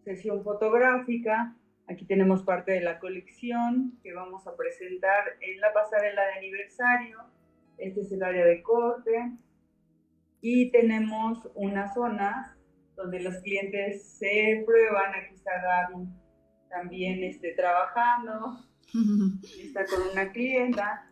sesión 0.04 0.42
fotográfica. 0.42 1.54
Aquí 1.86 2.06
tenemos 2.06 2.42
parte 2.44 2.72
de 2.72 2.80
la 2.80 2.98
colección 2.98 3.98
que 4.02 4.14
vamos 4.14 4.46
a 4.46 4.56
presentar 4.56 5.36
en 5.42 5.60
la 5.60 5.70
pasarela 5.74 6.24
de 6.28 6.32
aniversario. 6.38 7.18
Este 7.76 8.00
es 8.00 8.10
el 8.10 8.22
área 8.22 8.46
de 8.46 8.62
corte. 8.62 9.32
Y 10.40 10.70
tenemos 10.70 11.46
una 11.54 11.92
zona 11.92 12.56
donde 12.96 13.20
los 13.20 13.36
clientes 13.38 14.18
se 14.18 14.62
prueban. 14.66 15.14
Aquí 15.14 15.34
está 15.34 15.52
Gaby 15.60 16.08
también 16.72 17.22
este, 17.22 17.52
trabajando, 17.54 18.58
está 19.62 19.84
con 19.86 20.10
una 20.12 20.32
clienta. 20.32 21.08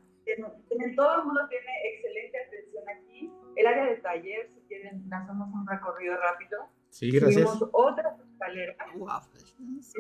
Todo 0.96 1.18
el 1.18 1.24
mundo 1.24 1.40
tiene 1.48 1.72
excelente 1.92 2.38
atención 2.46 2.84
aquí. 2.88 3.32
El 3.56 3.66
área 3.66 3.84
de 3.86 3.96
taller, 3.96 4.48
si 4.48 4.60
quieren, 4.68 5.12
hacemos 5.12 5.48
un 5.52 5.66
recorrido 5.66 6.16
rápido. 6.16 6.68
Sí, 6.90 7.10
gracias. 7.10 7.36
Tenemos 7.36 7.68
otra 7.72 8.16
escalera. 8.32 8.76
Es 9.78 9.94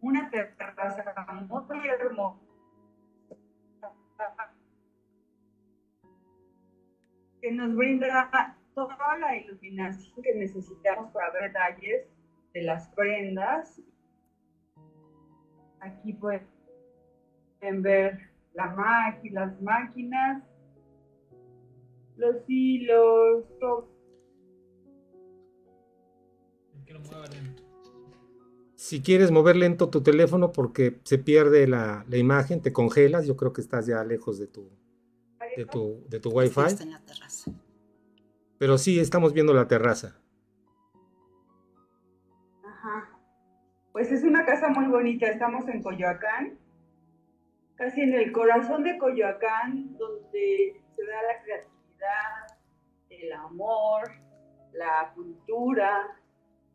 una 0.00 0.30
terraza 0.30 1.26
muy 1.48 1.88
hermosa. 1.88 2.40
Que 7.40 7.50
nos 7.50 7.74
brinda 7.74 8.61
toda 8.74 9.18
la 9.18 9.36
iluminación 9.36 10.22
que 10.22 10.34
necesitamos 10.34 11.10
para 11.12 11.30
ver 11.32 11.52
detalles 11.52 12.06
de 12.52 12.62
las 12.62 12.88
prendas. 12.90 13.80
Aquí 15.80 16.12
pueden 16.12 17.82
ver 17.82 18.30
la 18.54 18.68
máquina, 18.68 19.46
las 19.46 19.60
máquinas, 19.62 20.42
los 22.16 22.36
hilos, 22.48 23.44
todo. 23.58 23.90
Si 28.74 29.00
quieres 29.00 29.30
mover 29.30 29.56
lento 29.56 29.88
tu 29.88 30.02
teléfono 30.02 30.52
porque 30.52 31.00
se 31.04 31.16
pierde 31.16 31.66
la, 31.66 32.04
la, 32.08 32.16
imagen, 32.16 32.60
te 32.60 32.72
congelas, 32.72 33.26
yo 33.26 33.36
creo 33.36 33.52
que 33.52 33.60
estás 33.60 33.86
ya 33.86 34.04
lejos 34.04 34.38
de 34.38 34.48
tu, 34.48 34.68
de 35.56 35.64
tu, 35.64 36.04
de 36.08 36.20
tu 36.20 36.30
wifi. 36.30 36.60
Está 36.60 36.82
en 36.82 36.90
la 36.90 37.00
terraza. 37.00 37.52
Pero 38.62 38.78
sí, 38.78 39.00
estamos 39.00 39.32
viendo 39.32 39.52
la 39.52 39.66
terraza. 39.66 40.14
Ajá. 42.64 43.10
Pues 43.90 44.12
es 44.12 44.22
una 44.22 44.46
casa 44.46 44.68
muy 44.68 44.86
bonita. 44.86 45.26
Estamos 45.26 45.66
en 45.66 45.82
Coyoacán, 45.82 46.60
casi 47.74 48.02
en 48.02 48.14
el 48.14 48.30
corazón 48.30 48.84
de 48.84 48.98
Coyoacán, 48.98 49.98
donde 49.98 50.80
se 50.94 51.04
da 51.04 51.22
la 51.22 51.42
creatividad, 51.42 52.56
el 53.10 53.32
amor, 53.32 54.12
la 54.74 55.10
cultura. 55.12 56.16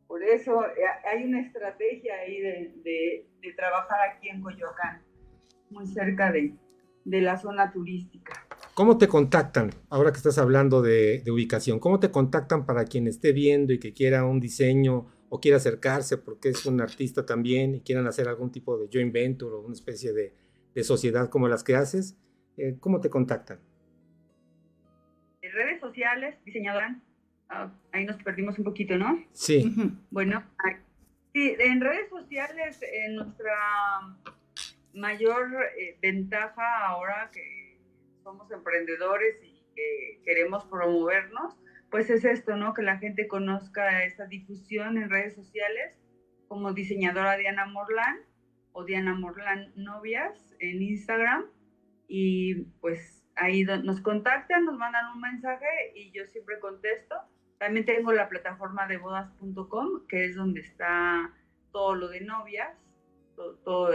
Por 0.09 0.21
eso 0.21 0.65
eh, 0.65 0.83
hay 1.09 1.23
una 1.23 1.39
estrategia 1.39 2.15
ahí 2.15 2.41
de, 2.41 3.25
trabajar 3.55 4.09
aquí 4.09 4.27
en 4.27 4.41
Coyoacán, 4.41 5.03
muy 5.69 5.87
cerca 5.87 6.33
de 6.33 7.21
la 7.21 7.37
zona 7.37 7.71
turística. 7.71 8.46
¿Cómo 8.77 8.99
te 8.99 9.07
contactan? 9.07 9.71
Ahora 9.89 10.11
que 10.11 10.17
estás 10.17 10.37
hablando 10.37 10.83
de, 10.83 11.23
ubicación, 11.31 11.79
¿cómo 11.79 11.99
te 11.99 12.11
contactan 12.11 12.67
para 12.67 12.85
quien 12.85 13.07
esté 13.07 13.31
viendo 13.31 13.73
y 13.73 13.79
que 13.79 13.91
quiera 13.91 14.23
un 14.23 14.39
diseño 14.39 15.07
o 15.29 15.39
quiera 15.39 15.57
acercarse 15.57 16.19
porque 16.19 16.49
es 16.49 16.63
un 16.67 16.79
artista 16.79 17.25
también 17.25 17.73
y 17.73 17.81
quieran 17.81 18.05
hacer 18.05 18.27
algún 18.27 18.51
tipo 18.51 18.77
de 18.77 18.87
joint 18.93 19.11
venture 19.11 19.51
o 19.55 19.61
una 19.61 19.73
especie 19.73 20.13
de, 20.13 20.35
sociedad 20.83 21.27
como 21.27 21.47
las 21.47 21.63
que 21.63 21.75
haces? 21.75 22.19
Eh, 22.55 22.77
¿Cómo 22.79 23.01
te 23.01 23.09
contactan? 23.09 23.59
En 25.41 25.51
redes 25.53 25.81
sociales, 25.81 26.35
diseñadora, 26.45 27.01
ah, 27.49 27.73
ahí 27.91 28.05
nos 28.05 28.21
perdimos 28.21 28.59
un 28.59 28.63
poquito, 28.63 28.95
¿no? 28.95 29.25
Sí. 29.33 29.73
Bueno, 30.11 30.43
sí, 31.33 31.55
en 31.57 31.81
redes 31.81 32.11
sociales, 32.11 32.79
en 32.83 33.15
nuestra 33.15 33.55
mayor 34.93 35.47
eh, 35.79 35.97
ventaja 35.99 36.85
ahora 36.85 37.31
que 37.33 37.66
somos 38.27 38.51
emprendedores 38.51 39.41
y 39.41 39.63
que 39.73 40.21
queremos 40.25 40.65
promovernos, 40.65 41.55
pues 41.89 42.09
es 42.09 42.25
esto, 42.25 42.57
¿no? 42.57 42.73
Que 42.73 42.81
la 42.81 42.97
gente 42.97 43.25
conozca 43.25 44.03
esta 44.03 44.25
difusión 44.25 44.97
en 44.97 45.09
redes 45.09 45.33
sociales 45.33 45.97
como 46.49 46.73
diseñadora 46.73 47.37
Diana 47.37 47.67
Morlán 47.67 48.17
o 48.73 48.83
Diana 48.83 49.13
Morlan 49.13 49.71
Novias 49.77 50.53
en 50.59 50.81
Instagram 50.81 51.45
y 52.09 52.63
pues 52.81 53.23
ahí 53.35 53.63
nos 53.63 54.01
contactan, 54.01 54.65
nos 54.65 54.77
mandan 54.77 55.05
un 55.15 55.21
mensaje 55.21 55.93
y 55.95 56.11
yo 56.11 56.25
siempre 56.25 56.59
contesto. 56.59 57.15
También 57.59 57.85
tengo 57.85 58.11
la 58.11 58.27
plataforma 58.27 58.87
de 58.87 58.97
bodas.com, 58.97 60.05
que 60.09 60.25
es 60.25 60.35
donde 60.35 60.59
está 60.59 61.33
todo 61.71 61.95
lo 61.95 62.09
de 62.09 62.21
novias. 62.21 62.77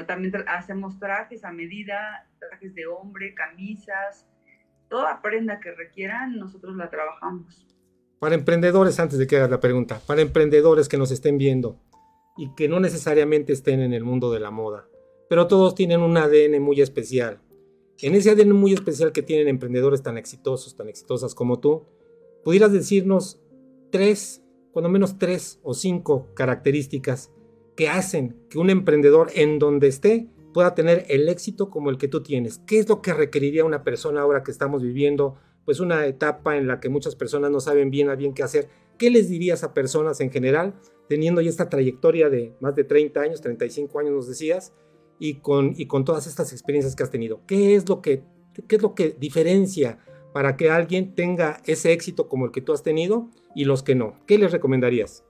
También 0.06 0.32
hacemos 0.46 0.98
trajes 0.98 1.44
a 1.44 1.52
medida, 1.52 2.28
trajes 2.38 2.74
de 2.74 2.86
hombre, 2.86 3.34
camisas, 3.34 4.26
toda 4.88 5.20
prenda 5.22 5.58
que 5.60 5.72
requieran, 5.72 6.36
nosotros 6.36 6.76
la 6.76 6.90
trabajamos. 6.90 7.66
Para 8.18 8.34
emprendedores, 8.34 9.00
antes 9.00 9.18
de 9.18 9.26
que 9.26 9.36
hagas 9.36 9.50
la 9.50 9.58
pregunta, 9.58 10.00
para 10.06 10.20
emprendedores 10.20 10.88
que 10.88 10.98
nos 10.98 11.10
estén 11.10 11.38
viendo 11.38 11.80
y 12.36 12.54
que 12.54 12.68
no 12.68 12.78
necesariamente 12.78 13.52
estén 13.52 13.80
en 13.80 13.92
el 13.92 14.04
mundo 14.04 14.30
de 14.30 14.40
la 14.40 14.50
moda, 14.50 14.86
pero 15.28 15.48
todos 15.48 15.74
tienen 15.74 16.00
un 16.00 16.16
ADN 16.16 16.60
muy 16.60 16.80
especial. 16.80 17.40
En 18.00 18.14
ese 18.14 18.30
ADN 18.30 18.52
muy 18.52 18.74
especial 18.74 19.12
que 19.12 19.22
tienen 19.22 19.48
emprendedores 19.48 20.02
tan 20.02 20.18
exitosos, 20.18 20.76
tan 20.76 20.88
exitosas 20.88 21.34
como 21.34 21.58
tú, 21.58 21.86
¿pudieras 22.44 22.72
decirnos 22.72 23.40
tres, 23.90 24.42
cuando 24.72 24.88
menos 24.88 25.18
tres 25.18 25.58
o 25.62 25.74
cinco 25.74 26.28
características 26.34 27.32
que 27.76 27.88
hacen 27.88 28.36
que 28.50 28.58
un 28.58 28.70
emprendedor 28.70 29.30
en 29.34 29.58
donde 29.58 29.88
esté 29.88 30.28
pueda 30.52 30.74
tener 30.74 31.06
el 31.08 31.28
éxito 31.28 31.70
como 31.70 31.90
el 31.90 31.98
que 31.98 32.08
tú 32.08 32.22
tienes? 32.22 32.58
¿Qué 32.66 32.78
es 32.78 32.88
lo 32.88 33.02
que 33.02 33.14
requeriría 33.14 33.64
una 33.64 33.84
persona 33.84 34.20
ahora 34.20 34.42
que 34.42 34.50
estamos 34.50 34.82
viviendo 34.82 35.36
pues 35.64 35.80
una 35.80 36.06
etapa 36.06 36.56
en 36.56 36.66
la 36.66 36.80
que 36.80 36.88
muchas 36.88 37.14
personas 37.14 37.50
no 37.50 37.60
saben 37.60 37.90
bien 37.90 38.08
a 38.08 38.14
bien 38.14 38.34
qué 38.34 38.42
hacer. 38.42 38.68
¿Qué 38.98 39.10
les 39.10 39.28
dirías 39.28 39.64
a 39.64 39.74
personas 39.74 40.20
en 40.20 40.30
general, 40.30 40.74
teniendo 41.08 41.40
ya 41.40 41.50
esta 41.50 41.68
trayectoria 41.68 42.28
de 42.28 42.54
más 42.60 42.74
de 42.74 42.84
30 42.84 43.20
años, 43.20 43.40
35 43.40 43.98
años 43.98 44.12
nos 44.12 44.28
decías, 44.28 44.72
y 45.18 45.34
con, 45.34 45.74
y 45.76 45.86
con 45.86 46.04
todas 46.04 46.26
estas 46.26 46.52
experiencias 46.52 46.96
que 46.96 47.02
has 47.02 47.10
tenido? 47.10 47.40
¿Qué 47.46 47.74
es, 47.74 47.88
lo 47.88 48.02
que, 48.02 48.22
¿Qué 48.68 48.76
es 48.76 48.82
lo 48.82 48.94
que 48.94 49.16
diferencia 49.18 49.98
para 50.32 50.56
que 50.56 50.70
alguien 50.70 51.14
tenga 51.14 51.60
ese 51.66 51.92
éxito 51.92 52.28
como 52.28 52.46
el 52.46 52.52
que 52.52 52.60
tú 52.60 52.72
has 52.72 52.82
tenido 52.82 53.30
y 53.54 53.64
los 53.64 53.82
que 53.82 53.94
no? 53.94 54.18
¿Qué 54.26 54.38
les 54.38 54.52
recomendarías? 54.52 55.24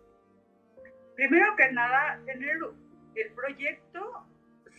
Primero 1.17 1.55
que 1.57 1.71
nada, 1.73 2.21
tener 2.25 2.59
el 3.15 3.33
proyecto, 3.33 4.27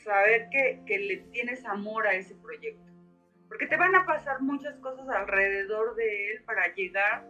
saber 0.04 0.50
que, 0.50 0.98
le 0.98 1.18
tienes 1.32 1.66
amor 1.66 2.08
a 2.08 2.14
ese 2.14 2.36
proyecto 2.36 2.94
porque 3.54 3.68
te 3.68 3.78
van 3.78 3.94
a 3.94 4.04
pasar 4.08 4.42
muchas 4.42 4.76
cosas 4.80 5.08
alrededor 5.10 5.94
de 5.94 6.32
él 6.32 6.44
para 6.44 6.74
llegar 6.74 7.24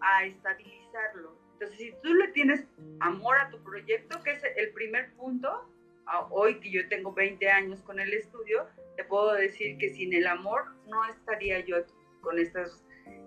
a 0.00 0.24
estabilizarlo. 0.24 1.38
Entonces, 1.52 1.76
si 1.76 1.94
tú 2.02 2.14
le 2.14 2.28
tienes 2.28 2.66
amor 3.00 3.36
a 3.36 3.50
tu 3.50 3.62
proyecto, 3.62 4.22
que 4.22 4.30
es 4.30 4.42
el 4.56 4.72
primer 4.72 5.12
punto, 5.16 5.70
hoy 6.30 6.60
que 6.60 6.70
yo 6.70 6.88
tengo 6.88 7.12
20 7.12 7.50
años 7.50 7.82
con 7.82 8.00
el 8.00 8.10
estudio, 8.14 8.66
te 8.96 9.04
puedo 9.04 9.34
decir 9.34 9.76
que 9.76 9.90
sin 9.90 10.14
el 10.14 10.26
amor 10.26 10.64
no 10.86 11.04
estaría 11.10 11.60
yo 11.60 11.76
con 12.22 12.38
estas 12.38 12.82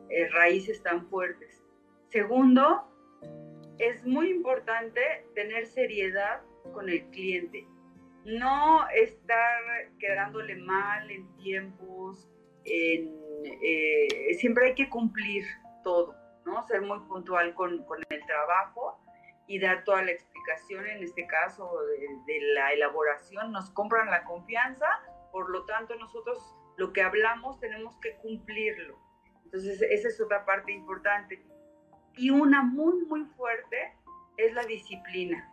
eh, 0.09 0.27
raíces 0.29 0.81
tan 0.81 1.05
fuertes. 1.07 1.63
Segundo, 2.07 2.88
es 3.79 4.05
muy 4.05 4.29
importante 4.29 5.01
tener 5.33 5.65
seriedad 5.65 6.41
con 6.73 6.89
el 6.89 7.09
cliente. 7.09 7.65
No 8.25 8.87
estar 8.89 9.63
quedándole 9.97 10.55
mal 10.57 11.09
en 11.09 11.33
tiempos, 11.37 12.29
eh, 12.65 13.09
siempre 14.37 14.67
hay 14.67 14.75
que 14.75 14.89
cumplir 14.89 15.45
todo, 15.83 16.13
¿no? 16.45 16.61
Ser 16.67 16.81
muy 16.81 16.99
puntual 17.07 17.53
con, 17.55 17.83
con, 17.85 17.99
el 18.09 18.25
trabajo 18.25 18.99
y 19.47 19.59
dar 19.59 19.85
toda 19.85 20.03
la 20.03 20.11
explicación, 20.11 20.85
en 20.85 21.03
este 21.03 21.25
caso 21.25 21.71
de, 22.27 22.39
la 22.53 22.73
elaboración, 22.73 23.51
nos 23.51 23.71
compran 23.71 24.11
la 24.11 24.25
confianza, 24.25 24.87
por 25.31 25.49
lo 25.49 25.65
tanto 25.65 25.95
nosotros 25.95 26.55
lo 26.77 26.91
que 26.91 27.01
hablamos 27.01 27.59
tenemos 27.59 27.97
que 27.99 28.17
cumplirlo. 28.17 28.99
Entonces 29.45 29.81
esa 29.81 30.09
es 30.09 30.21
otra 30.21 30.45
parte 30.45 30.73
importante. 30.73 31.41
Y 32.15 32.29
una 32.29 32.63
muy, 32.63 33.05
muy 33.05 33.25
fuerte 33.37 33.93
es 34.37 34.53
la 34.53 34.63
disciplina. 34.63 35.49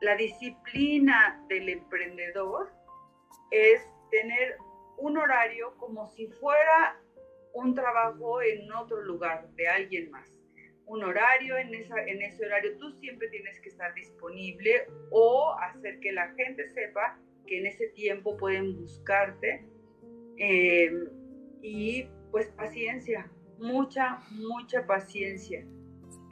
La 0.00 0.16
disciplina 0.16 1.44
del 1.48 1.68
emprendedor 1.68 2.70
es 3.50 3.80
tener 4.10 4.56
un 4.98 5.16
horario 5.16 5.76
como 5.78 6.06
si 6.08 6.26
fuera 6.28 7.00
un 7.54 7.74
trabajo 7.74 8.42
en 8.42 8.70
otro 8.72 9.00
lugar 9.02 9.48
de 9.54 9.68
alguien 9.68 10.10
más. 10.10 10.30
Un 10.84 11.02
horario, 11.02 11.56
en, 11.56 11.74
esa, 11.74 12.00
en 12.04 12.22
ese 12.22 12.46
horario 12.46 12.76
tú 12.78 12.92
siempre 12.92 13.28
tienes 13.28 13.58
que 13.60 13.70
estar 13.70 13.92
disponible 13.94 14.86
o 15.10 15.54
hacer 15.60 15.98
que 16.00 16.12
la 16.12 16.32
gente 16.34 16.68
sepa 16.68 17.18
que 17.46 17.58
en 17.58 17.66
ese 17.66 17.88
tiempo 17.88 18.36
pueden 18.36 18.76
buscarte. 18.76 19.64
Eh, 20.38 20.92
y 21.62 22.08
pues 22.30 22.48
paciencia, 22.48 23.30
mucha, 23.58 24.22
mucha 24.30 24.86
paciencia. 24.86 25.64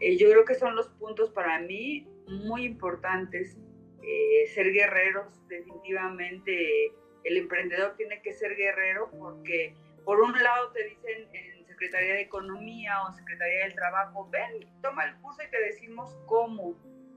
Eh, 0.01 0.17
yo 0.17 0.31
creo 0.31 0.45
que 0.45 0.55
son 0.55 0.77
los 0.77 0.89
puntos 0.89 1.31
para 1.31 1.59
mí 1.61 2.07
muy 2.29 2.65
importantes. 2.65 3.57
Eh, 4.03 4.47
ser 4.49 4.71
guerreros 4.73 5.27
definitivamente 5.49 6.93
el 7.25 7.39
emprendedor 7.39 7.97
tiene 7.97 8.21
que 8.21 8.35
ser 8.35 8.55
guerrero 8.55 9.11
porque 9.19 9.75
por 10.05 10.21
un 10.21 10.33
lado 10.43 10.73
te 10.73 10.85
dicen 10.85 11.27
en 11.33 11.67
Secretaría 11.67 12.15
de 12.15 12.21
Economía 12.21 13.03
o 13.03 13.13
Secretaría 13.13 13.65
del 13.65 13.75
Trabajo, 13.75 14.29
ven, 14.31 14.69
toma 14.83 15.07
el 15.07 15.17
curso 15.17 15.43
y 15.43 15.51
te 15.51 15.61
decimos 15.61 16.15
cómo, 16.27 16.77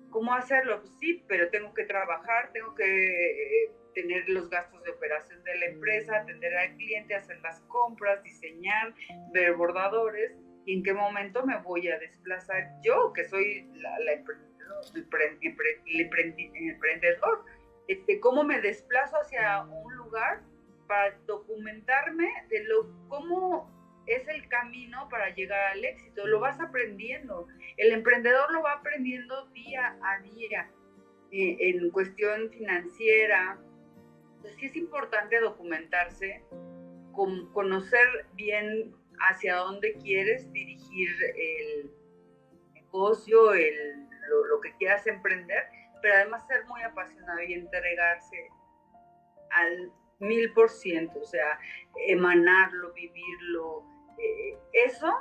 cómo 0.10 0.34
hacerlo. 0.34 0.82
Sí, 1.00 1.24
pero 1.28 1.50
tengo 1.50 1.74
que 1.74 1.84
trabajar, 1.84 2.52
tengo 2.54 2.74
que 2.74 2.86
eh, 3.66 3.72
tener 3.98 4.30
los 4.30 4.48
gastos 4.52 4.84
de 4.84 4.92
operación 4.92 5.44
de 5.44 5.56
la 5.56 5.66
empresa, 5.66 6.18
atender 6.18 6.56
al 6.56 6.76
cliente, 6.76 7.16
hacer 7.16 7.40
las 7.42 7.62
compras, 7.62 8.22
diseñar, 8.22 8.94
ver 9.34 9.54
bordadores. 9.54 10.34
¿Y 10.66 10.76
en 10.76 10.84
qué 10.84 10.94
momento 10.94 11.44
me 11.44 11.58
voy 11.64 11.88
a 11.88 11.98
desplazar 11.98 12.70
yo, 12.84 13.12
que 13.14 13.26
soy 13.26 13.68
la, 13.74 13.98
la 14.00 14.12
el 14.14 16.00
emprendedor? 16.70 17.46
Este, 17.88 18.20
cómo 18.20 18.44
me 18.44 18.62
desplazo 18.62 19.18
hacia 19.18 19.64
un 19.64 19.96
lugar 19.96 20.42
para 20.88 21.18
documentarme 21.26 22.28
de 22.50 22.66
lo 22.66 22.94
cómo 23.08 24.04
es 24.06 24.28
el 24.28 24.48
camino 24.48 25.10
para 25.10 25.34
llegar 25.34 25.72
al 25.72 25.84
éxito. 25.84 26.28
Lo 26.28 26.40
vas 26.40 26.60
aprendiendo. 26.60 27.48
El 27.78 27.94
emprendedor 27.94 28.52
lo 28.52 28.62
va 28.62 28.74
aprendiendo 28.74 29.48
día 29.48 29.98
a 30.04 30.20
día 30.22 30.70
eh, 31.32 31.58
en 31.62 31.90
cuestión 31.90 32.52
financiera. 32.52 33.58
Entonces 34.48 34.60
sí 34.60 34.66
es 34.68 34.76
importante 34.76 35.40
documentarse, 35.40 36.44
con, 37.12 37.52
conocer 37.52 38.28
bien 38.34 38.96
hacia 39.30 39.56
dónde 39.56 39.94
quieres 39.94 40.52
dirigir 40.54 41.10
el 41.36 41.92
negocio, 42.74 43.52
lo 43.52 44.62
que 44.62 44.74
quieras 44.78 45.06
emprender 45.08 45.64
pero 46.02 46.16
además 46.16 46.46
ser 46.48 46.66
muy 46.66 46.82
apasionado 46.82 47.42
y 47.42 47.54
entregarse 47.54 48.50
al 49.52 49.92
mil 50.20 50.52
por 50.54 50.70
ciento, 50.70 51.20
o 51.20 51.26
sea, 51.26 51.60
emanarlo, 52.08 52.94
vivirlo. 52.94 53.84
Eh, 54.18 54.58
eso, 54.74 55.14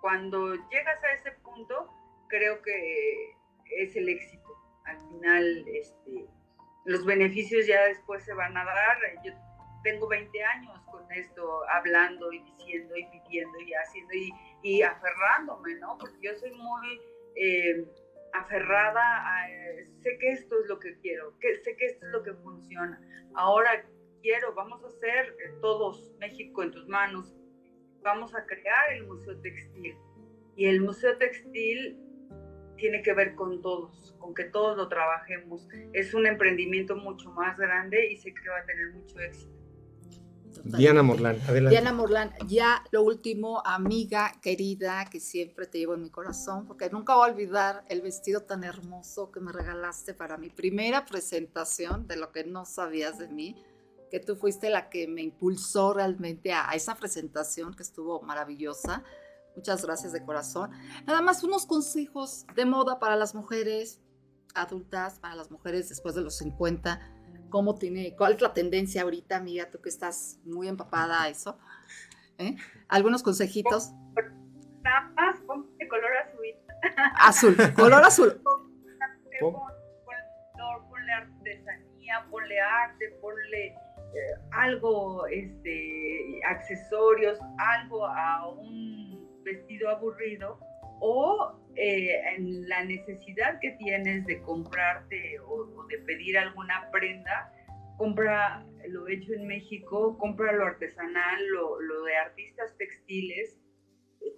cuando 0.00 0.54
llegas 0.54 1.02
a 1.02 1.12
ese 1.12 1.32
punto, 1.42 1.90
creo 2.28 2.62
que 2.62 3.36
es 3.78 3.96
el 3.96 4.08
éxito. 4.08 4.54
Al 4.84 4.98
final, 5.08 5.64
este, 5.68 6.26
los 6.84 7.04
beneficios 7.04 7.66
ya 7.66 7.84
después 7.84 8.24
se 8.24 8.34
van 8.34 8.56
a 8.56 8.64
dar. 8.64 8.98
Yo 9.24 9.32
tengo 9.82 10.08
20 10.08 10.42
años 10.42 10.80
con 10.90 11.10
esto, 11.12 11.60
hablando 11.70 12.32
y 12.32 12.40
diciendo 12.40 12.96
y 12.96 13.06
viviendo 13.06 13.60
y 13.60 13.72
haciendo 13.74 14.12
y, 14.62 14.82
aferrándome, 14.82 15.74
¿no? 15.76 15.96
Porque 15.98 16.16
yo 16.22 16.34
soy 16.34 16.52
muy... 16.52 17.00
Eh, 17.36 17.84
aferrada 18.34 19.46
sé 20.02 20.18
que 20.18 20.32
esto 20.32 20.60
es 20.60 20.66
lo 20.68 20.78
que 20.78 20.98
quiero, 20.98 21.38
que 21.38 21.54
sé 21.56 21.76
que 21.76 21.86
esto 21.86 22.04
es 22.06 22.12
lo 22.12 22.22
que 22.22 22.34
funciona. 22.34 23.00
Ahora 23.34 23.84
quiero, 24.22 24.54
vamos 24.54 24.82
a 24.82 24.88
hacer 24.88 25.36
eh, 25.38 25.54
todos 25.60 26.12
México 26.18 26.62
en 26.62 26.72
tus 26.72 26.86
manos, 26.88 27.34
vamos 28.02 28.34
a 28.34 28.44
crear 28.44 28.92
el 28.92 29.06
Museo 29.06 29.40
Textil. 29.40 29.96
Y 30.56 30.66
el 30.66 30.80
Museo 30.80 31.16
Textil 31.18 31.98
tiene 32.76 33.02
que 33.02 33.12
ver 33.12 33.34
con 33.34 33.60
todos, 33.62 34.14
con 34.18 34.34
que 34.34 34.44
todos 34.44 34.76
lo 34.76 34.88
trabajemos. 34.88 35.66
Es 35.92 36.14
un 36.14 36.26
emprendimiento 36.26 36.96
mucho 36.96 37.30
más 37.32 37.56
grande 37.56 38.12
y 38.12 38.16
sé 38.16 38.34
que 38.34 38.48
va 38.48 38.58
a 38.58 38.64
tener 38.66 38.92
mucho 38.92 39.18
éxito. 39.20 39.54
Diana 40.62 41.02
Morlán, 41.02 41.40
adelante. 41.42 41.70
Diana 41.70 41.92
Morlán, 41.92 42.32
ya 42.46 42.84
lo 42.90 43.02
último, 43.02 43.62
amiga 43.64 44.32
querida, 44.40 45.04
que 45.10 45.20
siempre 45.20 45.66
te 45.66 45.78
llevo 45.78 45.94
en 45.94 46.02
mi 46.02 46.10
corazón, 46.10 46.66
porque 46.66 46.88
nunca 46.90 47.14
voy 47.16 47.28
a 47.28 47.32
olvidar 47.32 47.84
el 47.88 48.02
vestido 48.02 48.42
tan 48.42 48.64
hermoso 48.64 49.30
que 49.30 49.40
me 49.40 49.52
regalaste 49.52 50.14
para 50.14 50.36
mi 50.36 50.50
primera 50.50 51.04
presentación 51.04 52.06
de 52.06 52.16
lo 52.16 52.32
que 52.32 52.44
no 52.44 52.64
sabías 52.64 53.18
de 53.18 53.28
mí, 53.28 53.56
que 54.10 54.20
tú 54.20 54.36
fuiste 54.36 54.70
la 54.70 54.90
que 54.90 55.08
me 55.08 55.22
impulsó 55.22 55.92
realmente 55.92 56.52
a, 56.52 56.70
a 56.70 56.74
esa 56.74 56.94
presentación 56.94 57.74
que 57.74 57.82
estuvo 57.82 58.22
maravillosa. 58.22 59.02
Muchas 59.56 59.84
gracias 59.84 60.12
de 60.12 60.24
corazón. 60.24 60.70
Nada 61.06 61.22
más 61.22 61.42
unos 61.44 61.66
consejos 61.66 62.46
de 62.56 62.64
moda 62.64 62.98
para 62.98 63.16
las 63.16 63.34
mujeres 63.34 64.00
adultas, 64.54 65.18
para 65.18 65.34
las 65.34 65.50
mujeres 65.50 65.88
después 65.88 66.14
de 66.14 66.22
los 66.22 66.38
50 66.38 67.00
cómo 67.54 67.76
tiene, 67.76 68.16
cuál 68.16 68.32
es 68.32 68.40
la 68.40 68.52
tendencia 68.52 69.02
ahorita, 69.02 69.36
amiga, 69.36 69.70
tú 69.70 69.80
que 69.80 69.88
estás 69.88 70.40
muy 70.44 70.66
empapada 70.66 71.22
a 71.22 71.28
eso. 71.28 71.56
¿eh? 72.36 72.56
Algunos 72.88 73.22
consejitos. 73.22 73.92
Más, 74.82 75.40
de 75.78 75.86
color 75.86 76.10
azul. 76.16 77.56
Azul, 77.56 77.56
color 77.76 78.02
azul. 78.02 78.42
Ponle 80.90 81.12
artesanía, 81.12 82.26
ponle 82.28 82.60
arte, 82.60 83.10
ponle 83.20 83.66
eh, 83.66 83.76
algo, 84.50 85.24
este, 85.28 86.40
accesorios, 86.48 87.38
algo 87.58 88.04
a 88.04 88.48
un 88.48 89.13
vestido 89.44 89.88
aburrido 89.88 90.58
o 91.00 91.52
eh, 91.76 92.20
en 92.36 92.68
la 92.68 92.84
necesidad 92.84 93.58
que 93.60 93.72
tienes 93.72 94.26
de 94.26 94.40
comprarte 94.42 95.38
o, 95.40 95.86
de 95.88 95.98
pedir 95.98 96.38
alguna 96.38 96.88
prenda, 96.90 97.52
compra 97.96 98.64
lo 98.88 99.08
hecho 99.08 99.32
en 99.32 99.46
México, 99.46 100.16
compra 100.18 100.52
lo 100.52 100.66
artesanal, 100.66 101.46
lo, 101.48 102.04
de 102.04 102.16
artistas 102.16 102.76
textiles. 102.78 103.60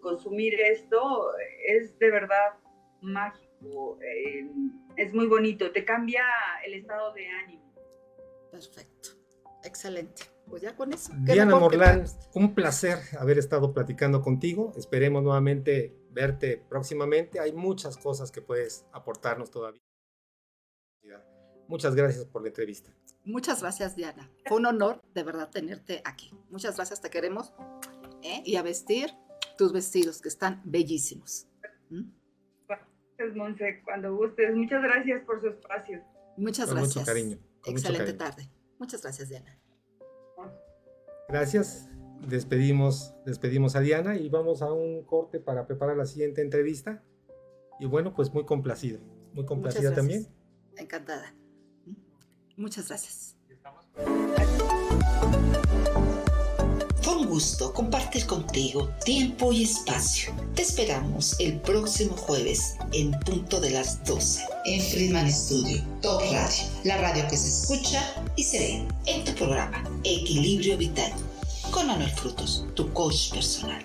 Consumir 0.00 0.60
esto 0.60 1.30
es 1.66 1.98
de 1.98 2.10
verdad 2.10 2.58
mágico, 3.00 3.98
eh, 4.02 4.48
es 4.96 5.12
muy 5.12 5.26
bonito, 5.26 5.70
te 5.72 5.84
cambia 5.84 6.24
el 6.64 6.74
estado 6.74 7.12
de 7.12 7.28
ánimo. 7.28 7.74
Perfecto, 8.50 9.10
excelente. 9.62 10.35
Pues 10.48 10.62
ya 10.62 10.76
con 10.76 10.92
eso. 10.92 11.12
Diana 11.18 11.56
Morlán, 11.56 12.04
un 12.34 12.54
placer 12.54 12.98
haber 13.18 13.38
estado 13.38 13.72
platicando 13.72 14.22
contigo. 14.22 14.72
Esperemos 14.76 15.22
nuevamente 15.22 15.96
verte 16.10 16.62
próximamente. 16.68 17.40
Hay 17.40 17.52
muchas 17.52 17.96
cosas 17.96 18.30
que 18.30 18.40
puedes 18.40 18.86
aportarnos 18.92 19.50
todavía. 19.50 19.80
Muchas 21.68 21.94
gracias 21.94 22.24
por 22.26 22.42
la 22.42 22.48
entrevista. 22.48 22.90
Muchas 23.24 23.60
gracias, 23.60 23.96
Diana. 23.96 24.30
Fue 24.46 24.58
un 24.58 24.66
honor 24.66 25.02
de 25.14 25.22
verdad 25.24 25.50
tenerte 25.50 26.00
aquí. 26.04 26.30
Muchas 26.50 26.76
gracias, 26.76 27.00
te 27.00 27.10
queremos. 27.10 27.52
¿eh? 28.22 28.42
Y 28.44 28.56
a 28.56 28.62
vestir 28.62 29.10
tus 29.58 29.72
vestidos, 29.72 30.20
que 30.20 30.28
están 30.28 30.62
bellísimos. 30.64 31.48
¿Mm? 31.90 32.10
Gracias, 32.68 33.36
Monse, 33.36 33.82
cuando 33.84 34.14
gustes. 34.14 34.54
Muchas 34.54 34.82
gracias 34.82 35.24
por 35.24 35.40
su 35.40 35.48
espacio. 35.48 36.04
Muchas 36.36 36.66
con 36.66 36.76
gracias. 36.76 36.96
Mucho 36.96 37.06
cariño. 37.06 37.38
Excelente 37.64 38.12
tarde. 38.12 38.48
Muchas 38.78 39.02
gracias, 39.02 39.28
Diana. 39.28 39.58
Gracias 41.28 41.88
despedimos, 42.20 43.14
despedimos 43.24 43.76
a 43.76 43.80
Diana 43.80 44.16
y 44.16 44.28
vamos 44.28 44.62
a 44.62 44.72
un 44.72 45.04
corte 45.04 45.40
para 45.40 45.66
preparar 45.66 45.96
la 45.96 46.06
siguiente 46.06 46.40
entrevista. 46.40 47.02
Y 47.78 47.86
bueno, 47.86 48.14
pues 48.14 48.32
muy 48.32 48.44
complacido, 48.44 49.00
muy 49.32 49.44
complacida 49.44 49.94
también. 49.94 50.26
Encantada. 50.76 51.34
Muchas 52.56 52.88
gracias. 52.88 53.36
Gusto 57.36 57.70
compartir 57.74 58.24
contigo 58.24 58.88
tiempo 59.04 59.52
y 59.52 59.64
espacio. 59.64 60.32
Te 60.54 60.62
esperamos 60.62 61.38
el 61.38 61.60
próximo 61.60 62.16
jueves 62.16 62.78
en 62.94 63.10
punto 63.10 63.60
de 63.60 63.72
las 63.72 64.02
12 64.06 64.42
en 64.64 64.80
Friedman 64.80 65.30
Studio, 65.30 65.84
Top 66.00 66.22
Radio, 66.32 66.64
la 66.84 66.96
radio 66.96 67.28
que 67.28 67.36
se 67.36 67.48
escucha 67.48 68.02
y 68.36 68.42
se 68.42 68.58
ve 68.58 68.88
en 69.04 69.22
tu 69.26 69.34
programa 69.34 69.84
Equilibrio 70.02 70.78
Vital 70.78 71.12
con 71.72 71.88
Manuel 71.88 72.10
Frutos, 72.12 72.64
tu 72.74 72.90
coach 72.94 73.30
personal. 73.30 73.84